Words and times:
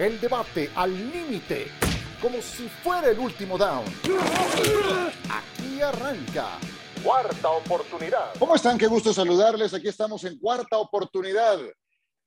El 0.00 0.18
debate 0.18 0.70
al 0.76 0.90
límite, 1.12 1.66
como 2.22 2.40
si 2.40 2.66
fuera 2.70 3.10
el 3.10 3.18
último 3.18 3.58
down. 3.58 3.84
Aquí 5.28 5.82
arranca. 5.82 6.58
Cuarta 7.04 7.50
oportunidad. 7.50 8.32
¿Cómo 8.38 8.54
están? 8.54 8.78
Qué 8.78 8.86
gusto 8.86 9.12
saludarles. 9.12 9.74
Aquí 9.74 9.88
estamos 9.88 10.24
en 10.24 10.38
cuarta 10.38 10.78
oportunidad. 10.78 11.58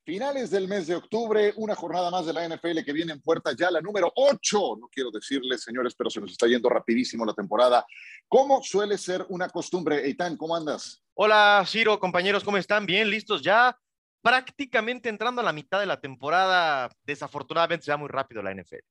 Finales 0.04 0.52
del 0.52 0.68
mes 0.68 0.86
de 0.86 0.94
octubre, 0.94 1.52
una 1.56 1.74
jornada 1.74 2.12
más 2.12 2.26
de 2.26 2.32
la 2.32 2.48
NFL 2.48 2.84
que 2.84 2.92
viene 2.92 3.12
en 3.12 3.20
puerta 3.20 3.50
ya, 3.58 3.72
la 3.72 3.80
número 3.80 4.12
8. 4.14 4.76
No 4.78 4.86
quiero 4.86 5.10
decirles, 5.10 5.64
señores, 5.64 5.96
pero 5.98 6.10
se 6.10 6.20
nos 6.20 6.30
está 6.30 6.46
yendo 6.46 6.68
rapidísimo 6.68 7.24
la 7.24 7.34
temporada. 7.34 7.84
¿Cómo 8.28 8.62
suele 8.62 8.96
ser 8.96 9.26
una 9.30 9.48
costumbre? 9.48 10.06
Eitan, 10.06 10.36
¿cómo 10.36 10.54
andas? 10.54 11.02
Hola, 11.14 11.64
Ciro, 11.66 11.98
compañeros, 11.98 12.44
¿cómo 12.44 12.56
están? 12.56 12.86
Bien, 12.86 13.10
listos 13.10 13.42
ya. 13.42 13.76
Prácticamente 14.24 15.10
entrando 15.10 15.42
a 15.42 15.44
la 15.44 15.52
mitad 15.52 15.78
de 15.80 15.86
la 15.86 16.00
temporada. 16.00 16.90
Desafortunadamente 17.04 17.84
se 17.84 17.90
va 17.90 17.98
muy 17.98 18.08
rápido 18.08 18.42
la 18.42 18.54
NFL. 18.54 18.86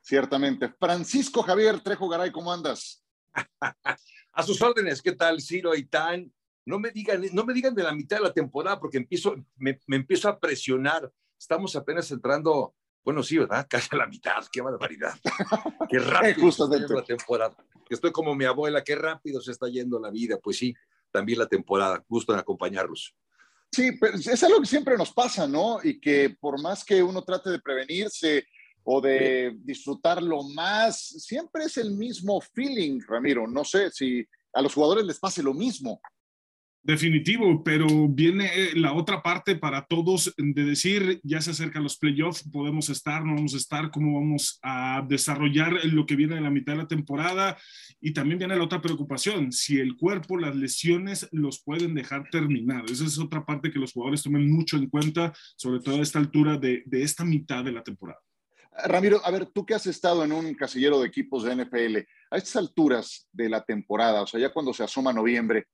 Ciertamente. 0.00 0.72
Francisco 0.78 1.42
Javier 1.42 1.80
Trejo 1.80 2.08
Garay, 2.08 2.30
¿cómo 2.30 2.52
andas? 2.52 3.02
a 4.32 4.42
sus 4.44 4.62
órdenes, 4.62 5.02
¿qué 5.02 5.12
tal, 5.12 5.40
Ciro, 5.40 5.74
Eitan? 5.74 6.32
no 6.66 6.80
me 6.80 6.90
digan, 6.90 7.22
no 7.32 7.44
me 7.44 7.54
digan 7.54 7.74
de 7.74 7.84
la 7.84 7.92
mitad 7.92 8.18
de 8.18 8.24
la 8.24 8.32
temporada 8.32 8.78
porque 8.78 8.98
empiezo, 8.98 9.36
me, 9.56 9.80
empiezo 9.88 10.28
a 10.28 10.38
presionar. 10.38 11.10
Estamos 11.38 11.76
apenas 11.76 12.10
entrando, 12.10 12.74
bueno, 13.04 13.22
sí, 13.22 13.38
¿verdad? 13.38 13.66
Casi 13.70 13.88
a 13.92 13.96
la 13.98 14.06
mitad, 14.06 14.44
qué 14.52 14.60
barbaridad. 14.60 15.14
Qué 15.88 15.98
rápido 16.00 16.48
está 16.48 16.64
la 16.66 17.04
temporada. 17.04 17.56
Estoy 17.88 18.10
como 18.10 18.34
mi 18.34 18.44
abuela, 18.44 18.82
qué 18.82 18.96
rápido 18.96 19.40
se 19.40 19.52
está 19.52 19.68
yendo 19.68 20.00
la 20.00 20.10
vida. 20.10 20.38
Pues 20.42 20.58
sí, 20.58 20.74
también 21.12 21.38
la 21.38 21.46
temporada. 21.46 22.04
Gusto 22.08 22.32
en 22.32 22.40
acompañarlos. 22.40 23.14
Sí, 23.72 23.92
pero 23.92 24.16
es 24.16 24.42
algo 24.42 24.60
que 24.60 24.66
siempre 24.66 24.96
nos 24.96 25.12
pasa, 25.12 25.46
¿no? 25.46 25.78
Y 25.82 26.00
que 26.00 26.30
por 26.40 26.60
más 26.60 26.84
que 26.84 27.02
uno 27.02 27.22
trate 27.22 27.50
de 27.50 27.58
prevenirse 27.58 28.46
o 28.84 29.00
de 29.00 29.54
disfrutarlo 29.58 30.42
más, 30.54 30.98
siempre 30.98 31.64
es 31.64 31.76
el 31.76 31.90
mismo 31.90 32.40
feeling, 32.40 33.00
Ramiro. 33.06 33.46
No 33.46 33.64
sé 33.64 33.90
si 33.90 34.26
a 34.52 34.62
los 34.62 34.72
jugadores 34.72 35.04
les 35.04 35.18
pase 35.18 35.42
lo 35.42 35.52
mismo. 35.52 36.00
Definitivo, 36.86 37.64
pero 37.64 38.06
viene 38.06 38.46
eh, 38.54 38.70
la 38.76 38.92
otra 38.92 39.20
parte 39.20 39.56
para 39.56 39.84
todos 39.86 40.32
de 40.36 40.64
decir, 40.64 41.18
ya 41.24 41.40
se 41.40 41.50
acercan 41.50 41.82
los 41.82 41.98
playoffs, 41.98 42.48
podemos 42.48 42.90
estar, 42.90 43.24
no 43.24 43.34
vamos 43.34 43.54
a 43.54 43.56
estar, 43.56 43.90
cómo 43.90 44.20
vamos 44.20 44.60
a 44.62 45.04
desarrollar 45.08 45.84
lo 45.86 46.06
que 46.06 46.14
viene 46.14 46.36
en 46.36 46.44
la 46.44 46.50
mitad 46.50 46.74
de 46.74 46.82
la 46.82 46.86
temporada. 46.86 47.58
Y 48.00 48.12
también 48.12 48.38
viene 48.38 48.54
la 48.54 48.62
otra 48.62 48.80
preocupación, 48.80 49.50
si 49.50 49.80
el 49.80 49.96
cuerpo, 49.96 50.38
las 50.38 50.54
lesiones 50.54 51.28
los 51.32 51.60
pueden 51.60 51.92
dejar 51.92 52.30
terminar. 52.30 52.84
Esa 52.88 53.04
es 53.04 53.18
otra 53.18 53.44
parte 53.44 53.72
que 53.72 53.80
los 53.80 53.92
jugadores 53.92 54.22
tomen 54.22 54.48
mucho 54.48 54.76
en 54.76 54.88
cuenta, 54.88 55.32
sobre 55.56 55.80
todo 55.80 55.96
a 55.96 56.02
esta 56.02 56.20
altura 56.20 56.56
de, 56.56 56.84
de 56.86 57.02
esta 57.02 57.24
mitad 57.24 57.64
de 57.64 57.72
la 57.72 57.82
temporada. 57.82 58.20
Ramiro, 58.84 59.20
a 59.24 59.30
ver, 59.32 59.46
tú 59.46 59.66
que 59.66 59.74
has 59.74 59.88
estado 59.88 60.22
en 60.22 60.30
un 60.30 60.54
casillero 60.54 61.00
de 61.00 61.08
equipos 61.08 61.42
de 61.42 61.56
NFL, 61.56 61.96
a 62.30 62.36
estas 62.36 62.54
alturas 62.54 63.26
de 63.32 63.48
la 63.48 63.64
temporada, 63.64 64.22
o 64.22 64.26
sea, 64.28 64.38
ya 64.38 64.52
cuando 64.52 64.72
se 64.72 64.84
asoma 64.84 65.12
noviembre, 65.12 65.66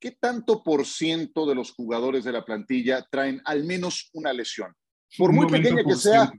¿qué 0.00 0.12
tanto 0.12 0.62
por 0.62 0.86
ciento 0.86 1.46
de 1.46 1.54
los 1.54 1.72
jugadores 1.72 2.24
de 2.24 2.32
la 2.32 2.44
plantilla 2.44 3.06
traen 3.10 3.40
al 3.44 3.64
menos 3.64 4.10
una 4.12 4.32
lesión? 4.32 4.72
Por 5.16 5.32
muy 5.32 5.46
pequeña 5.46 5.84
que 5.84 5.94
sea, 5.94 6.32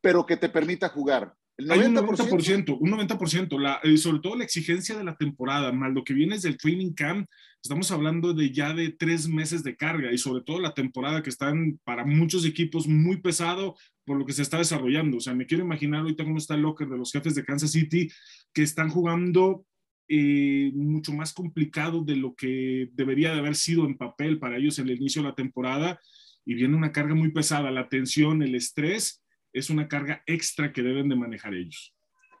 pero 0.00 0.26
que 0.26 0.36
te 0.36 0.48
permita 0.48 0.88
jugar. 0.88 1.34
El 1.58 1.68
90%, 1.68 2.78
un 2.78 2.90
90%, 2.92 3.58
la, 3.58 3.80
eh, 3.82 3.96
sobre 3.96 4.20
todo 4.20 4.36
la 4.36 4.44
exigencia 4.44 4.96
de 4.96 5.02
la 5.02 5.16
temporada, 5.16 5.72
más 5.72 5.92
lo 5.92 6.04
que 6.04 6.14
viene 6.14 6.36
es 6.36 6.42
del 6.42 6.56
training 6.56 6.92
camp, 6.92 7.28
estamos 7.60 7.90
hablando 7.90 8.32
de 8.32 8.52
ya 8.52 8.72
de 8.72 8.90
tres 8.90 9.28
meses 9.28 9.64
de 9.64 9.76
carga 9.76 10.12
y 10.12 10.18
sobre 10.18 10.44
todo 10.44 10.60
la 10.60 10.72
temporada 10.72 11.20
que 11.20 11.30
están 11.30 11.80
para 11.82 12.04
muchos 12.04 12.44
equipos 12.44 12.86
muy 12.86 13.20
pesado 13.20 13.76
por 14.04 14.18
lo 14.18 14.24
que 14.24 14.32
se 14.32 14.42
está 14.42 14.58
desarrollando. 14.58 15.16
O 15.16 15.20
sea, 15.20 15.34
me 15.34 15.46
quiero 15.46 15.64
imaginar 15.64 16.02
ahorita 16.02 16.22
cómo 16.22 16.38
está 16.38 16.54
el 16.54 16.62
locker 16.62 16.88
de 16.88 16.96
los 16.96 17.10
jefes 17.10 17.34
de 17.34 17.44
Kansas 17.44 17.72
City 17.72 18.08
que 18.52 18.62
están 18.62 18.88
jugando 18.88 19.66
eh, 20.08 20.70
mucho 20.74 21.12
más 21.12 21.32
complicado 21.32 22.02
de 22.02 22.16
lo 22.16 22.34
que 22.34 22.88
debería 22.94 23.32
de 23.32 23.40
haber 23.40 23.56
sido 23.56 23.84
en 23.84 23.98
papel 23.98 24.38
para 24.38 24.56
ellos 24.56 24.78
en 24.78 24.88
el 24.88 24.96
inicio 24.96 25.22
de 25.22 25.28
la 25.28 25.34
temporada 25.34 26.00
y 26.44 26.54
viene 26.54 26.76
una 26.76 26.92
carga 26.92 27.14
muy 27.14 27.30
pesada. 27.30 27.70
La 27.70 27.88
tensión, 27.88 28.42
el 28.42 28.54
estrés 28.54 29.22
es 29.52 29.68
una 29.68 29.86
carga 29.86 30.22
extra 30.26 30.72
que 30.72 30.82
deben 30.82 31.08
de 31.08 31.16
manejar 31.16 31.54
ellos. 31.54 31.94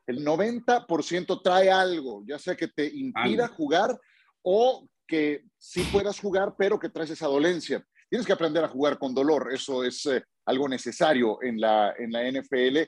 El 0.06 0.24
90% 0.24 1.42
trae 1.42 1.70
algo, 1.70 2.24
ya 2.26 2.38
sea 2.38 2.56
que 2.56 2.68
te 2.68 2.86
impida 2.86 3.48
jugar 3.48 3.98
o 4.40 4.88
que 5.06 5.44
sí 5.58 5.86
puedas 5.92 6.18
jugar, 6.18 6.54
pero 6.56 6.78
que 6.78 6.88
traes 6.88 7.10
esa 7.10 7.26
dolencia. 7.26 7.84
Tienes 8.08 8.26
que 8.26 8.32
aprender 8.32 8.64
a 8.64 8.68
jugar 8.68 8.98
con 8.98 9.14
dolor, 9.14 9.50
eso 9.52 9.84
es 9.84 10.06
eh, 10.06 10.24
algo 10.46 10.66
necesario 10.66 11.42
en 11.42 11.60
la, 11.60 11.94
en 11.98 12.10
la 12.10 12.30
NFL 12.30 12.78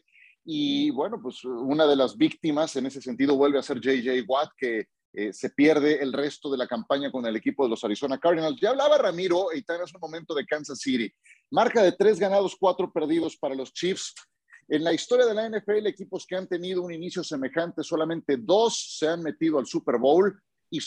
y 0.45 0.91
bueno, 0.91 1.21
pues 1.21 1.45
una 1.45 1.87
de 1.87 1.97
las 1.97 2.17
víctimas 2.17 2.77
en 2.77 2.87
ese 2.87 3.01
sentido 3.01 3.37
vuelve 3.37 3.59
a 3.59 3.63
ser 3.63 3.81
JJ 3.81 4.25
Watt, 4.27 4.51
que 4.57 4.87
eh, 5.13 5.33
se 5.33 5.51
pierde 5.51 6.01
el 6.03 6.13
resto 6.13 6.51
de 6.51 6.59
la 6.59 6.69
campaña 6.69 7.11
con 7.11 7.27
el 7.27 7.35
equipo 7.37 7.65
de 7.65 7.71
los 7.71 7.83
Arizona 7.83 8.19
Cardinals. 8.19 8.61
Ya 8.61 8.71
hablaba 8.71 8.99
Ramiro, 8.99 9.49
y 9.53 9.63
tal 9.63 9.83
es 9.83 9.93
un 9.95 10.01
momento 10.01 10.35
de 10.35 10.47
Kansas 10.47 10.79
City. 10.79 11.13
Marca 11.51 11.83
de 11.83 11.93
tres 11.93 12.19
ganados, 12.19 12.57
cuatro 12.59 12.93
perdidos 12.93 13.37
para 13.37 13.55
los 13.55 13.73
Chiefs. 13.73 14.15
En 14.69 14.85
la 14.85 14.93
historia 14.93 15.27
de 15.27 15.35
la 15.35 15.49
NFL, 15.49 15.89
equipos 15.89 16.27
que 16.27 16.37
han 16.37 16.47
tenido 16.47 16.83
un 16.83 16.93
inicio 16.93 17.25
semejante, 17.25 17.83
solamente 17.83 18.37
dos 18.39 18.97
se 18.99 19.09
han 19.09 19.21
metido 19.21 19.59
al 19.59 19.67
Super 19.67 19.99
Bowl 19.99 20.41
y 20.71 20.79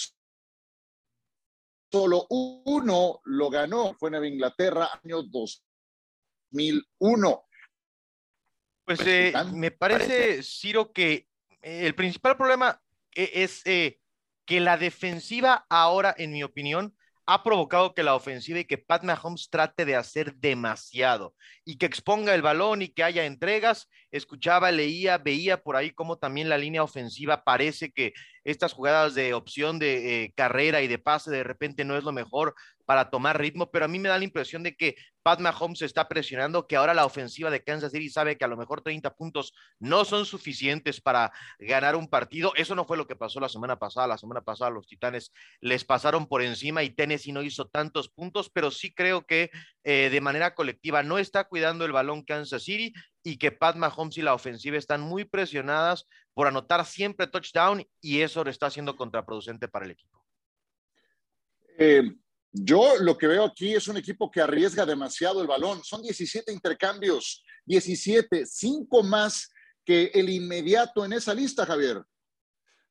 solo 1.91 2.25
uno 2.29 3.19
lo 3.25 3.49
ganó. 3.49 3.93
Fue 3.95 4.09
en 4.09 4.23
Inglaterra, 4.23 4.87
año 5.03 5.23
2001. 5.23 7.43
Pues 8.85 8.99
eh, 9.05 9.33
me 9.53 9.71
parece, 9.71 10.43
Ciro, 10.43 10.91
que 10.91 11.27
eh, 11.61 11.85
el 11.85 11.95
principal 11.95 12.35
problema 12.35 12.81
eh, 13.15 13.29
es 13.33 13.63
que 13.63 14.59
la 14.59 14.77
defensiva 14.77 15.65
ahora, 15.69 16.13
en 16.17 16.31
mi 16.33 16.43
opinión, 16.43 16.93
ha 17.25 17.41
provocado 17.41 17.93
que 17.93 18.03
la 18.03 18.15
ofensiva 18.15 18.59
y 18.59 18.65
que 18.65 18.77
Pat 18.77 19.03
Mahomes 19.03 19.49
trate 19.49 19.85
de 19.85 19.95
hacer 19.95 20.35
demasiado 20.35 21.33
y 21.63 21.77
que 21.77 21.85
exponga 21.85 22.35
el 22.35 22.41
balón 22.41 22.81
y 22.81 22.89
que 22.89 23.03
haya 23.05 23.23
entregas. 23.25 23.87
Escuchaba, 24.11 24.71
leía, 24.71 25.17
veía 25.17 25.63
por 25.63 25.77
ahí 25.77 25.91
cómo 25.91 26.17
también 26.17 26.49
la 26.49 26.57
línea 26.57 26.83
ofensiva 26.83 27.45
parece 27.45 27.93
que 27.93 28.11
estas 28.43 28.73
jugadas 28.73 29.15
de 29.15 29.33
opción 29.33 29.79
de 29.79 30.33
carrera 30.35 30.81
y 30.81 30.89
de 30.89 30.99
pase 30.99 31.31
de 31.31 31.43
repente 31.43 31.85
no 31.85 31.95
es 31.95 32.03
lo 32.03 32.11
mejor 32.11 32.55
para 32.93 33.09
tomar 33.09 33.39
ritmo, 33.39 33.71
pero 33.71 33.85
a 33.85 33.87
mí 33.87 33.97
me 33.97 34.07
da 34.07 34.19
la 34.19 34.23
impresión 34.23 34.61
de 34.61 34.75
que 34.75 34.95
Pat 35.23 35.39
Mahomes 35.39 35.81
está 35.81 36.07
presionando, 36.07 36.67
que 36.67 36.75
ahora 36.75 36.93
la 36.93 37.07
ofensiva 37.07 37.49
de 37.49 37.63
Kansas 37.63 37.91
City 37.91 38.07
sabe 38.07 38.37
que 38.37 38.45
a 38.45 38.47
lo 38.47 38.55
mejor 38.55 38.81
30 38.81 39.15
puntos 39.15 39.51
no 39.79 40.05
son 40.05 40.27
suficientes 40.27 41.01
para 41.01 41.31
ganar 41.57 41.95
un 41.95 42.07
partido. 42.07 42.53
Eso 42.55 42.75
no 42.75 42.85
fue 42.85 42.95
lo 42.95 43.07
que 43.07 43.15
pasó 43.15 43.39
la 43.39 43.49
semana 43.49 43.79
pasada. 43.79 44.05
La 44.05 44.19
semana 44.19 44.41
pasada 44.41 44.69
los 44.69 44.85
Titanes 44.85 45.33
les 45.59 45.83
pasaron 45.83 46.27
por 46.27 46.43
encima 46.43 46.83
y 46.83 46.91
Tennessee 46.91 47.31
no 47.31 47.41
hizo 47.41 47.65
tantos 47.65 48.09
puntos, 48.09 48.51
pero 48.53 48.69
sí 48.69 48.93
creo 48.93 49.25
que 49.25 49.49
eh, 49.83 50.09
de 50.11 50.21
manera 50.21 50.53
colectiva 50.53 51.01
no 51.01 51.17
está 51.17 51.45
cuidando 51.45 51.85
el 51.85 51.93
balón 51.93 52.21
Kansas 52.21 52.61
City 52.61 52.93
y 53.23 53.37
que 53.37 53.51
Pat 53.51 53.75
Mahomes 53.75 54.19
y 54.19 54.21
la 54.21 54.35
ofensiva 54.35 54.77
están 54.77 55.01
muy 55.01 55.25
presionadas 55.25 56.07
por 56.35 56.45
anotar 56.45 56.85
siempre 56.85 57.25
touchdown 57.25 57.83
y 57.99 58.21
eso 58.21 58.43
lo 58.43 58.51
está 58.51 58.67
haciendo 58.67 58.95
contraproducente 58.95 59.67
para 59.67 59.85
el 59.85 59.91
equipo. 59.93 60.23
Eh, 61.79 62.03
yo 62.53 62.93
lo 62.99 63.17
que 63.17 63.27
veo 63.27 63.45
aquí 63.45 63.73
es 63.73 63.87
un 63.87 63.97
equipo 63.97 64.29
que 64.29 64.39
arriesga 64.39 64.85
demasiado 64.85 65.41
el 65.41 65.47
balón. 65.47 65.83
Son 65.83 66.01
17 66.03 66.53
intercambios, 66.53 67.43
17, 67.65 68.45
5 68.45 69.03
más 69.03 69.51
que 69.83 70.11
el 70.13 70.29
inmediato 70.29 71.03
en 71.03 71.13
esa 71.13 71.33
lista, 71.33 71.65
Javier. 71.65 72.03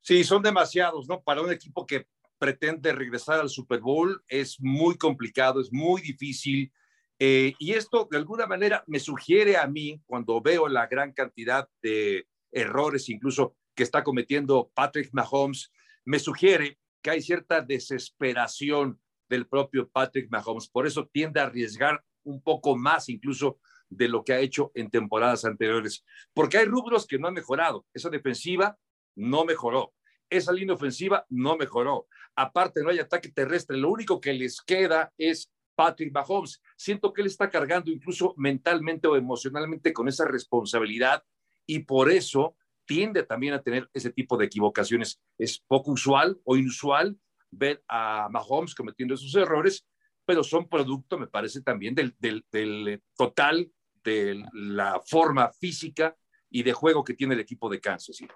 Sí, 0.01 0.25
son 0.25 0.43
demasiados, 0.43 1.09
¿no? 1.09 1.23
Para 1.23 1.43
un 1.43 1.53
equipo 1.53 1.87
que 1.87 2.07
pretende 2.39 2.93
regresar 2.93 3.39
al 3.39 3.49
Super 3.49 3.79
Bowl 3.79 4.21
es 4.27 4.61
muy 4.61 4.99
complicado, 4.99 5.61
es 5.61 5.73
muy 5.73 6.03
difícil. 6.03 6.73
Eh, 7.21 7.55
y 7.61 7.75
esto 7.75 8.09
de 8.11 8.17
alguna 8.19 8.47
manera 8.47 8.83
me 8.89 8.99
sugiere 8.99 9.57
a 9.57 9.69
mí, 9.69 10.03
cuando 10.07 10.41
veo 10.41 10.67
la 10.67 10.89
gran 10.89 11.13
cantidad 11.13 11.69
de 11.81 12.27
errores, 12.51 13.09
incluso 13.09 13.55
que 13.77 13.85
está 13.85 14.03
cometiendo 14.03 14.73
Patrick 14.75 15.11
Mahomes, 15.13 15.71
me 16.05 16.19
sugiere 16.19 16.81
que 17.01 17.11
hay 17.11 17.23
cierta 17.23 17.61
desesperación 17.61 19.01
del 19.33 19.47
propio 19.47 19.89
Patrick 19.89 20.31
Mahomes. 20.31 20.69
Por 20.69 20.87
eso 20.87 21.09
tiende 21.11 21.41
a 21.41 21.45
arriesgar 21.45 22.05
un 22.23 22.43
poco 22.43 22.77
más 22.77 23.09
incluso 23.09 23.59
de 23.89 24.07
lo 24.07 24.23
que 24.23 24.35
ha 24.35 24.41
hecho 24.41 24.71
en 24.75 24.91
temporadas 24.91 25.47
anteriores, 25.47 26.05
porque 26.35 26.59
hay 26.59 26.67
rubros 26.67 27.07
que 27.07 27.19
no 27.19 27.29
han 27.29 27.35
mejorado. 27.35 27.87
Esa 27.95 28.11
defensiva 28.11 28.77
no 29.17 29.47
mejoró. 29.47 29.95
Esa 30.29 30.53
línea 30.53 30.75
ofensiva 30.75 31.25
no 31.31 31.57
mejoró. 31.57 32.07
Aparte, 32.37 32.83
no 32.83 32.91
hay 32.91 32.99
ataque 32.99 33.31
terrestre. 33.31 33.79
Lo 33.79 33.91
único 33.91 34.21
que 34.21 34.35
les 34.35 34.61
queda 34.61 35.13
es 35.17 35.51
Patrick 35.75 36.13
Mahomes. 36.13 36.61
Siento 36.77 37.13
que 37.13 37.23
él 37.23 37.27
está 37.27 37.49
cargando 37.49 37.91
incluso 37.91 38.35
mentalmente 38.37 39.09
o 39.09 39.17
emocionalmente 39.17 39.95
con 39.95 40.09
esa 40.09 40.27
responsabilidad 40.27 41.23
y 41.67 41.81
por 41.81 42.11
eso 42.11 42.55
tiende 42.85 43.23
también 43.23 43.55
a 43.55 43.63
tener 43.63 43.89
ese 43.95 44.11
tipo 44.11 44.37
de 44.37 44.45
equivocaciones. 44.45 45.21
Es 45.39 45.59
poco 45.67 45.93
usual 45.93 46.39
o 46.45 46.57
inusual 46.57 47.19
ver 47.53 47.83
a 47.89 48.29
Mahomes 48.31 48.75
cometiendo 48.75 49.15
esos 49.15 49.35
errores, 49.37 49.87
pero 50.25 50.43
son 50.43 50.69
producto, 50.69 51.19
me 51.19 51.29
parece, 51.29 51.63
también 51.63 51.95
del, 51.95 52.15
del, 52.19 52.45
del 52.51 53.03
total 53.17 53.71
de 54.03 54.43
la 54.53 55.01
forma 55.07 55.53
física 55.53 56.17
y 56.51 56.63
de 56.63 56.73
juego 56.73 57.05
que 57.05 57.15
tiene 57.15 57.35
el 57.35 57.41
equipo 57.41 57.69
de 57.69 57.81
Kansas 57.81 58.17
City. 58.17 58.35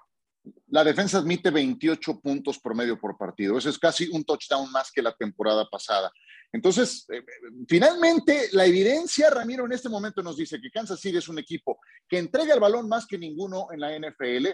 La 0.67 0.83
defensa 0.83 1.17
admite 1.17 1.49
28 1.49 2.21
puntos 2.21 2.59
promedio 2.59 2.99
por 2.99 3.17
partido. 3.17 3.57
Eso 3.57 3.69
es 3.69 3.77
casi 3.77 4.07
un 4.09 4.23
touchdown 4.23 4.71
más 4.71 4.91
que 4.91 5.01
la 5.01 5.13
temporada 5.13 5.67
pasada. 5.69 6.11
Entonces, 6.51 7.05
eh, 7.09 7.23
finalmente, 7.67 8.49
la 8.53 8.65
evidencia, 8.65 9.29
Ramiro, 9.29 9.65
en 9.65 9.73
este 9.73 9.89
momento 9.89 10.23
nos 10.23 10.37
dice 10.37 10.61
que 10.61 10.71
Kansas 10.71 10.99
City 10.99 11.17
es 11.17 11.27
un 11.27 11.39
equipo 11.39 11.79
que 12.07 12.17
entrega 12.17 12.53
el 12.53 12.59
balón 12.59 12.87
más 12.87 13.05
que 13.05 13.17
ninguno 13.17 13.67
en 13.71 13.81
la 13.81 13.97
NFL, 13.97 14.47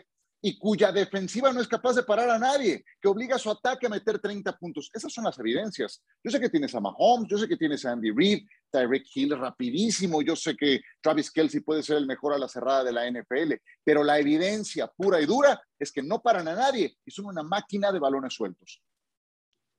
y 0.46 0.58
cuya 0.58 0.92
defensiva 0.92 1.54
no 1.54 1.62
es 1.62 1.70
capaz 1.70 1.94
de 1.94 2.04
parar 2.04 2.30
a 2.30 2.38
nadie, 2.38 2.84
que 3.02 3.08
obliga 3.08 3.38
a 3.38 3.40
su 3.40 3.50
ataque 3.50 3.88
a 3.88 3.90
meter 3.90 4.20
30 4.20 4.58
puntos. 4.58 4.92
Esas 4.94 5.12
son 5.14 5.24
las 5.24 5.40
evidencias. 5.40 6.04
Yo 6.22 6.30
sé 6.30 6.38
que 6.38 6.50
tienes 6.50 6.76
a 6.76 6.82
Mahomes, 6.82 7.30
yo 7.30 7.38
sé 7.38 7.48
que 7.48 7.56
tienes 7.56 7.86
a 7.86 7.94
Andy 7.94 8.12
Reid, 8.12 8.46
Tyreek 8.70 9.06
Hill 9.16 9.40
rapidísimo, 9.40 10.22
yo 10.22 10.36
sé 10.36 10.58
que 10.58 10.82
Travis 11.00 11.32
Kelsey 11.32 11.62
puede 11.62 11.82
ser 11.82 11.96
el 11.96 12.06
mejor 12.06 12.34
a 12.34 12.38
la 12.38 12.50
cerrada 12.50 12.84
de 12.84 12.92
la 12.92 13.10
NFL, 13.10 13.54
pero 13.86 14.04
la 14.04 14.20
evidencia 14.20 14.88
pura 14.88 15.22
y 15.22 15.26
dura 15.26 15.62
es 15.80 15.94
que 15.94 16.04
no 16.04 16.22
paran 16.22 16.50
a 16.50 16.56
nadie 16.56 16.94
y 17.06 17.12
son 17.12 17.28
una 17.28 17.42
máquina 17.42 17.94
de 17.94 18.00
balones 18.00 18.34
sueltos. 18.34 18.82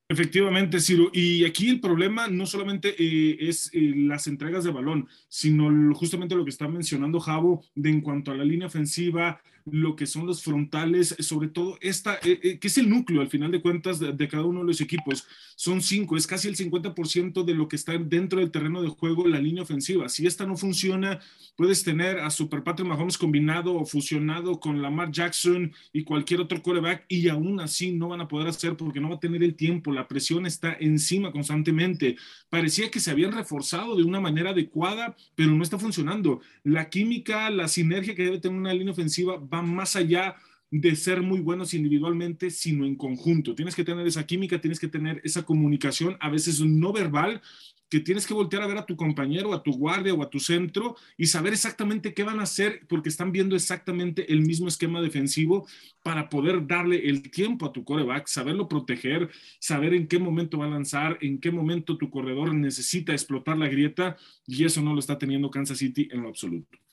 Efectivamente, 0.09 0.81
Ciro. 0.81 1.11
Y 1.13 1.45
aquí 1.45 1.69
el 1.69 1.81
problema 1.81 2.29
no 2.29 2.47
solamente 2.47 2.95
eh, 2.99 3.37
es 3.41 3.71
eh, 3.73 3.93
las 3.97 4.27
entregas 4.27 4.65
de 4.65 4.71
balón, 4.71 5.09
sino 5.29 5.95
justamente 5.95 6.35
lo 6.35 6.45
que 6.45 6.51
está 6.51 6.69
mencionando 6.69 7.21
Javo 7.21 7.65
de 7.75 7.91
en 7.91 8.01
cuanto 8.01 8.31
a 8.31 8.35
la 8.35 8.45
línea 8.45 8.67
ofensiva, 8.67 9.41
lo 9.67 9.97
que 9.97 10.07
son 10.07 10.27
los 10.27 10.43
frontales, 10.43 11.17
sobre 11.21 11.49
todo 11.49 11.79
esta, 11.81 12.17
eh, 12.17 12.39
eh, 12.43 12.59
que 12.59 12.69
es 12.69 12.77
el 12.77 12.91
núcleo 12.91 13.23
al 13.23 13.29
final 13.29 13.51
de 13.51 13.63
cuentas 13.63 13.99
de, 13.99 14.29
cada 14.29 14.45
uno 14.45 14.61
de 14.61 14.67
los 14.67 14.81
equipos. 14.81 15.27
Son 15.57 15.81
cinco, 15.81 16.17
es 16.17 16.27
casi 16.27 16.49
el 16.49 16.57
50% 16.57 17.45
de 17.45 17.55
lo 17.55 17.69
que 17.69 17.77
está 17.77 17.97
dentro 17.97 18.41
del 18.41 18.51
terreno 18.51 18.83
de 18.83 18.89
juego 18.89 19.27
la 19.27 19.39
línea 19.39 19.63
ofensiva. 19.63 20.09
Si 20.09 20.27
esta 20.27 20.45
no 20.45 20.57
funciona, 20.57 21.21
puedes 21.57 21.83
tener 21.83 22.19
a 22.19 22.31
Super 22.31 22.63
Patrick 22.63 22.89
Mahomes 22.89 23.17
combinado 23.17 23.75
o 23.75 23.87
fusionado 23.87 24.61
con 24.61 24.83
Lamar 24.83 25.11
Jackson 25.11 25.73
y 25.93 26.05
cualquier 26.05 26.41
otro 26.41 26.63
quarterback 26.63 27.07
y 27.09 27.29
aún 27.29 27.61
así 27.61 27.93
no 27.93 28.09
van 28.09 28.21
a 28.21 28.29
poder 28.29 28.49
hacer 28.49 28.77
porque 28.77 29.01
no 29.01 29.09
va 29.09 29.17
a 29.17 29.21
tener 29.21 29.43
el 29.43 29.55
tiempo, 29.55 29.93
la 29.93 30.09
presión 30.09 30.47
está 30.47 30.77
encima 30.79 31.33
constantemente. 31.33 32.17
Parecía 32.51 32.91
que 32.91 33.01
se 33.01 33.11
habían 33.11 33.33
reforzado 33.33 33.97
de 33.97 34.03
una 34.03 34.21
manera 34.21 34.51
adecuada, 34.51 35.17
pero 35.35 35.53
no 35.53 35.63
está 35.63 35.79
funcionando. 35.79 36.41
La 36.65 36.91
química, 36.91 37.49
la 37.51 37.69
sinergia 37.69 38.15
que 38.15 38.25
debe 38.25 38.41
tener 38.41 38.59
una 38.59 38.75
línea 38.75 38.93
ofensiva 38.93 39.39
va 39.55 39.63
más 39.63 39.97
allá 39.97 40.37
de 40.71 40.97
ser 40.97 41.23
muy 41.23 41.41
buenos 41.41 41.73
individualmente, 41.73 42.51
sino 42.51 42.85
en 42.85 42.97
conjunto. 42.97 43.55
Tienes 43.55 43.77
que 43.77 43.85
tener 43.85 44.07
esa 44.07 44.27
química, 44.27 44.61
tienes 44.61 44.81
que 44.81 44.89
tener 44.89 45.21
esa 45.23 45.45
comunicación, 45.45 46.17
a 46.21 46.29
veces 46.31 46.61
no 46.61 46.93
verbal, 46.93 47.41
que 47.89 48.01
tienes 48.01 48.27
que 48.27 48.35
voltear 48.35 48.63
a 48.63 48.67
ver 48.67 48.79
a 48.79 48.87
tu 48.87 48.97
compañero, 48.97 49.55
a 49.55 49.63
tu 49.63 49.73
guardia 49.73 50.13
o 50.15 50.23
a 50.23 50.29
tu 50.29 50.41
centro 50.41 50.97
y 51.17 51.27
saber 51.27 51.53
exactamente 51.53 52.13
qué 52.13 52.25
van 52.25 52.41
a 52.41 52.43
hacer 52.43 52.81
porque 52.89 53.09
están 53.09 53.31
viendo 53.31 53.55
exactamente 53.55 54.33
el 54.33 54.41
mismo 54.41 54.67
esquema 54.67 55.01
defensivo 55.01 55.69
para 56.03 56.29
poder 56.29 56.67
darle 56.67 57.09
el 57.09 57.31
tiempo 57.31 57.67
a 57.67 57.73
tu 57.73 57.85
coreback, 57.85 58.27
saberlo 58.27 58.67
proteger, 58.67 59.31
saber 59.61 59.95
en 59.95 60.09
qué 60.09 60.19
momento 60.19 60.59
va 60.59 60.65
a 60.65 60.71
lanzar, 60.71 61.19
en 61.21 61.39
qué 61.39 61.53
momento 61.53 61.97
tu 61.97 62.11
corredor 62.11 62.53
necesita 62.53 63.13
explotar 63.13 63.57
la 63.59 63.69
grieta 63.69 64.17
y 64.45 64.65
eso 64.65 64.83
no 64.83 64.93
lo 64.93 64.99
está 64.99 65.17
teniendo 65.17 65.49
Kansas 65.51 65.79
City 65.79 66.09
en 66.11 66.23
lo 66.23 66.31
absoluto. 66.31 66.84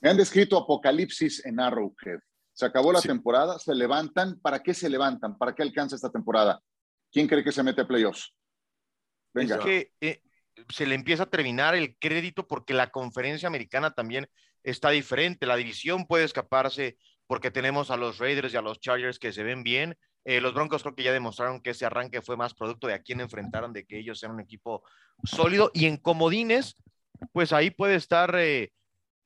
Me 0.00 0.10
han 0.10 0.16
descrito 0.16 0.56
apocalipsis 0.56 1.44
en 1.44 1.60
Arrowhead. 1.60 2.20
Se 2.52 2.66
acabó 2.66 2.92
la 2.92 3.00
temporada, 3.00 3.58
se 3.58 3.74
levantan. 3.74 4.40
¿Para 4.40 4.62
qué 4.62 4.74
se 4.74 4.88
levantan? 4.88 5.36
¿Para 5.38 5.54
qué 5.54 5.62
alcanza 5.62 5.96
esta 5.96 6.10
temporada? 6.10 6.60
¿Quién 7.12 7.26
cree 7.26 7.44
que 7.44 7.52
se 7.52 7.62
mete 7.62 7.82
a 7.82 7.86
playoffs? 7.86 8.34
Venga. 9.32 9.56
Es 9.56 9.64
que 9.64 9.92
eh, 10.00 10.22
se 10.68 10.86
le 10.86 10.94
empieza 10.94 11.24
a 11.24 11.30
terminar 11.30 11.74
el 11.74 11.96
crédito 11.98 12.46
porque 12.46 12.74
la 12.74 12.90
conferencia 12.90 13.46
americana 13.46 13.92
también 13.92 14.28
está 14.62 14.90
diferente. 14.90 15.46
La 15.46 15.56
división 15.56 16.06
puede 16.06 16.24
escaparse 16.24 16.98
porque 17.26 17.50
tenemos 17.50 17.90
a 17.90 17.96
los 17.96 18.18
Raiders 18.18 18.52
y 18.52 18.56
a 18.56 18.62
los 18.62 18.80
Chargers 18.80 19.18
que 19.18 19.32
se 19.32 19.42
ven 19.42 19.62
bien. 19.62 19.96
Eh, 20.24 20.40
los 20.40 20.52
Broncos 20.52 20.82
creo 20.82 20.94
que 20.94 21.02
ya 21.02 21.12
demostraron 21.12 21.60
que 21.60 21.70
ese 21.70 21.86
arranque 21.86 22.20
fue 22.20 22.36
más 22.36 22.54
producto 22.54 22.86
de 22.86 22.94
a 22.94 23.02
quién 23.02 23.20
enfrentaron, 23.20 23.72
de 23.72 23.86
que 23.86 23.98
ellos 23.98 24.22
eran 24.22 24.34
un 24.34 24.42
equipo 24.42 24.82
sólido. 25.24 25.70
Y 25.72 25.86
en 25.86 25.96
comodines, 25.96 26.76
pues 27.32 27.52
ahí 27.52 27.70
puede 27.70 27.94
estar 27.94 28.34
eh, 28.36 28.72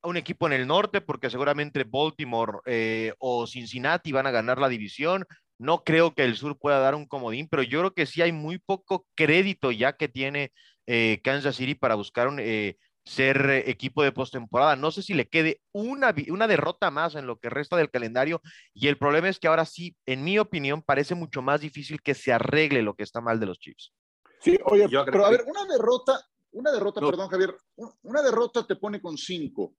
un 0.05 0.17
equipo 0.17 0.47
en 0.47 0.53
el 0.53 0.67
norte, 0.67 1.01
porque 1.01 1.29
seguramente 1.29 1.83
Baltimore 1.83 2.59
eh, 2.65 3.13
o 3.19 3.47
Cincinnati 3.47 4.11
van 4.11 4.27
a 4.27 4.31
ganar 4.31 4.59
la 4.59 4.69
división. 4.69 5.25
No 5.57 5.83
creo 5.83 6.13
que 6.13 6.23
el 6.23 6.35
sur 6.35 6.57
pueda 6.57 6.79
dar 6.79 6.95
un 6.95 7.07
comodín, 7.07 7.47
pero 7.49 7.63
yo 7.63 7.79
creo 7.79 7.93
que 7.93 8.05
sí 8.05 8.21
hay 8.21 8.31
muy 8.31 8.59
poco 8.59 9.05
crédito 9.15 9.71
ya 9.71 9.93
que 9.93 10.07
tiene 10.07 10.51
eh, 10.85 11.21
Kansas 11.23 11.55
City 11.55 11.75
para 11.75 11.95
buscar 11.95 12.27
un, 12.27 12.39
eh, 12.39 12.77
ser 13.05 13.63
equipo 13.67 14.03
de 14.03 14.11
postemporada. 14.11 14.75
No 14.75 14.91
sé 14.91 15.01
si 15.01 15.13
le 15.13 15.27
quede 15.27 15.61
una, 15.71 16.13
una 16.29 16.47
derrota 16.47 16.89
más 16.91 17.15
en 17.15 17.27
lo 17.27 17.37
que 17.37 17.49
resta 17.49 17.77
del 17.77 17.91
calendario. 17.91 18.41
Y 18.73 18.87
el 18.87 18.97
problema 18.97 19.29
es 19.29 19.39
que 19.39 19.47
ahora 19.47 19.65
sí, 19.65 19.95
en 20.05 20.23
mi 20.23 20.39
opinión, 20.39 20.81
parece 20.81 21.15
mucho 21.15 21.41
más 21.41 21.61
difícil 21.61 22.01
que 22.01 22.15
se 22.15 22.33
arregle 22.33 22.81
lo 22.81 22.95
que 22.95 23.03
está 23.03 23.21
mal 23.21 23.39
de 23.39 23.45
los 23.45 23.59
Chiefs. 23.59 23.93
Sí, 24.39 24.57
oye, 24.65 24.87
pero 24.89 25.25
a 25.25 25.29
ver, 25.29 25.43
una 25.47 25.65
derrota, 25.65 26.19
una 26.51 26.71
derrota, 26.71 26.99
perdón, 26.99 27.29
Javier, 27.29 27.55
una 28.03 28.21
derrota 28.21 28.65
te 28.65 28.75
pone 28.75 29.01
con 29.01 29.17
cinco 29.17 29.75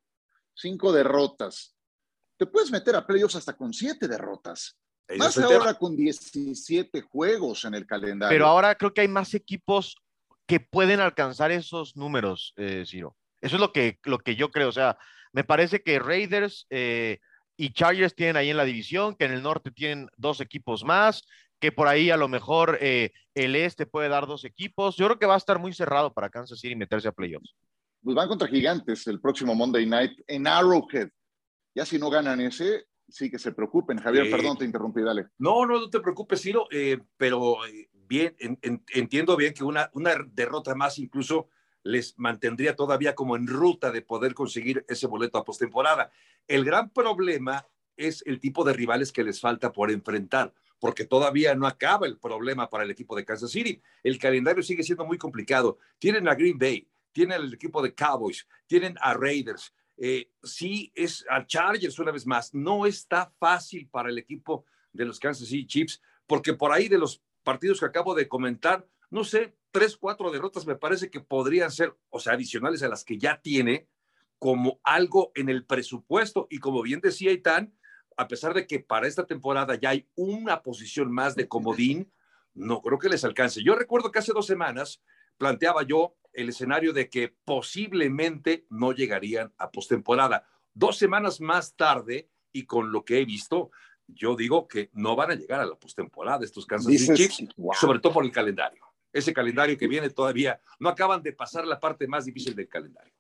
cinco 0.57 0.93
derrotas. 0.93 1.77
Te 2.39 2.47
puedes 2.47 2.71
meter 2.71 2.97
a 2.97 3.07
playoffs 3.07 3.37
hasta 3.37 3.57
con 3.57 3.73
siete 3.73 4.09
derrotas. 4.09 4.79
más 5.17 5.39
ahora 5.39 5.75
con 5.75 5.97
17 5.97 7.03
juegos 7.03 7.65
en 7.65 7.75
el 7.75 7.87
calendario. 7.87 8.35
Pero 8.35 8.47
ahora 8.47 8.75
creo 8.75 8.93
que 8.93 9.03
hay 9.03 9.09
más 9.09 9.35
equipos 9.35 9.97
que 10.47 10.61
pueden 10.61 11.01
alcanzar 11.01 11.51
esos 11.51 11.97
números, 11.97 12.53
eh, 12.57 12.85
Ciro. 12.87 13.17
Eso 13.41 13.57
es 13.57 13.61
lo 13.61 13.73
que, 13.73 13.99
lo 14.05 14.19
que 14.19 14.37
yo 14.37 14.51
creo. 14.51 14.69
O 14.69 14.73
sea, 14.73 14.99
me 15.33 15.45
parece 15.45 15.83
que 15.83 15.99
Raiders 15.99 16.67
eh, 16.71 17.21
y 17.57 17.73
Chargers 17.73 18.15
tienen 18.15 18.37
ahí 18.37 18.51
en 18.51 18.57
la 18.57 18.65
división, 18.65 19.15
que 19.15 19.25
en 19.25 19.33
el 19.33 19.43
norte 19.43 19.71
tienen 19.71 20.09
dos 20.17 20.41
equipos 20.41 20.85
más, 20.85 21.23
que 21.59 21.73
por 21.73 21.89
ahí 21.89 22.11
a 22.11 22.17
lo 22.17 22.29
mejor 22.29 22.79
eh, 22.81 23.13
el 23.35 23.57
este 23.57 23.87
puede 23.87 24.09
dar 24.09 24.27
dos 24.27 24.45
equipos. 24.45 24.97
Yo 24.97 25.07
creo 25.07 25.19
que 25.19 25.27
va 25.27 25.35
a 25.35 25.39
estar 25.39 25.59
muy 25.59 25.73
cerrado 25.73 26.13
para 26.13 26.31
Kansas 26.31 26.61
City 26.61 26.77
meterse 26.77 27.09
a 27.09 27.13
playoffs 27.13 27.55
pues 28.03 28.15
van 28.15 28.29
contra 28.29 28.49
Gigantes 28.49 29.07
el 29.07 29.21
próximo 29.21 29.55
Monday 29.55 29.87
Night 29.87 30.21
en 30.27 30.47
Arrowhead. 30.47 31.11
Ya 31.75 31.85
si 31.85 31.99
no 31.99 32.09
ganan 32.09 32.41
ese, 32.41 32.87
sí 33.09 33.31
que 33.31 33.39
se 33.39 33.53
preocupen. 33.53 33.99
Javier, 33.99 34.31
perdón, 34.31 34.59
te 34.59 34.65
interrumpí, 34.65 35.03
dale. 35.03 35.27
No, 35.39 35.67
no, 35.67 35.81
no 35.81 35.91
te 35.91 36.01
preocupes, 36.01 36.41
Ciro, 36.41 36.67
eh, 36.71 36.99
pero 37.17 37.65
eh, 37.67 37.89
bien, 37.93 38.37
entiendo 38.95 39.37
bien 39.37 39.53
que 39.53 39.65
una, 39.65 39.91
una 39.95 40.15
derrota 40.33 40.75
más 40.75 40.99
incluso 40.99 41.49
les 41.83 42.19
mantendría 42.19 42.75
todavía 42.75 43.15
como 43.15 43.37
en 43.37 43.47
ruta 43.47 43.93
de 43.93 44.03
poder 44.03 44.35
conseguir 44.35 44.85
ese 44.89 45.07
boleto 45.07 45.39
a 45.39 45.45
postemporada. 45.45 46.11
El 46.49 46.65
gran 46.65 46.91
problema 46.91 47.67
es 47.97 48.23
el 48.27 48.41
tipo 48.41 48.65
de 48.65 48.73
rivales 48.73 49.13
que 49.13 49.25
les 49.25 49.41
falta 49.41 49.73
por 49.73 49.91
enfrentar, 49.91 50.53
porque 50.81 51.05
todavía 51.05 51.55
no 51.55 51.67
acaba 51.67 52.07
el 52.07 52.19
problema 52.19 52.69
para 52.69 52.85
el 52.85 52.91
equipo 52.91 53.17
de 53.17 53.25
Kansas 53.25 53.53
City. 53.53 53.81
El 54.03 54.19
calendario 54.19 54.63
sigue 54.63 54.83
siendo 54.83 55.07
muy 55.07 55.17
complicado. 55.17 55.79
Tienen 55.99 56.29
a 56.29 56.35
Green 56.35 56.59
Bay, 56.59 56.89
tienen 57.17 57.41
el 57.41 57.55
equipo 57.55 57.81
de 57.81 57.95
Cowboys, 57.95 58.47
tienen 58.67 58.95
a 59.01 59.15
Raiders, 59.15 59.73
eh, 59.97 60.31
sí 60.43 60.93
es 60.95 61.25
a 61.31 61.47
Chargers 61.47 61.99
una 61.99 62.13
vez 62.13 62.27
más. 62.27 62.53
No 62.53 62.85
está 62.85 63.33
fácil 63.39 63.89
para 63.89 64.11
el 64.11 64.19
equipo 64.19 64.67
de 64.93 65.07
los 65.07 65.19
Kansas 65.19 65.49
City 65.49 65.67
Chiefs, 65.67 66.03
porque 66.27 66.53
por 66.53 66.73
ahí 66.73 66.89
de 66.89 66.99
los 66.99 67.23
partidos 67.43 67.81
que 67.81 67.87
acabo 67.87 68.15
de 68.15 68.29
comentar, 68.29 68.87
no 69.09 69.25
sé, 69.25 69.57
tres, 69.71 69.97
cuatro 69.97 70.31
derrotas 70.31 70.67
me 70.67 70.77
parece 70.77 71.09
que 71.09 71.21
podrían 71.21 71.71
ser, 71.71 71.97
o 72.11 72.21
sea, 72.21 72.35
adicionales 72.35 72.83
a 72.83 72.89
las 72.89 73.03
que 73.03 73.17
ya 73.17 73.41
tiene, 73.41 73.89
como 74.39 74.79
algo 74.85 75.33
en 75.37 75.49
el 75.49 75.65
presupuesto. 75.65 76.49
Y 76.51 76.59
como 76.59 76.83
bien 76.83 77.01
decía 77.01 77.33
Itán, 77.33 77.75
a 78.19 78.29
pesar 78.29 78.53
de 78.53 78.67
que 78.67 78.81
para 78.81 79.09
esta 79.09 79.27
temporada 79.27 79.75
ya 79.77 79.89
hay 79.89 80.07
una 80.17 80.63
posición 80.63 81.11
más 81.11 81.35
de 81.35 81.49
comodín, 81.49 82.13
no 82.53 82.83
creo 82.83 82.99
que 82.99 83.09
les 83.09 83.25
alcance. 83.25 83.63
Yo 83.63 83.75
recuerdo 83.75 84.13
que 84.13 84.19
hace 84.19 84.35
dos 84.35 84.47
semanas 84.47 85.03
planteaba 85.39 85.83
yo 85.83 86.15
el 86.37 86.51
escenario 86.51 86.93
de 86.93 87.09
que 87.09 87.35
posiblemente 87.45 88.67
no 88.71 88.93
llegarían 88.93 89.53
a 89.59 89.71
postemporada. 89.71 90.47
Dos 90.75 90.99
semanas 90.99 91.41
más 91.41 91.75
tarde, 91.75 92.29
y 92.53 92.65
con 92.65 92.93
lo 92.93 93.05
que 93.05 93.21
he 93.21 93.25
visto, 93.25 93.71
yo 94.07 94.37
digo 94.37 94.69
que 94.69 94.91
no 94.93 95.17
van 95.17 95.31
a 95.33 95.35
llegar 95.35 95.61
a 95.61 95.67
la 95.67 95.75
postemporada 95.75 96.45
estos 96.45 96.67
Kansas 96.67 96.93
City 96.93 97.15
Chiefs, 97.15 97.45
sobre 97.81 97.99
todo 97.99 98.13
por 98.13 98.25
el 98.25 98.31
calendario. 98.31 98.85
Ese 99.13 99.33
calendario 99.33 99.79
que 99.79 99.89
viene 99.89 100.11
todavía, 100.11 100.61
no 100.79 100.91
acaban 100.91 101.23
de 101.23 101.33
pasar 101.33 101.67
la 101.67 101.81
parte 101.81 102.07
más 102.07 102.27
difícil 102.27 102.55
del 102.55 102.69
calendario. 102.69 103.13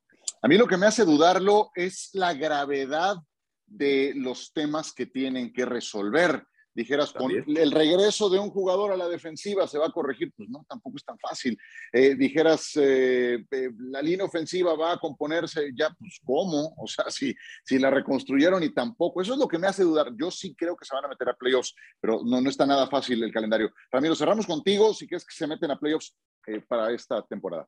A 0.42 0.49
mí 0.49 0.58
lo 0.58 0.66
que 0.66 0.76
me 0.76 0.87
hace 0.87 1.04
dudarlo 1.04 1.70
es 1.75 2.11
la 2.12 2.35
gravedad 2.35 3.16
de 3.64 4.12
los 4.14 4.52
temas 4.52 4.92
que 4.92 5.06
tienen 5.06 5.52
que 5.52 5.64
resolver 5.64 6.46
dijeras, 6.76 7.11
con 7.11 7.33
el 7.33 7.71
regreso 7.73 8.28
de 8.28 8.38
un 8.38 8.50
jugador 8.50 8.92
a 8.92 8.97
la 8.99 9.09
defensiva 9.09 9.66
se 9.66 9.78
va 9.78 9.87
a 9.87 9.90
corregir, 9.90 10.30
pues 10.37 10.50
no, 10.50 10.62
tampoco 10.68 10.99
es 10.99 11.04
tan 11.04 11.18
fácil. 11.18 11.59
Eh, 11.90 12.14
dijeras, 12.14 12.73
eh, 12.76 13.47
eh, 13.50 13.71
la 13.78 14.02
línea 14.02 14.26
ofensiva 14.26 14.76
va 14.76 14.92
a 14.92 14.99
componerse, 14.99 15.71
ya, 15.75 15.88
pues 15.99 16.21
¿cómo? 16.23 16.75
O 16.76 16.87
sea, 16.87 17.11
si, 17.11 17.35
si 17.64 17.78
la 17.78 17.90
reconstruyeron 17.90 18.62
y 18.62 18.75
tampoco, 18.75 19.23
eso 19.23 19.33
es 19.33 19.38
lo 19.38 19.49
que 19.49 19.59
me 19.59 19.66
hace 19.66 19.85
dudar. 19.85 20.12
Yo 20.16 20.30
sí 20.30 20.54
creo 20.54 20.76
que 20.76 20.85
se 20.85 20.95
van 20.95 21.06
a 21.06 21.09
meter 21.09 21.30
a 21.30 21.35
playoffs, 21.35 21.75
pero 21.99 22.21
no, 22.23 22.42
no 22.42 22.50
está 22.50 22.66
nada 22.66 22.87
fácil 22.88 23.23
el 23.23 23.33
calendario. 23.33 23.73
Ramiro, 23.90 24.14
cerramos 24.14 24.47
contigo, 24.47 24.92
si 24.92 25.09
quieres 25.09 25.25
que 25.25 25.35
se 25.35 25.47
meten 25.47 25.71
a 25.71 25.78
playoffs 25.78 26.14
para 26.68 26.92
esta 26.92 27.23
temporada. 27.23 27.66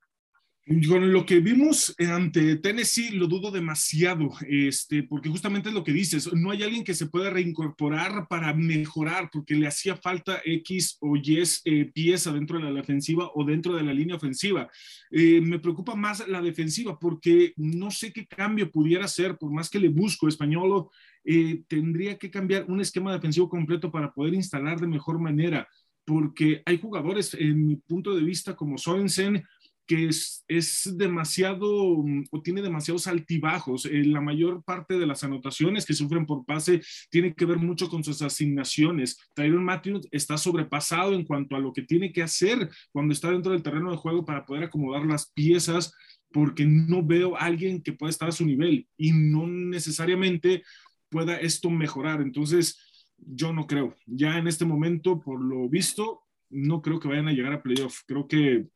Con 0.69 1.15
lo 1.15 1.25
que 1.25 1.41
vimos 1.41 1.95
ante 1.99 2.57
Tennessee 2.57 3.13
lo 3.13 3.27
dudo 3.27 3.51
demasiado, 3.51 4.29
este, 4.47 5.03
porque 5.03 5.31
justamente 5.31 5.71
es 5.71 5.75
lo 5.75 5.83
que 5.83 5.95
dices, 5.95 6.31
no 6.35 6.51
hay 6.51 6.63
alguien 6.63 6.85
que 6.85 6.93
se 6.93 7.07
pueda 7.07 7.31
reincorporar 7.31 8.29
para 8.29 8.53
mejorar, 8.53 9.31
porque 9.33 9.55
le 9.55 9.67
hacía 9.67 9.97
falta 9.97 10.43
X 10.45 10.99
o 11.01 11.17
Y 11.17 11.43
eh, 11.65 11.87
pieza 11.87 12.35
dentro 12.35 12.59
de 12.59 12.65
la 12.65 12.73
defensiva 12.73 13.31
o 13.35 13.45
dentro 13.45 13.75
de 13.77 13.83
la 13.83 13.95
línea 13.95 14.17
ofensiva. 14.17 14.69
Eh, 15.11 15.41
me 15.41 15.59
preocupa 15.59 15.95
más 15.95 16.29
la 16.29 16.43
defensiva, 16.43 16.99
porque 16.99 17.55
no 17.57 17.91
sé 17.91 18.13
qué 18.13 18.27
cambio 18.27 18.71
pudiera 18.71 19.09
ser, 19.09 19.39
por 19.39 19.51
más 19.51 19.71
que 19.71 19.81
le 19.81 19.89
busco 19.89 20.29
español, 20.29 20.89
eh, 21.25 21.63
tendría 21.67 22.19
que 22.19 22.31
cambiar 22.31 22.67
un 22.69 22.83
esquema 22.83 23.15
defensivo 23.15 23.49
completo 23.49 23.91
para 23.91 24.13
poder 24.13 24.35
instalar 24.35 24.79
de 24.79 24.87
mejor 24.87 25.19
manera, 25.19 25.67
porque 26.05 26.63
hay 26.67 26.79
jugadores, 26.79 27.33
en 27.33 27.67
mi 27.67 27.77
punto 27.77 28.15
de 28.15 28.23
vista, 28.23 28.55
como 28.55 28.77
Sorensen, 28.77 29.45
que 29.89 30.07
es, 30.07 30.45
es, 30.49 30.95
demasiado 30.99 31.97
mm, 31.97 32.27
o 32.31 32.43
tiene 32.43 32.61
demasiados 32.61 33.07
altibajos. 33.07 33.87
Eh, 33.87 34.05
la 34.05 34.21
mayor 34.21 34.63
parte 34.63 34.99
de 34.99 35.07
las 35.07 35.25
anotaciones 35.25 35.87
que 35.87 35.95
sufren 35.95 36.27
por 36.27 36.45
pase 36.45 36.83
tiene 37.11 37.35
que 37.35 37.47
ver 37.47 37.57
mucho 37.57 37.89
con 37.89 38.05
sus 38.05 38.21
asignaciones. 38.21 39.19
Tyron 39.35 39.65
Matthews 39.65 40.07
está 40.11 40.37
sobrepasado 40.37 41.15
en 41.15 41.25
cuanto 41.25 41.57
a 41.57 41.59
lo 41.59 41.73
que 41.73 41.83
tiene 41.83 42.13
que 42.13 42.23
hacer 42.23 42.69
cuando 42.93 43.15
está 43.15 43.31
dentro 43.31 43.53
del 43.53 43.63
terreno 43.63 43.91
de 43.91 43.97
juego 43.97 44.27
para 44.27 44.45
poder 44.45 44.65
acomodar 44.65 45.07
las 45.07 45.33
piezas, 45.33 45.95
porque 46.31 46.67
no 46.67 47.03
veo 47.03 47.35
a 47.35 47.47
alguien 47.47 47.83
que 47.83 47.95
pueda 47.95 48.11
estar 48.11 48.29
a 48.29 48.33
su 48.33 48.45
nivel 48.45 48.87
y 48.99 49.13
no 49.13 49.47
necesariamente 49.47 50.65
pueda 51.09 51.39
esto 51.39 51.71
mejorar. 51.71 52.21
Entonces, 52.21 52.79
yo 53.17 53.55
no 53.55 53.67
creo. 53.67 53.95
Ya 54.05 54.37
en 54.37 54.49
este 54.49 54.67
momento, 54.67 55.19
por 55.19 55.43
lo 55.43 55.67
visto, 55.67 56.21
no 56.51 56.83
creo 56.83 57.01
que 57.01 57.09
vayan 57.09 57.29
a 57.29 57.33
llegar 57.33 57.55
a 57.55 57.63
playoff. 57.63 58.01
Creo 58.07 58.29
que 58.29 58.69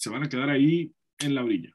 se 0.00 0.08
van 0.08 0.22
a 0.22 0.28
quedar 0.28 0.48
ahí 0.48 0.90
en 1.18 1.34
la 1.34 1.44
orilla. 1.44 1.70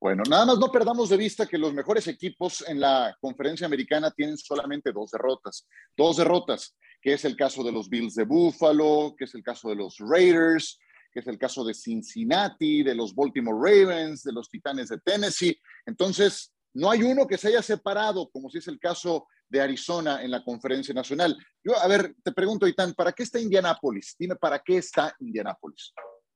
Bueno, 0.00 0.22
nada 0.28 0.46
más 0.46 0.58
no 0.58 0.72
perdamos 0.72 1.10
de 1.10 1.18
vista 1.18 1.46
que 1.46 1.58
los 1.58 1.74
mejores 1.74 2.06
equipos 2.08 2.64
en 2.66 2.80
la 2.80 3.14
conferencia 3.20 3.66
americana 3.66 4.10
tienen 4.10 4.38
solamente 4.38 4.92
dos 4.92 5.10
derrotas. 5.10 5.66
Dos 5.94 6.16
derrotas, 6.16 6.74
que 7.02 7.12
es 7.12 7.24
el 7.26 7.36
caso 7.36 7.62
de 7.62 7.70
los 7.70 7.90
Bills 7.90 8.14
de 8.14 8.24
Buffalo, 8.24 9.14
que 9.16 9.24
es 9.24 9.34
el 9.34 9.42
caso 9.42 9.68
de 9.68 9.76
los 9.76 9.96
Raiders, 9.98 10.78
que 11.12 11.20
es 11.20 11.26
el 11.26 11.38
caso 11.38 11.64
de 11.64 11.74
Cincinnati, 11.74 12.82
de 12.82 12.94
los 12.94 13.14
Baltimore 13.14 13.58
Ravens, 13.58 14.22
de 14.22 14.32
los 14.32 14.48
Titanes 14.48 14.88
de 14.88 14.98
Tennessee. 15.00 15.58
Entonces, 15.84 16.54
no 16.72 16.90
hay 16.90 17.02
uno 17.02 17.26
que 17.26 17.36
se 17.36 17.48
haya 17.48 17.62
separado, 17.62 18.30
como 18.30 18.48
si 18.48 18.58
es 18.58 18.68
el 18.68 18.78
caso 18.78 19.26
de 19.50 19.60
Arizona 19.60 20.22
en 20.22 20.30
la 20.30 20.42
conferencia 20.42 20.94
nacional. 20.94 21.36
Yo, 21.62 21.78
a 21.78 21.86
ver, 21.88 22.14
te 22.22 22.32
pregunto, 22.32 22.66
Itán, 22.66 22.94
¿para 22.94 23.12
qué 23.12 23.22
está 23.22 23.38
Indianápolis? 23.38 24.16
Dime, 24.18 24.36
¿para 24.36 24.58
qué 24.60 24.78
está 24.78 25.14
Indianápolis? 25.20 25.92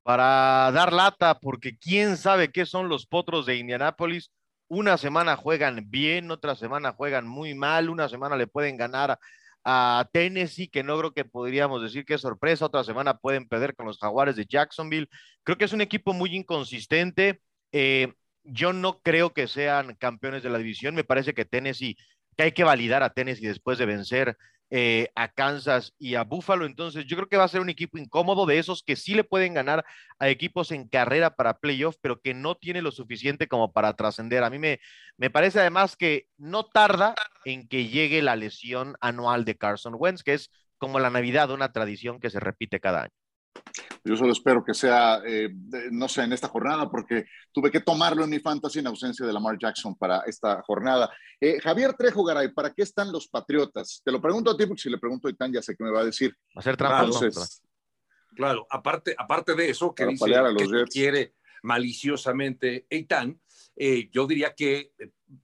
Para 0.08 0.72
dar 0.72 0.94
lata, 0.94 1.38
porque 1.38 1.76
quién 1.76 2.16
sabe 2.16 2.50
qué 2.50 2.64
son 2.64 2.88
los 2.88 3.04
potros 3.04 3.44
de 3.44 3.56
Indianápolis. 3.56 4.30
Una 4.66 4.96
semana 4.96 5.36
juegan 5.36 5.90
bien, 5.90 6.30
otra 6.30 6.56
semana 6.56 6.92
juegan 6.92 7.28
muy 7.28 7.54
mal, 7.54 7.90
una 7.90 8.08
semana 8.08 8.34
le 8.34 8.46
pueden 8.46 8.78
ganar 8.78 9.18
a 9.64 10.08
Tennessee, 10.10 10.68
que 10.68 10.82
no 10.82 10.98
creo 10.98 11.12
que 11.12 11.26
podríamos 11.26 11.82
decir 11.82 12.06
que 12.06 12.14
es 12.14 12.22
sorpresa, 12.22 12.64
otra 12.64 12.84
semana 12.84 13.18
pueden 13.18 13.46
perder 13.46 13.76
con 13.76 13.84
los 13.84 13.98
Jaguares 13.98 14.36
de 14.36 14.46
Jacksonville. 14.46 15.10
Creo 15.42 15.58
que 15.58 15.66
es 15.66 15.74
un 15.74 15.82
equipo 15.82 16.14
muy 16.14 16.34
inconsistente. 16.34 17.42
Eh, 17.72 18.14
yo 18.44 18.72
no 18.72 19.00
creo 19.00 19.34
que 19.34 19.46
sean 19.46 19.94
campeones 19.96 20.42
de 20.42 20.48
la 20.48 20.56
división, 20.56 20.94
me 20.94 21.04
parece 21.04 21.34
que 21.34 21.44
Tennessee, 21.44 21.98
que 22.34 22.44
hay 22.44 22.52
que 22.52 22.64
validar 22.64 23.02
a 23.02 23.10
Tennessee 23.10 23.46
después 23.46 23.76
de 23.76 23.84
vencer 23.84 24.38
eh, 24.70 25.10
a 25.14 25.28
Kansas 25.28 25.94
y 25.98 26.14
a 26.14 26.25
Buffalo. 26.25 26.66
Entonces, 26.66 27.06
yo 27.06 27.16
creo 27.16 27.28
que 27.28 27.37
va 27.37 27.44
a 27.44 27.48
ser 27.48 27.60
un 27.60 27.70
equipo 27.70 27.98
incómodo 27.98 28.46
de 28.46 28.58
esos 28.58 28.82
que 28.82 28.96
sí 28.96 29.14
le 29.14 29.25
pueden 29.25 29.54
ganar 29.54 29.84
a 30.18 30.28
equipos 30.28 30.72
en 30.72 30.88
carrera 30.88 31.34
para 31.37 31.58
playoff, 31.58 31.96
pero 32.00 32.20
que 32.20 32.34
no 32.34 32.54
tiene 32.56 32.82
lo 32.82 32.92
suficiente 32.92 33.48
como 33.48 33.72
para 33.72 33.94
trascender. 33.94 34.44
A 34.44 34.50
mí 34.50 34.58
me, 34.58 34.80
me 35.16 35.30
parece 35.30 35.60
además 35.60 35.96
que 35.96 36.26
no 36.37 36.66
tarda 36.66 37.14
en 37.44 37.66
que 37.66 37.87
llegue 37.87 38.22
la 38.22 38.37
lesión 38.37 38.96
anual 39.00 39.44
de 39.44 39.56
Carson 39.56 39.94
Wentz, 39.96 40.22
que 40.22 40.34
es 40.34 40.50
como 40.76 41.00
la 41.00 41.10
Navidad, 41.10 41.50
una 41.50 41.72
tradición 41.72 42.20
que 42.20 42.30
se 42.30 42.40
repite 42.40 42.80
cada 42.80 43.02
año. 43.04 43.12
Yo 44.08 44.16
solo 44.16 44.32
espero 44.32 44.64
que 44.64 44.72
sea, 44.72 45.20
eh, 45.26 45.50
no 45.90 46.08
sé, 46.08 46.22
en 46.22 46.32
esta 46.32 46.48
jornada, 46.48 46.90
porque 46.90 47.26
tuve 47.52 47.70
que 47.70 47.80
tomarlo 47.80 48.24
en 48.24 48.30
mi 48.30 48.38
fantasy 48.38 48.78
en 48.78 48.86
ausencia 48.86 49.26
de 49.26 49.32
Lamar 49.34 49.58
Jackson 49.58 49.94
para 49.96 50.20
esta 50.20 50.62
jornada. 50.62 51.12
Eh, 51.38 51.60
Javier 51.60 51.92
Trejo 51.92 52.24
Garay, 52.24 52.48
¿para 52.48 52.72
qué 52.72 52.84
están 52.84 53.12
los 53.12 53.28
Patriotas? 53.28 54.00
Te 54.02 54.10
lo 54.10 54.18
pregunto 54.18 54.50
a 54.50 54.56
ti, 54.56 54.64
porque 54.64 54.80
si 54.80 54.88
le 54.88 54.96
pregunto 54.96 55.28
a 55.28 55.30
Itán 55.30 55.52
ya 55.52 55.60
sé 55.60 55.76
qué 55.76 55.84
me 55.84 55.90
va 55.90 56.00
a 56.00 56.06
decir. 56.06 56.34
Hacer 56.56 56.74
trampa. 56.74 57.10
claro, 58.34 58.66
aparte, 58.70 59.14
aparte 59.18 59.54
de 59.54 59.68
eso, 59.68 59.94
que 59.94 60.06
dice 60.06 60.24
que 60.56 60.84
quiere 60.84 61.34
maliciosamente 61.62 62.86
Eitan, 62.88 63.38
eh, 63.76 64.08
yo 64.10 64.26
diría 64.26 64.54
que 64.54 64.92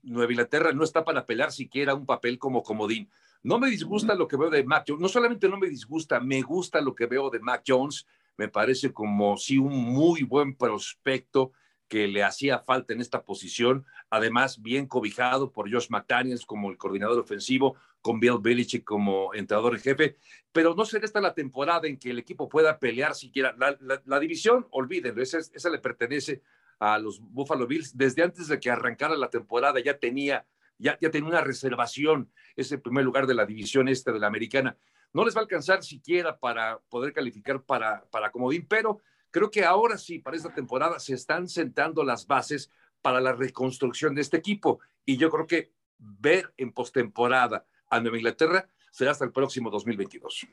Nueva 0.01 0.31
Inglaterra 0.31 0.71
no 0.71 0.83
está 0.83 1.05
para 1.05 1.23
pelear 1.23 1.51
siquiera 1.51 1.93
un 1.93 2.07
papel 2.07 2.39
como 2.39 2.63
comodín. 2.63 3.11
No 3.43 3.59
me 3.59 3.69
disgusta 3.69 4.15
lo 4.15 4.27
que 4.27 4.37
veo 4.37 4.49
de 4.49 4.63
Mac 4.63 4.85
Jones, 4.87 5.03
no 5.03 5.07
solamente 5.07 5.47
no 5.47 5.57
me 5.57 5.69
disgusta, 5.69 6.19
me 6.19 6.41
gusta 6.41 6.81
lo 6.81 6.95
que 6.95 7.05
veo 7.05 7.29
de 7.29 7.39
Mac 7.39 7.61
Jones, 7.67 8.07
me 8.37 8.47
parece 8.47 8.91
como 8.93 9.37
sí 9.37 9.57
un 9.57 9.73
muy 9.73 10.23
buen 10.23 10.55
prospecto 10.55 11.51
que 11.87 12.07
le 12.07 12.23
hacía 12.23 12.59
falta 12.59 12.93
en 12.93 13.01
esta 13.01 13.23
posición, 13.23 13.85
además 14.09 14.61
bien 14.61 14.87
cobijado 14.87 15.51
por 15.51 15.71
Josh 15.71 15.87
McDaniels 15.89 16.45
como 16.45 16.71
el 16.71 16.77
coordinador 16.77 17.19
ofensivo, 17.19 17.75
con 18.01 18.19
Bill 18.19 18.39
Belichick 18.41 18.83
como 18.83 19.33
entrenador 19.33 19.75
en 19.75 19.81
jefe, 19.81 20.17
pero 20.51 20.75
no 20.75 20.85
será 20.85 21.05
esta 21.05 21.21
la 21.21 21.33
temporada 21.33 21.87
en 21.87 21.97
que 21.97 22.11
el 22.11 22.19
equipo 22.19 22.49
pueda 22.49 22.79
pelear 22.79 23.15
siquiera. 23.15 23.55
La, 23.57 24.19
división, 24.19 24.67
olvídenlo, 24.71 25.21
esa, 25.21 25.39
esa 25.39 25.69
le 25.69 25.79
pertenece 25.79 26.41
a 26.79 26.97
los 26.99 27.19
Buffalo 27.19 27.67
Bills. 27.67 27.97
Desde 27.97 28.23
antes 28.23 28.47
de 28.47 28.59
que 28.59 28.69
arrancara 28.69 29.15
la 29.15 29.29
temporada 29.29 29.79
ya 29.79 29.97
tenía 29.97 30.45
ya, 30.77 30.97
ya 30.99 31.09
tenía 31.09 31.29
una 31.29 31.41
reservación 31.41 32.31
ese 32.55 32.77
primer 32.77 33.05
lugar 33.05 33.27
de 33.27 33.33
la 33.33 33.45
división 33.45 33.87
este 33.87 34.11
de 34.11 34.19
la 34.19 34.27
americana. 34.27 34.77
No 35.15 35.23
les 35.23 35.33
va 35.33 35.39
a 35.39 35.43
alcanzar 35.43 35.81
siquiera 35.81 36.37
para 36.37 36.77
poder 36.89 37.13
calificar 37.13 37.63
para, 37.63 38.03
para 38.11 38.31
comodín, 38.31 38.65
pero 38.67 38.99
creo 39.31 39.49
que 39.49 39.63
ahora 39.63 39.97
sí, 39.97 40.19
para 40.19 40.35
esta 40.35 40.53
temporada, 40.53 40.99
se 40.99 41.13
están 41.13 41.47
sentando 41.47 42.03
las 42.03 42.27
bases 42.27 42.69
para 43.01 43.21
la 43.21 43.31
reconstrucción 43.31 44.13
de 44.13 44.19
este 44.19 44.35
equipo. 44.35 44.81
Y 45.05 45.15
yo 45.15 45.29
creo 45.29 45.47
que 45.47 45.71
ver 45.97 46.53
en 46.57 46.73
postemporada 46.73 47.65
a 47.89 48.01
Nueva 48.01 48.17
Inglaterra 48.17 48.67
será 48.91 49.11
hasta 49.11 49.23
el 49.23 49.31
próximo 49.31 49.69
2022. 49.69 50.47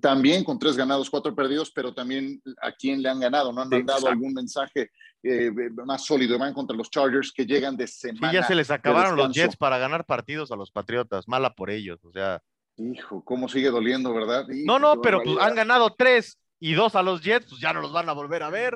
También 0.00 0.44
con 0.44 0.56
tres 0.60 0.76
ganados, 0.76 1.10
cuatro 1.10 1.34
perdidos, 1.34 1.72
pero 1.72 1.92
también 1.92 2.40
a 2.60 2.70
quién 2.70 3.02
le 3.02 3.08
han 3.08 3.18
ganado, 3.18 3.52
¿no? 3.52 3.62
Han 3.62 3.70
mandado 3.70 4.06
algún 4.06 4.34
mensaje 4.34 4.92
eh, 5.20 5.50
más 5.84 6.06
sólido, 6.06 6.38
van 6.38 6.54
contra 6.54 6.76
los 6.76 6.90
Chargers 6.90 7.32
que 7.32 7.44
llegan 7.44 7.76
de 7.76 7.88
semana. 7.88 8.30
Sí, 8.30 8.36
ya 8.36 8.46
se 8.46 8.54
les 8.54 8.70
acabaron 8.70 9.16
los 9.16 9.34
Jets 9.34 9.56
para 9.56 9.78
ganar 9.78 10.06
partidos 10.06 10.52
a 10.52 10.56
los 10.56 10.70
Patriotas, 10.70 11.26
mala 11.26 11.56
por 11.56 11.70
ellos, 11.70 12.04
o 12.04 12.12
sea. 12.12 12.40
Hijo, 12.76 13.22
cómo 13.24 13.48
sigue 13.48 13.70
doliendo, 13.70 14.14
¿verdad? 14.14 14.46
no, 14.48 14.78
no, 14.78 15.00
pero 15.00 15.22
pues, 15.22 15.38
han 15.40 15.54
ganado 15.54 15.94
tres 15.96 16.38
y 16.58 16.72
dos 16.74 16.94
a 16.94 17.02
los 17.02 17.22
Jets, 17.22 17.46
pues 17.48 17.60
ya 17.60 17.72
no 17.72 17.80
los 17.80 17.92
van 17.92 18.08
a 18.08 18.12
volver 18.12 18.42
a 18.42 18.50
ver. 18.50 18.74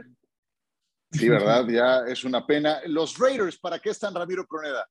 Sí, 1.12 1.28
¿verdad? 1.28 1.66
Ya 1.68 2.00
es 2.06 2.24
una 2.24 2.46
pena. 2.46 2.80
Los 2.86 3.16
Raiders, 3.18 3.58
¿para 3.58 3.78
qué 3.78 3.90
están 3.90 4.14
Ramiro 4.14 4.46
Croneda? 4.46 4.86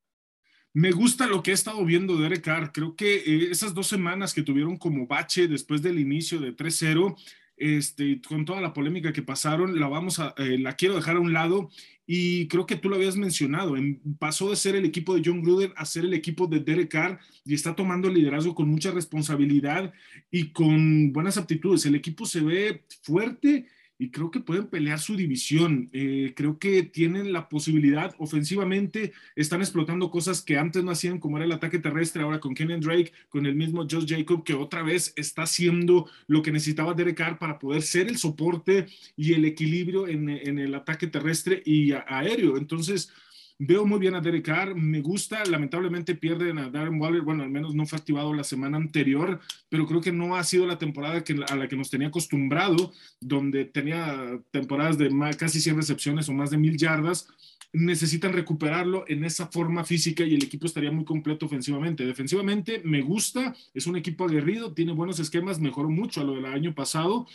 Me 0.73 0.91
gusta 0.91 1.27
lo 1.27 1.41
que 1.41 1.51
he 1.51 1.53
estado 1.53 1.83
viendo 1.85 2.17
de 2.17 2.25
Eric 2.25 2.43
Carr. 2.43 2.71
Creo 2.71 2.95
que 2.95 3.15
eh, 3.15 3.47
esas 3.51 3.73
dos 3.73 3.87
semanas 3.87 4.33
que 4.33 4.41
tuvieron 4.41 4.77
como 4.77 5.07
bache 5.07 5.47
después 5.47 5.81
del 5.81 5.99
inicio 5.99 6.39
de 6.39 6.55
3-0, 6.55 7.15
este, 7.57 8.21
con 8.21 8.43
toda 8.43 8.59
la 8.59 8.73
polémica 8.73 9.13
que 9.13 9.21
pasaron, 9.21 9.79
la 9.79 9.87
vamos 9.87 10.19
a, 10.19 10.33
eh, 10.37 10.57
la 10.59 10.73
quiero 10.73 10.95
dejar 10.95 11.15
a 11.15 11.21
un 11.21 11.31
lado 11.31 11.69
y 12.07 12.47
creo 12.47 12.65
que 12.65 12.75
tú 12.75 12.89
lo 12.89 12.95
habías 12.95 13.17
mencionado, 13.17 13.75
pasó 14.19 14.49
de 14.49 14.55
ser 14.55 14.75
el 14.75 14.85
equipo 14.85 15.15
de 15.15 15.21
John 15.25 15.41
Gruden 15.41 15.73
a 15.75 15.85
ser 15.85 16.05
el 16.05 16.13
equipo 16.13 16.45
de 16.45 16.59
Derek 16.59 16.91
Carr 16.91 17.19
y 17.43 17.53
está 17.53 17.75
tomando 17.75 18.07
el 18.07 18.13
liderazgo 18.13 18.53
con 18.53 18.69
mucha 18.69 18.91
responsabilidad 18.91 19.91
y 20.29 20.51
con 20.51 21.11
buenas 21.11 21.37
aptitudes. 21.37 21.85
El 21.85 21.95
equipo 21.95 22.25
se 22.25 22.41
ve 22.41 22.83
fuerte 23.01 23.65
y 23.97 24.09
creo 24.09 24.31
que 24.31 24.39
pueden 24.39 24.67
pelear 24.67 24.99
su 24.99 25.15
división. 25.15 25.89
Eh, 25.93 26.33
creo 26.35 26.59
que 26.59 26.83
tienen 26.83 27.31
la 27.31 27.47
posibilidad 27.49 28.13
ofensivamente, 28.17 29.13
están 29.35 29.61
explotando 29.61 30.11
cosas 30.11 30.41
que 30.41 30.57
antes 30.57 30.83
no 30.83 30.91
hacían, 30.91 31.19
como 31.19 31.37
era 31.37 31.45
el 31.45 31.51
ataque 31.51 31.79
terrestre, 31.79 32.23
ahora 32.23 32.39
con 32.39 32.53
Kenyon 32.53 32.81
Drake, 32.81 33.13
con 33.29 33.45
el 33.45 33.55
mismo 33.55 33.87
Josh 33.89 34.07
Jacob, 34.07 34.43
que 34.43 34.53
otra 34.53 34.83
vez 34.83 35.13
está 35.15 35.43
haciendo 35.43 36.09
lo 36.27 36.41
que 36.41 36.51
necesitaba 36.51 36.93
Derek 36.93 37.17
Carr 37.17 37.39
para 37.39 37.59
poder 37.59 37.81
ser 37.81 38.07
el 38.07 38.17
soporte 38.17 38.87
y 39.15 39.33
el 39.33 39.45
equilibrio 39.45 40.07
en, 40.07 40.29
el 40.29 40.75
ataque 40.75 41.07
terrestre 41.07 41.61
y 41.65 41.91
aéreo. 41.91 42.57
Entonces, 42.57 43.11
Veo 43.57 43.85
muy 43.85 43.99
bien 43.99 44.15
a 44.15 44.19
Derek 44.19 44.43
Carr, 44.43 44.75
me 44.75 44.99
gusta, 44.99 45.41
lamentablemente 45.45 46.13
pierden 46.13 46.57
a 46.57 46.69
Darren 46.69 46.99
Waller, 46.99 47.21
bueno, 47.21 47.41
al 47.41 47.49
menos 47.49 47.73
no 47.73 47.85
fue 47.85 47.97
activado 47.97 48.33
la 48.33 48.43
semana 48.43 48.75
anterior, 48.75 49.39
pero 49.69 49.85
creo 49.87 50.01
que 50.01 50.11
no 50.11 50.35
ha 50.35 50.43
sido 50.43 50.67
la 50.67 50.77
temporada 50.77 51.23
que, 51.23 51.41
a 51.47 51.55
la 51.55 51.69
que 51.69 51.77
nos 51.77 51.89
tenía 51.89 52.09
acostumbrado, 52.09 52.91
donde 53.21 53.63
tenía 53.63 54.41
temporadas 54.51 54.97
de 54.97 55.09
casi 55.37 55.61
100 55.61 55.77
recepciones 55.77 56.27
o 56.27 56.33
más 56.33 56.49
de 56.49 56.57
mil 56.57 56.75
yardas. 56.75 57.29
Necesitan 57.71 58.33
recuperarlo 58.33 59.05
en 59.07 59.23
esa 59.23 59.47
forma 59.47 59.85
física 59.85 60.25
y 60.25 60.35
el 60.35 60.43
equipo 60.43 60.65
estaría 60.65 60.91
muy 60.91 61.05
completo 61.05 61.45
ofensivamente. 61.45 62.05
Defensivamente 62.05 62.81
me 62.83 63.01
gusta, 63.01 63.55
es 63.73 63.87
un 63.87 63.95
equipo 63.95 64.25
aguerrido, 64.25 64.73
tiene 64.73 64.91
buenos 64.91 65.19
esquemas, 65.19 65.61
mejoró 65.61 65.89
mucho 65.89 66.19
a 66.19 66.25
lo 66.25 66.35
del 66.35 66.45
año 66.45 66.75
pasado 66.75 67.25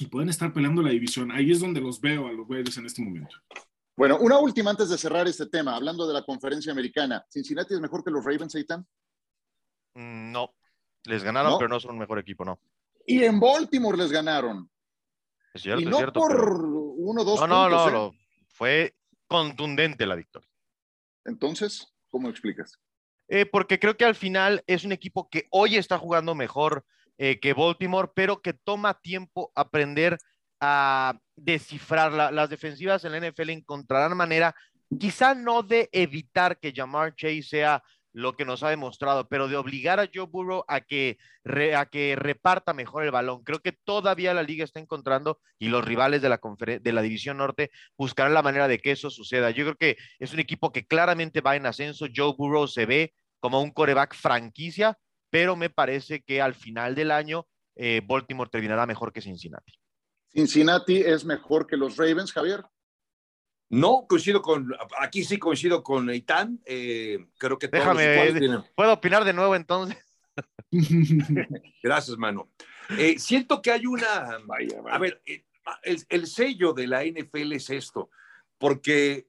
y 0.00 0.06
pueden 0.06 0.30
estar 0.30 0.52
peleando 0.52 0.82
la 0.82 0.90
división. 0.90 1.30
Ahí 1.30 1.52
es 1.52 1.60
donde 1.60 1.80
los 1.80 2.00
veo 2.00 2.26
a 2.26 2.32
los 2.32 2.48
Raiders 2.48 2.76
en 2.78 2.86
este 2.86 3.02
momento. 3.02 3.36
Bueno, 3.96 4.18
una 4.18 4.38
última 4.38 4.70
antes 4.70 4.88
de 4.88 4.96
cerrar 4.96 5.28
este 5.28 5.46
tema, 5.46 5.76
hablando 5.76 6.06
de 6.06 6.14
la 6.14 6.22
conferencia 6.22 6.72
americana. 6.72 7.24
¿Cincinnati 7.28 7.74
es 7.74 7.80
mejor 7.80 8.02
que 8.02 8.10
los 8.10 8.24
Ravens, 8.24 8.54
Aitan? 8.54 8.86
Mm, 9.94 10.32
no, 10.32 10.54
les 11.04 11.22
ganaron, 11.22 11.58
pero 11.58 11.68
no 11.68 11.78
son 11.78 11.92
un 11.92 11.98
mejor 11.98 12.18
equipo, 12.18 12.44
no. 12.44 12.58
Y 13.06 13.22
en 13.24 13.38
Baltimore 13.38 13.98
les 13.98 14.10
ganaron. 14.10 14.70
Es 15.52 15.62
cierto, 15.62 15.82
y 15.82 15.84
no 15.84 15.90
es 15.90 15.96
cierto. 15.98 16.20
por 16.20 16.64
uno 16.64 17.22
o 17.22 17.24
dos 17.24 17.40
no, 17.40 17.46
no, 17.46 17.68
puntos, 17.68 17.92
no, 17.92 18.06
¿eh? 18.06 18.46
fue 18.48 18.96
contundente 19.26 20.06
la 20.06 20.14
victoria. 20.14 20.48
Entonces, 21.24 21.92
¿cómo 22.08 22.30
explicas? 22.30 22.78
Eh, 23.28 23.46
porque 23.46 23.78
creo 23.78 23.96
que 23.96 24.04
al 24.04 24.14
final 24.14 24.62
es 24.66 24.84
un 24.84 24.92
equipo 24.92 25.28
que 25.28 25.46
hoy 25.50 25.76
está 25.76 25.98
jugando 25.98 26.34
mejor 26.34 26.84
eh, 27.18 27.40
que 27.40 27.52
Baltimore, 27.52 28.10
pero 28.14 28.40
que 28.40 28.54
toma 28.54 28.94
tiempo 29.00 29.52
aprender 29.54 30.18
a 30.62 31.18
descifrar. 31.36 32.12
las 32.32 32.48
defensivas 32.48 33.04
en 33.04 33.12
la 33.12 33.28
NFL 33.28 33.50
encontrarán 33.50 34.16
manera, 34.16 34.54
quizá 34.98 35.34
no 35.34 35.62
de 35.64 35.90
evitar 35.92 36.58
que 36.58 36.72
Jamar 36.74 37.14
Chase 37.16 37.42
sea 37.42 37.82
lo 38.12 38.36
que 38.36 38.44
nos 38.44 38.62
ha 38.62 38.70
demostrado, 38.70 39.26
pero 39.26 39.48
de 39.48 39.56
obligar 39.56 39.98
a 39.98 40.08
Joe 40.12 40.26
Burrow 40.26 40.64
a 40.68 40.82
que, 40.82 41.18
reparta 41.44 42.74
mejor 42.74 43.04
el 43.04 43.10
balón. 43.10 43.42
Creo 43.42 43.58
que 43.60 43.72
todavía 43.72 44.34
la 44.34 44.44
liga 44.44 44.64
está 44.64 44.78
encontrando 44.78 45.40
y 45.58 45.68
los 45.68 45.84
rivales 45.84 46.22
de 46.22 46.28
la, 46.28 46.40
de 46.80 46.92
la 46.92 47.02
División 47.02 47.38
Norte 47.38 47.70
buscarán 47.96 48.34
la 48.34 48.42
manera 48.42 48.68
de 48.68 48.78
que 48.78 48.92
eso 48.92 49.10
suceda. 49.10 49.50
Yo 49.50 49.64
creo 49.64 49.76
que 49.76 49.96
es 50.20 50.32
un 50.32 50.38
equipo 50.38 50.70
que 50.70 50.86
claramente 50.86 51.40
va 51.40 51.56
en 51.56 51.66
ascenso. 51.66 52.06
Joe 52.14 52.34
Burrow 52.36 52.68
se 52.68 52.86
ve 52.86 53.14
como 53.40 53.60
un 53.60 53.72
coreback 53.72 54.14
franquicia, 54.14 54.96
pero 55.30 55.56
me 55.56 55.70
parece 55.70 56.22
que 56.22 56.40
al 56.40 56.54
final 56.54 56.94
del 56.94 57.10
año 57.10 57.46
eh, 57.74 58.02
Baltimore 58.04 58.50
terminará 58.50 58.86
mejor 58.86 59.12
que 59.12 59.22
Cincinnati. 59.22 59.81
¿Cincinnati 60.34 60.96
es 60.96 61.24
mejor 61.24 61.66
que 61.66 61.76
los 61.76 61.96
Ravens, 61.96 62.32
Javier? 62.32 62.64
No, 63.68 64.06
coincido 64.08 64.42
con, 64.42 64.70
aquí 65.00 65.24
sí 65.24 65.38
coincido 65.38 65.82
con 65.82 66.10
Eitan. 66.10 66.60
Eh, 66.66 67.26
creo 67.38 67.58
que 67.58 67.68
todos 67.68 67.96
Déjame, 67.96 68.64
¿puedo 68.74 68.92
opinar 68.92 69.24
de 69.24 69.32
nuevo 69.32 69.56
entonces? 69.56 69.96
Gracias, 71.82 72.16
mano. 72.18 72.50
Eh, 72.98 73.18
siento 73.18 73.62
que 73.62 73.70
hay 73.70 73.86
una, 73.86 74.38
a 74.90 74.98
ver, 74.98 75.22
eh, 75.24 75.44
el, 75.82 76.26
sello 76.26 76.72
de 76.72 76.86
la 76.86 77.04
NFL 77.04 77.52
es 77.52 77.70
esto, 77.70 78.10
porque 78.58 79.28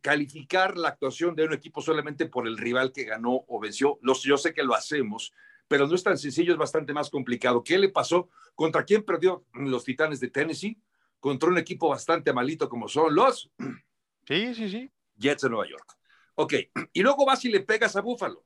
calificar 0.00 0.76
la 0.76 0.88
actuación 0.88 1.36
de 1.36 1.44
un 1.44 1.52
equipo 1.52 1.80
solamente 1.80 2.26
por 2.26 2.48
el 2.48 2.58
rival 2.58 2.92
que 2.92 3.04
ganó 3.04 3.44
o 3.46 3.60
venció, 3.60 3.98
los, 4.02 4.22
yo 4.22 4.36
sé 4.36 4.52
que 4.52 4.64
lo 4.64 4.74
hacemos, 4.74 5.32
pero 5.72 5.86
no 5.86 5.94
es 5.94 6.02
tan 6.02 6.18
sencillo, 6.18 6.52
es 6.52 6.58
bastante 6.58 6.92
más 6.92 7.08
complicado. 7.08 7.64
¿Qué 7.64 7.78
le 7.78 7.88
pasó? 7.88 8.28
¿Contra 8.54 8.84
quién 8.84 9.02
perdió 9.04 9.46
los 9.54 9.84
Titanes 9.84 10.20
de 10.20 10.28
Tennessee? 10.28 10.78
contra 11.22 11.48
un 11.48 11.56
equipo 11.56 11.88
bastante 11.88 12.32
malito 12.32 12.68
como 12.68 12.88
son 12.88 13.14
los 13.14 13.48
sí, 14.26 14.54
sí, 14.56 14.68
sí. 14.68 14.90
Jets 15.16 15.42
de 15.42 15.50
Nueva 15.50 15.68
York. 15.68 15.96
Ok, 16.34 16.54
y 16.92 17.00
luego 17.00 17.24
vas 17.24 17.44
y 17.44 17.48
le 17.48 17.60
pegas 17.60 17.94
a 17.94 18.02
Buffalo. 18.02 18.44